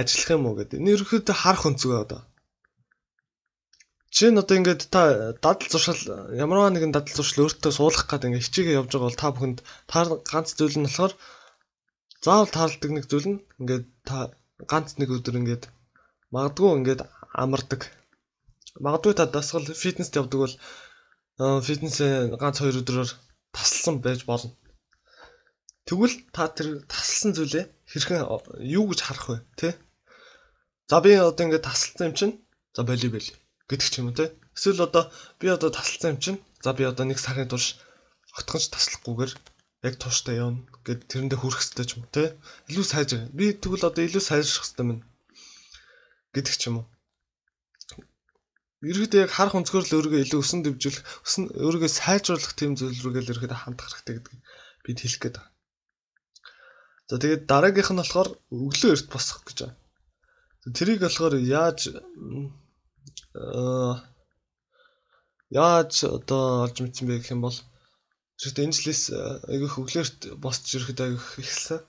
ажиллах 0.00 0.30
юм 0.36 0.42
уу 0.46 0.54
гэдэг. 0.58 0.78
Энэ 0.78 0.92
ерөөхдөө 0.94 1.36
харах 1.42 1.64
өнцгөө 1.68 1.98
одоо. 2.04 2.20
Нь 4.08 4.40
одоо 4.40 4.56
ингээд 4.56 4.88
та 4.88 5.36
дадал 5.44 5.68
зуршил 5.68 6.00
ямарваа 6.32 6.72
нэгэн 6.72 6.96
дадал 6.96 7.12
зуршил 7.12 7.44
өөртөө 7.44 7.72
суулгах 7.76 8.08
гэдэг 8.08 8.28
ингээд 8.32 8.46
хичээгээ 8.48 8.78
явж 8.80 8.90
байгаа 8.96 9.08
бол 9.08 9.20
та 9.20 9.28
бүхэнд 9.36 9.58
таар 9.84 10.08
ганц 10.24 10.48
зүйл 10.56 10.76
нь 10.80 10.88
болохоор 10.88 11.12
заавал 12.24 12.48
тааралдаг 12.56 12.90
нэг 12.96 13.04
зүйл 13.04 13.28
нь 13.28 13.42
ингээд 13.60 13.84
та 14.08 14.16
ганц 14.64 14.88
нэг 14.96 15.12
өдөр 15.12 15.36
ингээд 15.40 15.64
магадгүй 16.32 16.70
ингээд 16.80 17.00
амардаг. 17.36 17.80
Магадгүй 18.80 19.12
та 19.12 19.24
дасгал 19.28 19.68
фитнест 19.82 20.16
явдаг 20.16 20.38
бол 20.40 20.54
фитнесээ 21.68 22.32
ганц 22.40 22.56
хоёр 22.64 22.80
өдрөөр 22.80 23.10
таслсан 23.52 24.00
байж 24.00 24.24
болно. 24.24 24.56
Тэгвэл 25.84 26.16
та 26.32 26.48
тэр 26.56 26.80
тасалсан 26.88 27.36
зүйлээ 27.36 27.64
хэрхэн 27.92 28.24
юу 28.72 28.84
гэж 28.88 29.00
харах 29.04 29.26
вэ, 29.28 29.36
тэ? 29.60 29.68
За 30.88 30.96
би 31.04 31.12
одоо 31.12 31.44
ингээд 31.44 31.68
тасалсан 31.68 32.08
юм 32.08 32.16
чинь 32.16 32.34
за 32.72 32.88
боли 32.88 33.08
боли 33.12 33.32
гэдэг 33.68 33.88
ч 33.92 33.94
юм 34.00 34.08
уу 34.10 34.18
те. 34.18 34.32
Эсвэл 34.56 34.86
одоо 34.88 35.04
би 35.40 35.46
одоо 35.56 35.70
тасалсан 35.70 36.16
юм 36.16 36.18
чинь 36.24 36.40
за 36.64 36.72
би 36.72 36.84
одоо 36.88 37.04
нэг 37.06 37.18
сарын 37.20 37.48
турш 37.48 37.76
огтхонч 38.36 38.64
таслахгүйгээр 38.72 39.32
яг 39.86 39.94
тууштай 40.02 40.34
явна 40.42 40.64
гэд 40.86 41.00
тэрэндээ 41.10 41.38
хүрэх 41.38 41.60
хэрэгтэй 41.60 41.86
ч 41.86 41.92
юм 41.96 42.04
те. 42.10 42.34
Илүү 42.70 42.86
сайжрах. 42.88 43.30
Би 43.38 43.52
тэгвэл 43.52 43.88
одоо 43.88 44.02
илүү 44.04 44.22
сайжрах 44.24 44.64
хэрэгтэй 44.64 44.86
мэн 44.88 45.00
гэдэг 46.34 46.54
ч 46.58 46.62
юм 46.68 46.76
уу. 46.82 46.86
Ерөөдөө 48.78 49.20
яг 49.26 49.32
харах 49.34 49.58
өнцгөр 49.58 49.84
л 49.86 49.94
өөрийгөө 49.98 50.22
илүү 50.22 50.38
өсөн 50.38 50.62
дэвжүүлэх, 50.62 51.02
өсөн 51.26 51.44
өөрийгөө 51.50 51.90
сайжруулах 51.90 52.52
тийм 52.54 52.78
зүйл 52.78 52.94
рүүгээ 53.02 53.22
л 53.26 53.32
ерөөдөө 53.34 53.58
хандах 53.58 53.90
хэрэгтэй 53.90 54.14
гэдэг 54.22 54.34
бид 54.86 54.98
хэлэх 55.02 55.18
гээд 55.18 55.36
байна. 55.42 55.50
За 57.10 57.16
тэгээд 57.18 57.42
дараагийнх 57.50 57.90
нь 57.90 58.00
болохоор 58.00 58.28
өглөө 58.54 58.90
эрт 58.94 59.06
босох 59.10 59.42
гэж 59.42 59.58
байна. 59.66 59.76
Тэрийг 60.78 61.00
болохоор 61.02 61.34
яаж 61.42 61.78
яаж 65.62 65.92
одоо 66.16 66.42
олж 66.64 66.76
мэдсэн 66.80 67.06
бэ 67.08 67.18
гэх 67.18 67.34
юм 67.34 67.42
бол 67.46 67.58
Тэгэхдээ 68.38 68.66
энэ 68.70 68.76
жилээс 68.78 69.02
э, 69.10 69.18
айгүйх 69.50 69.74
өглөөрт 69.82 70.20
босч 70.38 70.70
ирэхэд 70.78 71.02
айгүйх 71.02 71.42
ихэлсэн. 71.42 71.82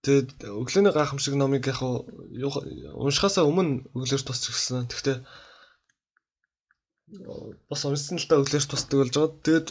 Тэгээд 0.00 0.30
өглөөний 0.48 0.92
гайхамшиг 0.96 1.36
номыг 1.36 1.68
яг 1.68 1.84
уншихаасаа 1.84 3.44
өмнө 3.44 3.84
өглөөрт 3.92 4.24
босч 4.24 4.48
ирсэн. 4.48 4.88
Тэгэхдээ 4.88 5.18
бас 7.68 7.80
уншсан 7.84 8.16
л 8.16 8.24
та 8.24 8.40
өглөөрт 8.40 8.72
босдог 8.72 8.96
болж 9.04 9.12
байгаа. 9.12 9.36
Тэгээд 9.44 9.68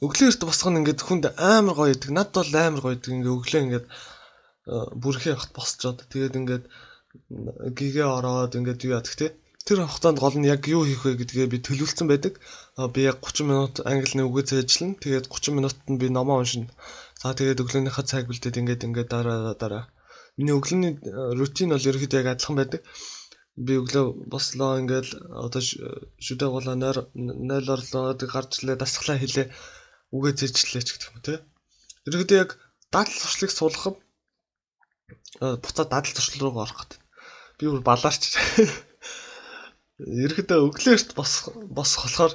өглөөрт 0.00 0.42
босох 0.48 0.68
нь 0.72 0.80
ингээд 0.80 1.04
хүнд 1.04 1.24
амар 1.36 1.76
гоё 1.76 1.92
идэг. 1.92 2.16
Над 2.16 2.32
бол 2.32 2.48
амар 2.48 2.80
гоё 2.80 2.96
идэг. 2.96 3.12
Ингээд 3.12 3.36
өглөө 3.36 3.60
ингээд 3.60 3.86
э, 3.92 4.72
бүрхээ 5.04 5.36
явахт 5.36 5.52
босчоод 5.52 6.00
тэгээд 6.08 6.40
ингээд 6.40 6.64
гигээ 7.78 8.06
ороод 8.18 8.52
ингээд 8.58 8.84
юу 8.86 8.94
яадаг 8.98 9.14
те. 9.20 9.26
Тэр 9.66 9.78
хугацаанд 9.88 10.18
гол 10.20 10.36
нь 10.38 10.50
яг 10.54 10.62
юу 10.68 10.82
хийх 10.84 11.02
вэ 11.04 11.12
гэдгээ 11.20 11.46
би 11.52 11.58
төлөвлөсөн 11.66 12.06
байдаг. 12.10 12.34
Би 12.94 13.00
яг 13.10 13.16
30 13.24 13.48
минут 13.48 13.74
англи 13.90 14.22
үгээ 14.28 14.44
цээжлэн. 14.50 14.92
Тэгээд 15.02 15.26
30 15.32 15.56
минутад 15.56 15.86
нь 15.88 16.00
би 16.02 16.06
номоо 16.12 16.36
уншина. 16.42 16.68
За 17.20 17.32
тэгээд 17.38 17.62
өглөөнийхөө 17.62 18.04
цаг 18.10 18.28
бэлдээд 18.28 18.60
ингээд 18.60 18.86
ингээд 18.86 19.08
дараа 19.14 19.54
дараа. 19.62 19.84
Миний 20.36 20.54
өглөөний 20.58 20.92
рутин 21.38 21.72
бол 21.72 21.88
ерөөхдөө 21.88 22.20
яг 22.20 22.28
адилхан 22.34 22.56
байдаг. 22.60 22.80
Би 23.66 23.72
өглөө 23.80 24.04
бослоо 24.32 24.70
ингээд 24.82 25.08
одоо 25.46 25.62
шүдэ 26.26 26.46
гуулаа 26.50 26.76
нойр 26.76 26.98
нойл 27.48 27.68
орлоо 27.74 28.12
гарч 28.34 28.52
лээ 28.66 28.76
дасглаа 28.76 29.16
хэлээ 29.22 29.46
үгээ 30.14 30.32
цээжлээ 30.38 30.82
ч 30.84 30.88
гэх 30.92 31.08
юм 31.08 31.18
те. 31.24 31.34
Ерөөхдөө 32.06 32.38
яг 32.42 32.50
дадал 32.92 33.16
туршлыг 33.22 33.52
суулгах 33.54 33.96
буцаад 35.62 35.88
дадал 35.94 36.12
туршил 36.12 36.42
руу 36.42 36.60
орох 36.60 36.78
гэдэг 36.82 37.03
би 37.58 37.64
бүр 37.70 37.82
балаарч. 37.88 38.22
Ерөөдөө 40.24 40.58
өглөөрт 40.68 41.08
бос 41.18 41.32
босох 41.76 42.04
болохоор 42.06 42.32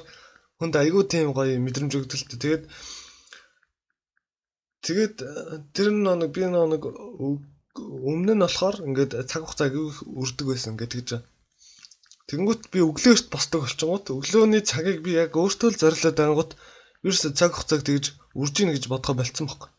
хүнд 0.58 0.74
айгүй 0.82 1.04
тийм 1.12 1.32
гоё 1.36 1.56
мэдрэмж 1.64 1.92
өгдөлтөө 1.98 2.38
тэгээд 2.44 2.64
тэгээд 4.86 5.16
тэр 5.76 5.88
нэг 5.92 6.30
би 6.34 6.42
нэг 6.48 6.82
өмнө 8.10 8.32
нь 8.34 8.44
болохоор 8.44 8.76
ингээд 8.88 9.12
цаг 9.30 9.42
хугацаа 9.44 9.66
айгүй 9.68 9.84
үрдэг 10.20 10.46
байсан 10.48 10.74
гэдэг 10.80 10.98
гэж 11.00 11.10
Тэнгүүт 12.30 12.62
би 12.72 12.78
өглөөрт 12.86 13.26
босдог 13.34 13.60
болчихгоот 13.66 14.06
өглөөний 14.14 14.62
цагийг 14.70 14.98
би 15.06 15.18
яг 15.18 15.34
өөртөө 15.42 15.68
л 15.70 15.80
зориулаад 15.82 16.18
ангууд 16.24 16.52
ерөөсө 17.06 17.28
цаг 17.38 17.50
хугацааг 17.54 17.82
тэгж 17.88 18.04
үрж 18.40 18.54
ийн 18.62 18.70
гэж 18.74 18.84
бодгоо 18.92 19.14
болцсон 19.18 19.46
байхгүй. 19.50 19.70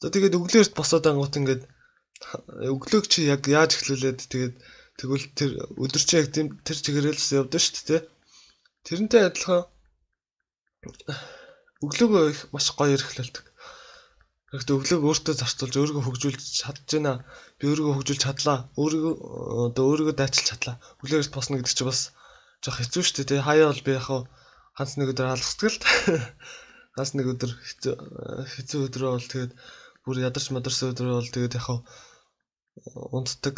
За 0.00 0.12
тэгээд 0.12 0.36
өглөөрт 0.38 0.72
босоод 0.76 1.08
ангууд 1.08 1.38
ингээд 1.40 1.62
өглөөг 2.74 3.06
чи 3.12 3.20
яг 3.34 3.42
яаж 3.46 3.70
эхлүүлээд 3.78 4.18
тэгээд 4.32 4.54
тэгвэл 4.98 5.26
тэр 5.38 5.50
өдөр 5.82 6.02
чи 6.08 6.14
яг 6.18 6.26
тийм 6.34 6.46
тэр 6.66 6.78
чигээрээс 6.84 7.38
явдсан 7.38 7.62
шүү 7.62 7.84
дээ. 7.88 8.02
Тэрнтэй 8.86 9.22
адилхан 9.28 9.62
өглөөгөө 11.86 12.24
их 12.32 12.40
маш 12.54 12.66
гоё 12.74 12.98
эрхлэлдэг. 12.98 13.46
Гэхдээ 14.48 14.76
өглөөг 14.80 15.04
өөртөө 15.08 15.34
зарцуулж 15.38 15.74
өөрийгөө 15.78 16.04
хөгжүүлж 16.08 16.42
чадж 16.60 16.88
байна. 16.88 17.12
Би 17.60 17.64
өөрийгөө 17.70 17.94
хөгжүүлж 18.00 18.22
чадлаа. 18.24 18.58
Өөрийгөө 18.80 19.14
одоо 19.68 19.84
өөрийгөө 19.92 20.14
дайчилж 20.16 20.46
чадлаа. 20.48 20.76
Өглөөгөөс 21.04 21.30
босно 21.36 21.60
гэдэг 21.60 21.74
чинь 21.76 21.90
бас 21.90 22.00
жоох 22.64 22.78
хэцүү 22.80 23.02
шүү 23.04 23.28
дээ. 23.28 23.44
Хаяа 23.44 23.70
бол 23.70 23.84
би 23.86 23.92
яг 23.92 24.08
ганц 24.08 24.92
нэг 24.96 25.12
өдөр 25.12 25.26
алгацдаг 25.36 25.68
л. 25.68 25.78
Ганц 26.96 27.10
нэг 27.12 27.26
өдөр 27.28 27.50
хэцүү 27.60 27.94
хэцүү 28.56 28.80
өдрөө 28.88 29.10
бол 29.14 29.28
тэгээд 29.30 29.52
бүр 30.08 30.16
ядарч 30.24 30.46
мадарсан 30.50 30.96
өдрөө 30.96 31.14
бол 31.20 31.34
тэгээд 31.34 31.58
яг 31.60 31.68
унтдаг. 33.16 33.56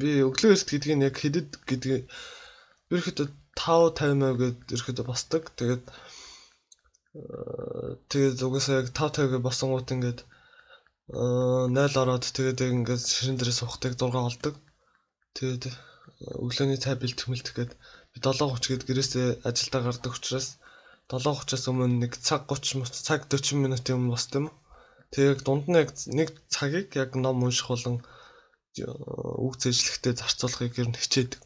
Би 0.00 0.10
өглөө 0.26 0.52
эрт 0.54 0.68
гэдгийг 0.70 1.00
яг 1.08 1.16
хэдэд 1.22 1.50
гэдгийг 1.68 2.04
ерөөхдөө 2.90 3.28
5 3.56 3.94
50 4.00 4.40
гээд 4.40 4.58
ерөөхдөө 4.74 5.06
босдог. 5.06 5.42
Тэгээд 5.58 5.84
тэгээд 8.10 8.38
угаасаа 8.46 8.80
яг 8.82 8.88
5 8.92 9.22
50 9.22 9.30
гээд 9.32 9.46
босонгууд 9.46 9.94
ингээд 9.94 10.20
0 11.08 12.02
ороод 12.02 12.24
тэгээд 12.36 12.60
ингээд 12.66 13.02
ширэн 13.14 13.38
дээрээ 13.38 13.56
суухдаг 13.60 13.92
6 13.94 14.10
болдог. 14.26 14.54
Тэгээд 15.38 15.64
өглөөний 16.44 16.78
цай 16.82 16.94
бэлтгэх 16.98 17.28
мэлтгэх 17.30 17.56
гээд 17.56 17.72
би 18.12 18.18
7:30 18.24 18.68
гээд 18.70 18.86
гэрээсээ 18.88 19.28
ажилдаа 19.48 19.80
гардаг 19.86 20.12
учраас 20.16 20.46
7:30-аас 21.12 21.64
өмнө 21.70 21.86
нэг 22.02 22.12
цаг 22.26 22.50
30 22.50 22.90
цаг 23.06 23.20
40 23.30 23.62
минутын 23.62 23.96
өмнө 23.96 24.12
босд 24.14 24.32
юм. 24.38 24.46
Тэгээд 25.16 25.40
дунд 25.48 25.64
нь 25.72 25.80
яг 25.80 25.96
нэг 26.18 26.28
цагийг 26.52 26.92
яг 26.92 27.16
ном 27.16 27.40
унших 27.40 27.72
болон 27.72 28.04
үг 28.84 29.54
зэжлэхтэй 29.56 30.12
зарцуулахыг 30.12 30.76
ер 30.76 30.88
нь 30.92 31.00
хичээдэг. 31.00 31.40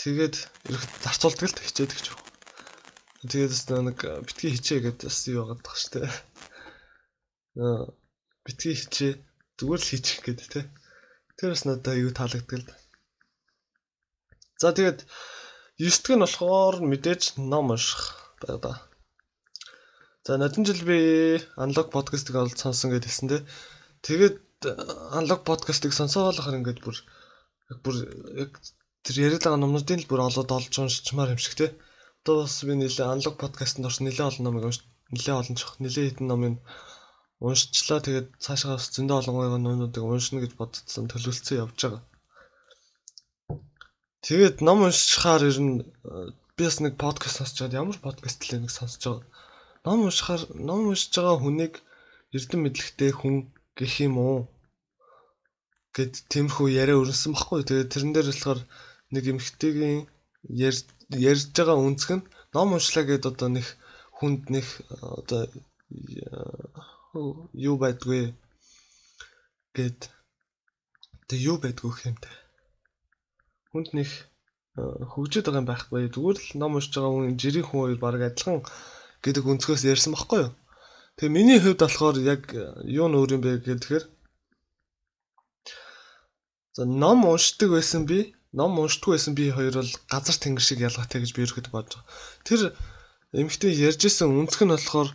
Тэгээд 0.00 0.34
ерх 0.72 0.84
зарцуулдаг 1.04 1.44
л 1.52 1.60
хичээдэг 1.60 2.00
ч. 2.00 2.16
Тэгээд 3.28 3.52
бас 3.52 3.64
нэг 3.68 3.98
битгий 4.24 4.56
хичээ 4.56 4.80
гэдэг 4.80 5.12
бас 5.12 5.20
юу 5.28 5.44
байгаа 5.44 5.60
дах 5.60 5.76
штэ. 5.76 6.00
Аа 7.60 7.84
битгий 8.40 8.72
хичээ 8.72 9.12
зүгээр 9.60 9.80
л 9.84 9.88
хийчих 9.92 10.20
гэдэг 10.24 10.48
те. 10.48 10.60
Тэр 11.36 11.52
бас 11.52 11.68
надад 11.68 11.92
аюу 11.92 12.16
таалагддаг 12.16 12.64
л. 12.64 12.72
За 14.56 14.72
тэгээд 14.72 15.04
9 15.84 16.00
дэх 16.00 16.16
нь 16.16 16.24
болохоор 16.24 16.80
мэдээж 16.80 17.36
ном 17.36 17.76
унших 17.76 18.32
байгаа. 18.40 18.95
За 20.26 20.36
нодон 20.42 20.64
жил 20.66 20.80
би 20.82 21.38
аналог 21.54 21.92
подкастыг 21.94 22.34
олж 22.34 22.58
сонсон 22.58 22.90
гэдээ 22.90 23.10
хэлсэн 23.10 23.28
те. 23.30 23.38
Тэгээд 24.06 24.36
аналог 25.18 25.40
подкастыг 25.46 25.92
сонсоолохоор 25.94 26.58
ингээд 26.58 26.82
бүр 26.82 26.96
яг 27.70 27.78
бүр 27.86 27.96
яг 28.42 28.50
тэр 29.06 29.16
яриад 29.26 29.46
байгаа 29.46 29.62
номнуудын 29.62 30.02
л 30.02 30.10
бүр 30.10 30.26
олоод 30.26 30.50
олж 30.50 30.74
уншчмаар 30.82 31.30
юм 31.34 31.38
шиг 31.38 31.54
те. 31.54 31.66
Одоо 32.26 32.42
бас 32.42 32.58
би 32.66 32.74
нэлээ 32.74 33.06
аналог 33.06 33.38
подкастт 33.38 33.78
орсон 33.78 34.10
нэлээ 34.10 34.26
олон 34.26 34.44
номыг 34.50 34.64
унш 34.66 34.82
нэлээ 35.14 35.36
олон 35.38 35.54
чих 35.54 35.70
нэлээ 35.78 36.04
хэдэн 36.10 36.26
номыг 36.26 36.54
уншчлаа. 37.46 38.02
Тэгээд 38.02 38.28
цаашаа 38.42 38.74
бас 38.74 38.90
зөндөө 38.98 39.16
олон 39.22 39.34
гоё 39.38 39.48
номнуудыг 39.62 40.02
уншина 40.02 40.42
гэж 40.42 40.58
бодсон 40.58 41.06
төлөвлөсөн 41.06 41.62
явж 41.62 41.78
байгаа. 41.78 42.02
Тэгээд 44.26 44.56
ном 44.66 44.90
уншихаар 44.90 45.42
ер 45.46 45.58
нь 45.62 45.86
би 46.58 46.62
бас 46.66 46.82
нэг 46.82 46.98
подкаст 46.98 47.38
байгаад 47.38 47.78
ямар 47.78 47.98
подкаст 48.02 48.42
л 48.42 48.58
нэг 48.58 48.74
сонсож 48.74 49.04
байгаа 49.06 49.35
ном 49.86 49.98
уншихаар 50.06 50.42
ном 50.68 50.80
уншиж 50.90 51.14
байгаа 51.14 51.38
хүнийг 51.40 51.74
эрдэм 52.36 52.60
мэдлэгтэй 52.62 53.12
хүн 53.14 53.36
гэх 53.78 53.94
юм 54.06 54.14
уу 54.28 54.38
гэд 55.96 56.12
тиймэрхүү 56.30 56.68
яриа 56.82 57.00
өрнөсөн 57.00 57.32
баггүй. 57.34 57.62
Тэгээд 57.64 57.92
тэрэн 57.92 58.12
дээр 58.12 58.28
болохоор 58.30 58.60
нэг 59.14 59.24
эмхтэйгийн 59.32 59.98
ярьж 61.30 61.46
байгаа 61.56 61.78
үнцг 61.86 62.10
нь 62.18 62.26
ном 62.54 62.68
уншлаа 62.76 63.04
гэд 63.06 63.24
одоо 63.30 63.48
нэг 63.56 63.66
хүнд 64.18 64.42
нэг 64.54 64.66
одоо 65.20 65.42
юу 67.68 67.76
байдгүй 67.82 68.22
гэд 69.76 70.00
тэг 71.28 71.38
юу 71.50 71.56
байдгүй 71.62 71.92
хэмтэй. 71.94 72.34
Хүнд 73.70 73.88
нэг 73.98 74.10
хөгжөд 74.76 75.46
байгаа 75.46 75.62
юм 75.62 75.70
байхгүй. 75.70 76.02
Зүгээр 76.12 76.38
л 76.44 76.50
ном 76.60 76.76
уншиж 76.76 76.92
байгаа 76.96 77.12
хүн 77.14 77.38
жирийн 77.40 77.66
хүн 77.66 77.80
хоёр 77.80 77.98
баг 78.02 78.20
адилхан 78.20 78.60
гэдэг 79.26 79.44
өнцгөөс 79.50 79.82
ярьсан 79.92 80.14
баггүй 80.14 80.40
юу. 80.46 80.52
Тэгээ 81.18 81.36
миний 81.36 81.58
хувьд 81.60 81.80
болохоор 81.82 82.16
яг 82.22 82.42
юу 83.00 83.06
нь 83.08 83.18
өөр 83.18 83.34
юм 83.36 83.42
бэ 83.42 83.50
гэхээр 83.66 84.04
За 86.76 86.84
ном 86.84 87.24
уншдаг 87.24 87.70
байсан 87.72 88.02
би, 88.04 88.18
ном 88.52 88.78
уншдаг 88.82 89.08
байсан 89.14 89.32
би 89.38 89.48
хоёр 89.48 89.80
бол 89.80 89.92
газар 90.12 90.36
тэнгэр 90.36 90.64
шиг 90.64 90.80
ялгаатай 90.84 91.22
гэж 91.24 91.30
би 91.32 91.40
ерөөхдөө 91.44 91.72
бодож 91.72 91.94
байгаа. 91.96 92.04
Тэр 92.44 92.60
эмхтэй 93.32 93.72
ярьжсэн 93.88 94.28
үнцг 94.28 94.60
нь 94.60 94.74
болохоор 94.76 95.08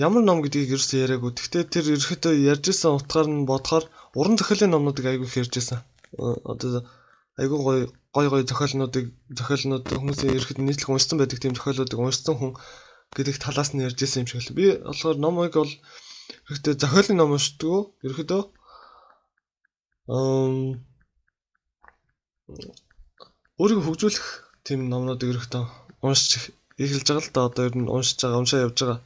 ямар 0.00 0.24
ном 0.24 0.40
гэдгийг 0.40 0.72
ерөөсөө 0.72 0.98
яриаггүй. 1.04 1.32
Гэхдээ 1.36 1.64
тэр 1.68 1.84
ерөөхдөө 1.92 2.34
ярьжсэн 2.52 2.96
утгаар 2.96 3.28
нь 3.28 3.44
бодохоор 3.44 3.84
уран 4.16 4.40
зохиолын 4.40 4.72
номнуудыг 4.72 5.04
айгүй 5.12 5.28
их 5.28 5.36
ярьжсэн. 5.36 5.84
Одоо 6.48 6.88
айгүй 7.36 7.58
гоё 7.60 7.84
гой 8.16 8.26
гой 8.32 8.42
зохиолнуудыг 8.48 9.12
зохиолнууд 9.28 9.84
хүмүүсийн 9.92 10.36
ерөөхдөө 10.40 10.64
нийтлэг 10.64 10.88
уншсан 10.88 11.20
байдаг 11.20 11.38
тийм 11.44 11.52
зохиолуудыг 11.52 12.00
уншсан 12.00 12.34
хүн 12.40 12.52
гэдэг 13.16 13.36
талаас 13.40 13.70
нь 13.72 13.84
ярьж 13.86 13.98
исэн 14.02 14.22
юм 14.22 14.28
шиг 14.28 14.42
л. 14.44 14.56
Би 14.58 14.66
болохоор 14.84 15.16
номыг 15.20 15.54
бол 15.56 15.72
ерөөхдөө 16.48 16.74
зохиолын 16.82 17.18
ном 17.18 17.34
уншдаг. 17.36 17.92
Ерөөхдөө 18.04 18.42
ам 20.12 20.54
өөрийгөө 23.60 23.84
хөгжүүлэх 23.86 24.26
тийм 24.66 24.80
номнуудыг 24.92 25.32
ерөөхдөө 25.32 25.64
уншиж 26.04 26.52
эхэлж 26.82 27.06
байгаа 27.08 27.24
л 27.24 27.32
да. 27.34 27.40
Одоо 27.48 27.64
ер 27.68 27.74
нь 27.76 27.92
уншиж 27.96 28.18
байгаа, 28.20 28.40
уншаа 28.42 28.64
явж 28.66 28.76
байгаа. 28.80 29.00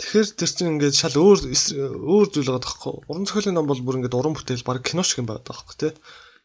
Тэгэхээр 0.00 0.28
тэр 0.38 0.50
чинь 0.52 0.72
ингээд 0.76 0.96
шал 1.00 1.16
өөр 1.16 1.38
өөр 2.12 2.26
зүйл 2.32 2.48
байгаа 2.48 2.64
тоххой. 2.64 2.94
Уран 3.10 3.24
зохиолын 3.28 3.56
ном 3.56 3.68
бол 3.68 3.84
бүр 3.84 3.98
ингээд 4.00 4.16
уран 4.16 4.34
бүтээл 4.36 4.68
баг 4.68 4.80
кино 4.84 5.04
шиг 5.04 5.20
юм 5.20 5.28
байгаа 5.28 5.48
тоххой 5.48 5.76
тий. 5.76 5.92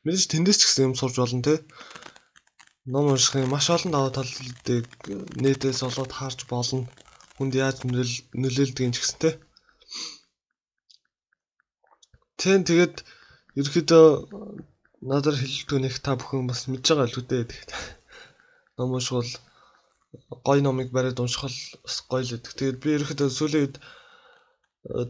Мэдээж 0.04 0.28
тэндээс 0.32 0.58
ч 0.60 0.64
гэсэн 0.68 0.86
юм 0.92 0.96
сурж 1.00 1.16
болно 1.20 1.44
тий 1.44 1.60
ном 2.94 3.06
уншихын 3.14 3.50
маш 3.50 3.66
олон 3.76 3.92
даваа 3.94 4.12
талуудыг 4.14 4.86
нэтээс 5.44 5.80
олоод 5.88 6.12
харж 6.20 6.40
болно. 6.52 6.86
Хүнд 7.38 7.54
яаж 7.66 7.78
нөлөөлдгийг 8.42 8.94
ч 8.94 8.98
гэсэн 9.02 9.20
те. 9.22 9.32
Тэн 12.40 12.62
тэгээд 12.70 12.96
ерөөдөө 13.60 14.06
надад 15.10 15.36
хэлэлтгүй 15.40 15.80
нэг 15.82 15.96
та 16.06 16.12
бүхэн 16.16 16.46
бас 16.50 16.62
мэдж 16.70 16.86
байгаа 16.94 17.10
л 17.10 17.20
үдээ. 17.20 17.44
Тэгээд 17.50 17.72
ном 18.78 18.96
уншвал 18.98 19.32
гой 20.48 20.60
номыг 20.62 20.90
бариад 20.96 21.20
унших 21.20 21.42
бол 21.46 21.60
бас 21.84 21.96
гоё 22.10 22.24
л 22.24 22.32
гэдэг. 22.32 22.54
Тэгээд 22.54 22.82
би 22.84 22.90
ерөөдөө 22.98 23.30
сүүлийн 23.34 23.64
үед 23.66 23.76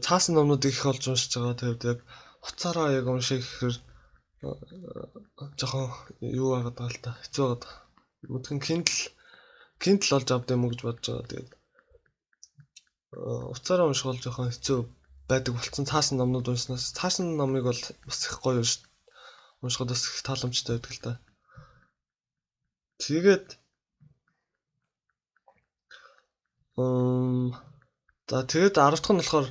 цаасан 0.04 0.34
номнуудыг 0.36 0.72
их 0.72 0.86
олж 0.90 1.02
уншиж 1.12 1.32
байгаа. 1.36 1.60
Тэгээд 1.60 1.82
яг 1.92 1.98
хуцаараа 2.44 2.88
яг 2.98 3.06
унших 3.06 3.44
гэхээр 3.44 3.76
жоохон 5.60 5.86
юу 6.42 6.48
байгаад 6.54 6.76
байгаа 6.78 6.94
л 6.94 7.04
та 7.04 7.10
хэцүү 7.22 7.44
байгаад 7.44 7.62
байгаа. 7.64 7.82
Мөдгөн 8.32 8.60
Kindle 8.66 9.02
Kindle 9.82 10.16
олж 10.16 10.28
авд 10.32 10.52
юм 10.54 10.64
уу 10.64 10.70
гэж 10.72 10.80
бодож 10.84 11.06
байгаа. 11.06 11.30
Тэгээд 11.30 11.50
уцаараа 13.54 13.86
унших 13.88 14.08
бол 14.08 14.22
жоохон 14.24 14.50
хэцүү 14.52 14.78
байдаг 15.30 15.52
болцсон. 15.54 15.90
Цаасан 15.90 16.16
номнууд 16.18 16.50
уншснаас 16.50 16.94
цаасан 16.98 17.26
номыг 17.40 17.64
бол 17.68 17.82
бас 18.08 18.20
их 18.26 18.36
гоё. 18.44 18.62
Уншихад 19.62 19.90
бас 19.92 20.02
их 20.06 20.24
тааламжтай 20.26 20.74
байдаг 20.76 20.92
л 20.94 21.04
та. 21.04 21.12
Тэгээд 23.02 23.46
Мм 26.76 27.56
за 28.28 28.44
тэгээд 28.44 28.76
10 28.76 29.00
дахь 29.00 29.12
нь 29.12 29.20
болохоор 29.20 29.46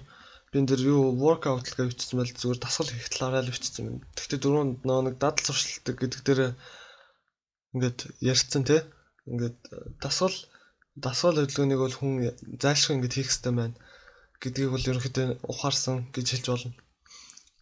би 0.56 0.64
энэ 0.64 0.70
дэр 0.72 0.82
юу 0.95 1.12
workout 1.20 1.68
л 1.68 1.76
гэж 1.76 1.88
бичсэн 1.91 2.16
байл 2.16 2.32
зүгээр 2.32 2.60
дасгал 2.64 2.88
хийх 2.88 3.12
талаараа 3.12 3.43
л 3.43 3.51
бичсэн 3.51 3.84
юм. 3.91 3.97
Гэхдээ 4.16 4.39
дөрөв 4.39 4.64
нэг 4.88 5.16
дадал 5.20 5.43
сурчлалт 5.43 5.99
гэдэг 5.99 6.22
дээр 6.24 6.41
ингээд 7.76 7.99
ярьцсан 8.24 8.64
тий. 8.64 8.80
Ингээд 9.28 9.60
дасгал 9.99 10.38
дасгал 10.95 11.36
хөдөлгөөнийг 11.43 11.82
бол 11.84 11.95
хүн 11.99 12.14
зайлшгүй 12.64 12.95
ингээд 12.95 13.16
хийх 13.20 13.28
хэрэгтэй 13.36 13.51
байна 13.51 13.76
гэдгийг 14.39 14.72
бол 14.72 14.89
ерөнхийдөө 14.89 15.28
ухаарсан 15.51 15.97
гэж 16.16 16.26
хэлж 16.32 16.45
болно. 16.51 16.74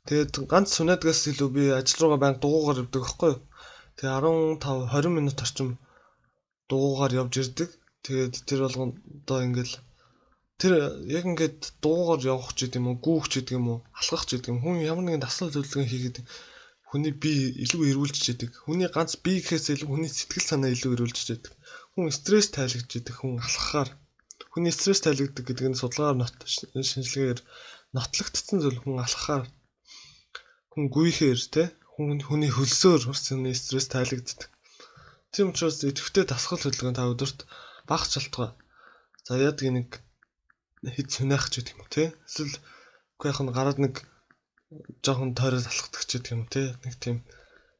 Тэгээд 0.05 0.33
ганц 0.51 0.69
сүнэдгээс 0.77 1.21
илүү 1.31 1.49
би 1.55 1.63
ажил 1.79 1.99
руугаа 2.01 2.21
баян 2.21 2.37
дугуугаар 2.43 2.81
явдаг 2.83 3.01
байхгүй 3.01 3.29
юу? 3.33 3.41
Тэгээ 3.97 4.13
15 4.21 4.93
20 4.93 5.17
минут 5.17 5.37
орчим 5.45 5.69
дугуугаар 6.69 7.13
явж 7.21 7.33
ирдэг. 7.41 7.69
Тэгээд 8.05 8.33
тэр 8.47 8.59
болгондоо 8.65 9.39
ингээл 9.47 9.73
тэр 10.61 10.73
яг 11.17 11.25
ингээд 11.29 11.59
дуугаар 11.83 12.21
явах 12.33 12.51
ч 12.55 12.67
гэдэг 12.67 12.79
юм 12.79 12.87
уу, 12.89 12.97
гүүх 13.05 13.25
ч 13.31 13.33
гэдэг 13.41 13.57
юм 13.59 13.67
уу, 13.71 13.79
алхах 13.99 14.25
ч 14.27 14.29
гэдэг 14.37 14.51
юм. 14.53 14.59
Хүн 14.63 14.85
ямар 14.91 15.03
нэгэн 15.05 15.23
дасгал 15.23 15.53
зөвлөгөө 15.53 15.85
хийгээд 15.89 16.17
хүний 16.93 17.13
бие 17.23 17.49
илүү 17.63 17.83
эрүүлж 17.89 18.21
яадаг. 18.31 18.51
Хүний 18.65 18.89
ганц 18.93 19.17
бие 19.17 19.41
гэхээс 19.41 19.73
илүү 19.73 19.89
хүний 19.89 20.11
сэтгэл 20.13 20.45
санаа 20.45 20.69
илүү 20.75 20.91
эрүүлж 20.93 21.17
яадаг. 21.33 21.53
Хүн 21.97 22.13
стресс 22.13 22.53
тайлгж 22.53 22.89
яадаг. 23.01 23.15
Хүн 23.17 23.41
алхахаар 23.41 23.89
хүний 24.53 24.69
стресс 24.69 25.01
тайлгдаг 25.01 25.43
гэдэг 25.49 25.67
нь 25.73 25.79
судалгаар 25.81 26.17
нот 26.21 26.37
шинжилгээгээр 26.45 27.41
нотлогдсон 27.97 28.57
зүйл 28.61 28.79
хүн 28.85 29.01
алхахаар 29.01 29.49
хүн 30.69 30.85
гүйхээр 30.93 31.41
те 31.49 31.63
хүн 31.97 32.21
хүний 32.21 32.53
хөлсөөр 32.53 33.01
хүний 33.09 33.57
стресс 33.57 33.89
тайлгддаг. 33.89 34.53
Тийм 35.33 35.49
учраас 35.49 35.81
идэвхтэй 35.81 36.25
дасгал 36.29 36.61
хөдөлгөөн 36.61 36.97
та 36.97 37.09
өдөрт 37.09 37.49
баг 37.89 38.05
шалтгаан. 38.05 38.53
За 39.25 39.33
яадаг 39.41 39.65
нэг 39.73 39.89
хэд 40.83 41.07
сүнэх 41.15 41.47
ч 41.47 41.63
гэдэг 41.63 41.79
юм 41.79 41.87
тий. 41.87 42.07
Эсвэл 42.27 42.59
үгүй 43.15 43.27
яг 43.31 43.39
нь 43.39 43.55
гараад 43.55 43.79
нэг 43.79 44.03
жоохон 45.05 45.31
тойрол 45.37 45.63
алхдаг 45.63 46.03
ч 46.03 46.19
гэдэг 46.19 46.31
юм 46.35 46.43
тий. 46.51 46.75
Нэг 46.83 46.93
тийм 46.99 47.17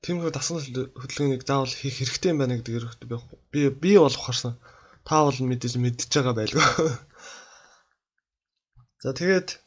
тиймэрхүү 0.03 0.31
дасгал 0.31 0.63
хөдөлгөөнийг 0.95 1.43
заавал 1.43 1.75
хийх 1.75 1.99
хэрэгтэй 1.99 2.31
юм 2.31 2.39
байна 2.39 2.55
гэдэг 2.59 2.79
өрөөхтэй 2.79 3.07
би 3.51 3.59
би 3.83 3.91
бол 3.99 4.15
ухаарсан. 4.15 4.55
Та 5.03 5.27
бол 5.27 5.35
мэдээж 5.35 5.75
мэдж 5.83 6.07
байгаа 6.07 6.35
байлгүй. 6.37 6.63
За 9.03 9.11
тэгээд 9.11 9.59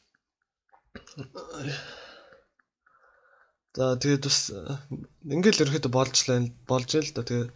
За 3.76 3.93
тэгээд 4.01 4.24
бас 4.24 4.39
ингээл 5.34 5.68
ерөөхдөө 5.68 5.93
болж 5.93 6.16
лаа 6.24 6.41
болж 6.64 6.91
л 6.97 7.12
да. 7.12 7.28
Тэгээд 7.28 7.51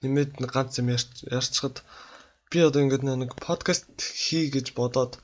нэмээд 0.00 0.30
ганц 0.48 0.80
юм 0.80 0.88
ярьцхад 0.92 1.84
би 2.48 2.64
одоо 2.64 2.80
ингээд 2.80 3.04
нэг 3.04 3.36
подкаст 3.36 3.84
хий 4.00 4.48
гэж 4.48 4.72
бодоод 4.78 5.20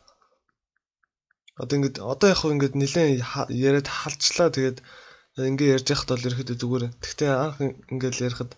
Одоо 1.60 1.74
ингээд 1.76 1.96
одоо 2.12 2.28
яг 2.32 2.38
хөө 2.40 2.52
ингээд 2.54 2.74
нэлээд 2.80 3.20
яриад 3.68 3.88
халчлаа 3.88 4.48
тэгээд 4.56 4.78
ингээ 5.36 5.72
ярьж 5.76 5.86
яхад 5.92 6.08
бол 6.12 6.26
ерөөхдөө 6.28 6.56
зүгээр. 6.60 6.84
Гэхдээ 7.02 7.30
анх 7.44 7.56
ингээд 7.92 8.16
ярихад 8.26 8.52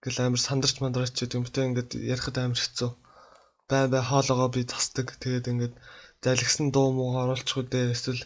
ингээл 0.00 0.20
амар 0.24 0.40
сандарч 0.40 0.76
мандарч 0.80 1.12
ч 1.16 1.28
юм 1.36 1.44
те 1.44 1.60
ингээд 1.68 1.90
ярихад 2.12 2.36
амар 2.40 2.60
хэцүү. 2.60 2.90
Бай 3.68 3.84
бай 3.92 4.02
хоолоогоо 4.04 4.48
би 4.52 4.64
засдаг. 4.64 5.06
Тэгээд 5.22 5.50
ингээд 5.52 5.74
залгсан 6.24 6.66
дуу 6.74 6.88
муугаа 6.96 7.24
оруулчих 7.24 7.56
үү 7.60 7.66
дээ. 7.72 7.92
Эсвэл 7.96 8.22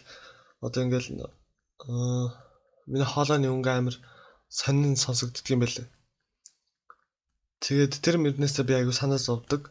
одоо 0.65 0.81
ингээл 0.83 1.09
аа 1.23 2.27
миний 2.87 3.09
хоолойны 3.11 3.47
өнгө 3.51 3.71
амар 3.71 3.95
сонин 4.59 4.95
сонсогддөг 4.95 5.45
юм 5.51 5.61
байлээ. 5.63 5.87
Тэгээд 7.63 7.93
тэр 8.03 8.15
мөрнөөсөө 8.23 8.63
би 8.67 8.73
аягүй 8.75 8.95
санаа 8.95 9.19
зовдөг. 9.19 9.61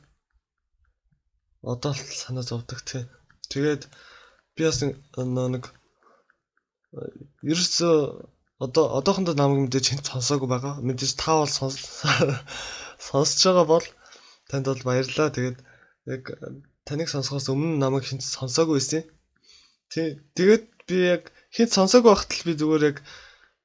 Одоо 1.72 1.92
л 1.96 2.00
санаа 2.22 2.44
зовдөг 2.50 2.78
тий. 2.88 3.04
Тэгээд 3.52 3.82
би 4.56 4.62
бас 4.68 4.78
нэг 4.82 5.64
ерөөсөө 7.50 7.96
одоо 8.64 8.84
одоохондоо 8.98 9.34
намайг 9.34 9.60
мэдээж 9.66 9.86
хэн 9.90 10.02
сонсоогүй 10.06 10.48
байгаа. 10.50 10.74
Мэдээж 10.86 11.12
та 11.18 11.32
бол 11.42 11.50
сонсож 13.08 13.42
байгаа 13.46 13.66
бол 13.72 13.86
танд 14.48 14.66
бол 14.70 14.86
баярлалаа. 14.88 15.34
Тэгээд 15.34 15.58
яг 16.14 16.22
таныг 16.86 17.08
сонсохоос 17.10 17.50
өмнө 17.52 17.82
намайг 17.82 18.04
хэн 18.06 18.22
сонсоогүй 18.22 18.78
байсан. 18.78 19.02
Тий. 19.92 20.08
Тэгээд 20.38 20.64
би 20.88 20.96
яг 21.14 21.22
хэн 21.50 21.68
сонсоогүй 21.76 22.10
байхад 22.14 22.30
л 22.38 22.46
би 22.46 22.52
зүгээр 22.60 22.84
яг 22.90 22.98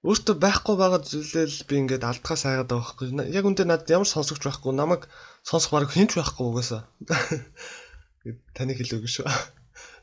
өөртөө 0.07 0.35
байхгүй 0.43 0.75
байгаа 0.79 1.01
зүйлээ 1.03 1.45
л 1.53 1.67
би 1.69 1.75
ингээд 1.83 2.07
алдхаас 2.09 2.43
айгаад 2.49 2.71
байгаа 2.71 2.87
байхгүй. 2.87 3.07
Яг 3.37 3.45
үндэ 3.45 3.63
надад 3.67 3.93
ямар 3.93 4.09
сонсогч 4.09 4.41
байхгүй. 4.47 4.73
Намайг 4.73 5.05
сонсох 5.45 5.71
баг 5.75 5.91
хинч 5.91 6.17
байхгүй 6.17 6.45
угаасаа. 6.49 6.81
Таныг 8.55 8.79
хэлээгүй 8.79 9.11
шүү. 9.11 9.27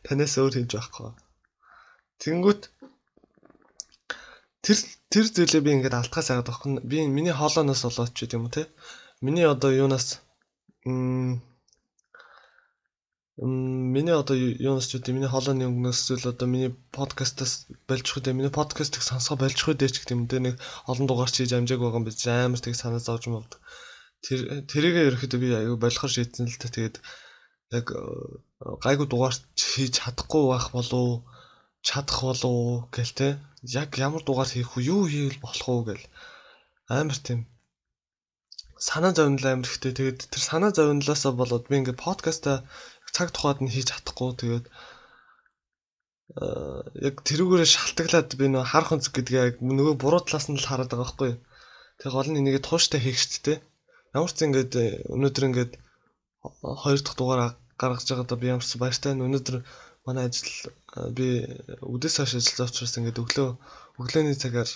Танаас 0.07 0.35
өөр 0.39 0.55
хийж 0.55 0.71
байхгүй. 0.79 1.11
Тэнгүүт 2.23 2.63
тэр 4.65 4.79
тэр 5.13 5.27
зүйлээ 5.35 5.63
би 5.67 5.71
ингээд 5.77 5.99
алтгаас 5.99 6.31
агаад 6.31 6.49
байхгүй. 6.49 6.71
Би 6.91 6.97
миний 7.17 7.35
хоолооноос 7.35 7.83
болоод 7.87 8.15
ч 8.15 8.31
юм 8.31 8.47
уу 8.47 8.55
те. 8.55 8.63
Миний 9.25 9.47
одоо 9.55 9.71
юунаас 9.75 10.23
м 10.87 11.43
миний 13.37 14.17
одоо 14.17 14.37
юунаас 14.37 14.89
ч 14.89 14.97
үгүй 14.97 15.13
миний 15.13 15.29
хоолойны 15.29 15.69
өнгнөөс 15.69 16.01
зүйл 16.09 16.31
одоо 16.33 16.47
миний 16.49 16.73
подкастаас 16.97 17.53
болж 17.89 18.07
хөдөө 18.09 18.33
миний 18.33 18.55
подкастыг 18.59 19.03
сонсгоо 19.05 19.37
болж 19.43 19.59
хөдөө 19.61 19.89
ч 19.93 19.97
гэх 20.01 20.15
юм 20.17 20.25
те 20.31 20.41
нэг 20.41 20.55
олон 20.91 21.07
дугаар 21.07 21.29
хийж 21.29 21.53
амжааг 21.53 21.81
байгаа 21.83 22.01
юм 22.01 22.07
биш 22.09 22.25
амар 22.31 22.63
тэг 22.65 22.75
санаа 22.79 23.03
зовж 23.03 23.29
болдог. 23.29 23.61
Тэр 24.25 24.65
тэрийгээ 24.71 25.09
ерөөхдөө 25.13 25.41
би 25.43 25.49
аюу 25.53 25.77
болохоор 25.77 26.13
шийдсэн 26.15 26.49
л 26.49 26.57
та 26.63 26.73
тэгээд 26.73 26.97
яг 27.77 27.87
гайгүй 28.61 29.07
дугаарч 29.09 29.41
хийж 29.73 29.93
чадахгүй 30.01 30.45
байх 30.49 30.67
болов 30.77 31.25
чадах 31.87 32.19
болов 32.29 32.89
гэл 32.95 33.13
те. 33.19 33.29
Яг 33.63 33.91
ямар 34.07 34.23
дугаар 34.25 34.49
хийх 34.49 34.71
вэ? 34.75 34.81
Юу 34.93 35.03
хийвэл 35.07 35.45
болох 35.45 35.69
вэ 35.69 35.83
гэл. 35.89 36.05
Амар 36.89 37.19
тийм. 37.27 37.41
Санаа 38.89 39.13
зовнил 39.13 39.47
амар 39.47 39.69
ихтэй. 39.69 39.93
Тэгээд 39.93 40.19
тэр 40.33 40.43
санаа 40.49 40.73
зовнилаасаа 40.73 41.33
болоод 41.37 41.69
би 41.69 41.75
ингээд 41.79 42.01
подкаста 42.01 42.53
цаг 43.17 43.29
тухайд 43.33 43.61
нь 43.61 43.73
хийж 43.73 43.93
чадахгүй. 43.93 44.31
Тэгээд 44.41 44.67
яг 47.09 47.15
тэрүүгээрээ 47.29 47.71
шалтгаалаад 47.71 48.31
би 48.41 48.47
нөө 48.51 48.65
харах 48.73 48.93
өнцөг 48.97 49.13
гэдгээ 49.15 49.45
яг 49.49 49.57
нөгөө 49.63 49.95
буруу 50.03 50.21
талаас 50.25 50.47
нь 50.49 50.59
л 50.61 50.69
хараад 50.69 50.91
байгаа 50.91 51.05
байхгүй. 51.05 51.33
Тэгээ 52.01 52.15
гол 52.17 52.29
нь 52.33 52.39
энийг 52.41 52.61
тууштай 52.65 53.01
хийх 53.01 53.17
шүү 53.21 53.43
дээ. 53.47 53.59
Ямар 54.17 54.33
ч 54.33 54.39
ингээд 54.45 54.73
өнөөдөр 55.15 55.45
ингээд 55.49 55.73
хоёр 56.83 57.01
дахь 57.01 57.17
дугаар 57.17 57.41
гаргаж 57.81 58.07
байгаадаа 58.09 58.39
би 58.41 58.47
ямарч 58.53 58.71
баяртай 58.81 59.11
байна. 59.13 59.27
Өнөөдөр 59.29 59.57
манай 60.07 60.25
ажил 60.29 60.51
би 61.19 61.29
үдээс 61.95 62.17
хойш 62.19 62.33
ажиллаж 62.39 62.71
учраас 62.71 62.97
ингээд 62.99 63.23
өглөө 63.23 63.49
өглөөний 64.01 64.37
цагаар 64.43 64.71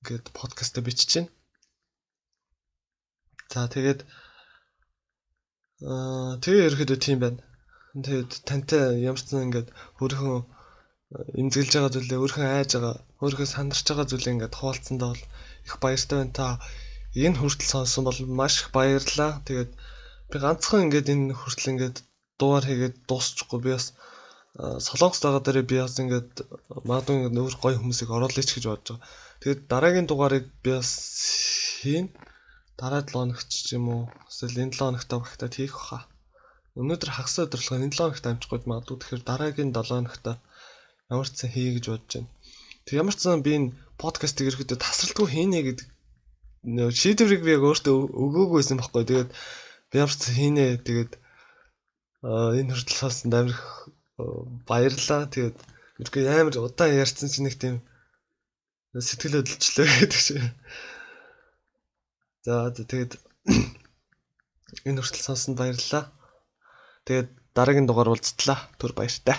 ингээд 0.00 0.26
подкастаа 0.38 0.82
бичиж 0.86 1.10
байна. 1.16 1.30
За 3.52 3.60
тэгээд 3.74 4.00
аа 5.90 6.34
тэгээ 6.42 6.66
ерөөхдөө 6.68 6.98
тийм 7.04 7.18
байна. 7.24 7.40
Тэгээд 8.04 8.30
тантай 8.48 8.82
ямарчсан 9.08 9.46
ингээд 9.46 9.68
өөрийнхөө 10.02 10.38
эмзэглэж 11.40 11.72
байгаа 11.74 11.94
зүйлээ 11.94 12.18
өөрийнхөө 12.20 12.48
айж 12.58 12.70
байгаа 12.74 12.94
өөрийнхөө 13.22 13.48
сандарч 13.54 13.86
байгаа 13.88 14.10
зүйлээ 14.10 14.34
ингээд 14.34 14.58
хуваалцсандаа 14.58 15.08
бол 15.12 15.24
их 15.68 15.74
баяртай 15.84 16.16
байна 16.18 16.36
та 16.38 16.46
энэ 17.26 17.38
хүртэл 17.40 17.72
сонссон 17.72 18.02
бол 18.04 18.18
маш 18.40 18.54
их 18.60 18.68
баярлалаа. 18.76 19.32
Тэгээд 19.46 19.70
би 20.30 20.36
ганцхан 20.44 20.84
ингээд 20.86 21.12
энэ 21.14 21.38
хүртэл 21.40 21.72
ингээд 21.72 21.96
дуугаар 22.38 22.64
хийгээд 22.68 22.96
дуусчихгүй 23.08 23.60
би 23.64 23.70
бас 23.76 23.86
солонгос 24.56 25.20
дагаа 25.20 25.42
дээр 25.44 25.58
би 25.70 25.76
бас 25.84 25.94
ингээд 26.02 26.30
магадгүй 26.88 27.14
ингээд 27.16 27.40
өөр 27.40 27.56
гоё 27.60 27.76
хүмүүсийг 27.80 28.10
оруулаач 28.16 28.50
гэж 28.52 28.64
бодож 28.68 28.88
байгаа. 28.96 29.04
Тэгээд 29.40 29.60
дараагийн 29.72 30.08
дугаарыг 30.08 30.44
би 30.64 30.70
бас 30.76 30.90
хийн. 31.80 32.06
Дараа 32.80 33.02
7 33.04 33.12
хоногт 33.12 33.48
ч 33.52 33.76
юм 33.76 33.84
уу 33.92 34.02
эсвэл 34.28 34.62
энэ 34.64 34.76
7 34.76 34.80
хоногт 34.80 35.10
багтаад 35.12 35.54
хийх 35.56 35.76
баха. 35.76 36.00
Өнөөдөр 36.80 37.10
хагас 37.12 37.36
өдрлөгөө 37.44 37.84
энэ 37.84 37.96
7 37.96 38.00
хоногт 38.00 38.28
амжихгүй 38.28 38.58
магадгүй 38.68 38.96
тэгэхээр 39.00 39.22
дараагийн 39.28 39.70
7 39.76 39.92
хоногт 39.92 40.24
ямар 41.12 41.28
ч 41.28 41.34
сан 41.36 41.50
хий 41.52 41.68
гэж 41.76 41.84
бодож 41.92 42.12
байна. 42.16 42.30
Тэг 42.84 42.94
ямар 43.00 43.14
ч 43.16 43.20
сан 43.24 43.44
би 43.44 43.52
энэ 43.58 43.72
подкастыг 44.00 44.48
ирэхдээ 44.48 44.78
тасралтгүй 44.80 45.26
хийнэ 45.32 45.60
гэдэг 45.68 45.86
шийдвэрийг 47.00 47.42
би 47.44 47.50
яг 47.56 47.62
өөртөө 47.68 47.96
өгөөгүйсэн 48.24 48.76
байхгүй. 48.80 49.04
Тэгээд 49.04 49.30
би 49.90 49.94
ямар 50.00 50.16
ч 50.16 50.22
хийнэ 50.32 50.66
тэгээд 50.86 51.12
энэ 52.26 52.74
хүртэл 52.74 52.98
сонсон 52.98 53.30
амирх 53.30 53.62
баярлаа. 54.66 55.30
Тэгээд 55.30 55.56
мэдгүй 56.02 56.22
амар 56.26 56.56
удаан 56.58 56.98
ярьсан 56.98 57.30
чинь 57.30 57.46
нэг 57.46 57.54
тийм 57.60 57.76
сэтгэл 58.98 59.38
хөдлөлчлөө 59.38 59.86
гэдэг 59.86 60.20
шиг. 60.20 60.42
За 62.42 62.74
тэгээд 62.74 63.12
энэ 64.88 65.00
хүртэл 65.00 65.26
сонсон 65.26 65.54
баярлалаа. 65.54 66.10
Тэгээд 67.06 67.28
дараагийн 67.54 67.86
дугаар 67.86 68.10
уулзтлаа. 68.10 68.58
Түр 68.80 68.92
баяртай. 68.98 69.38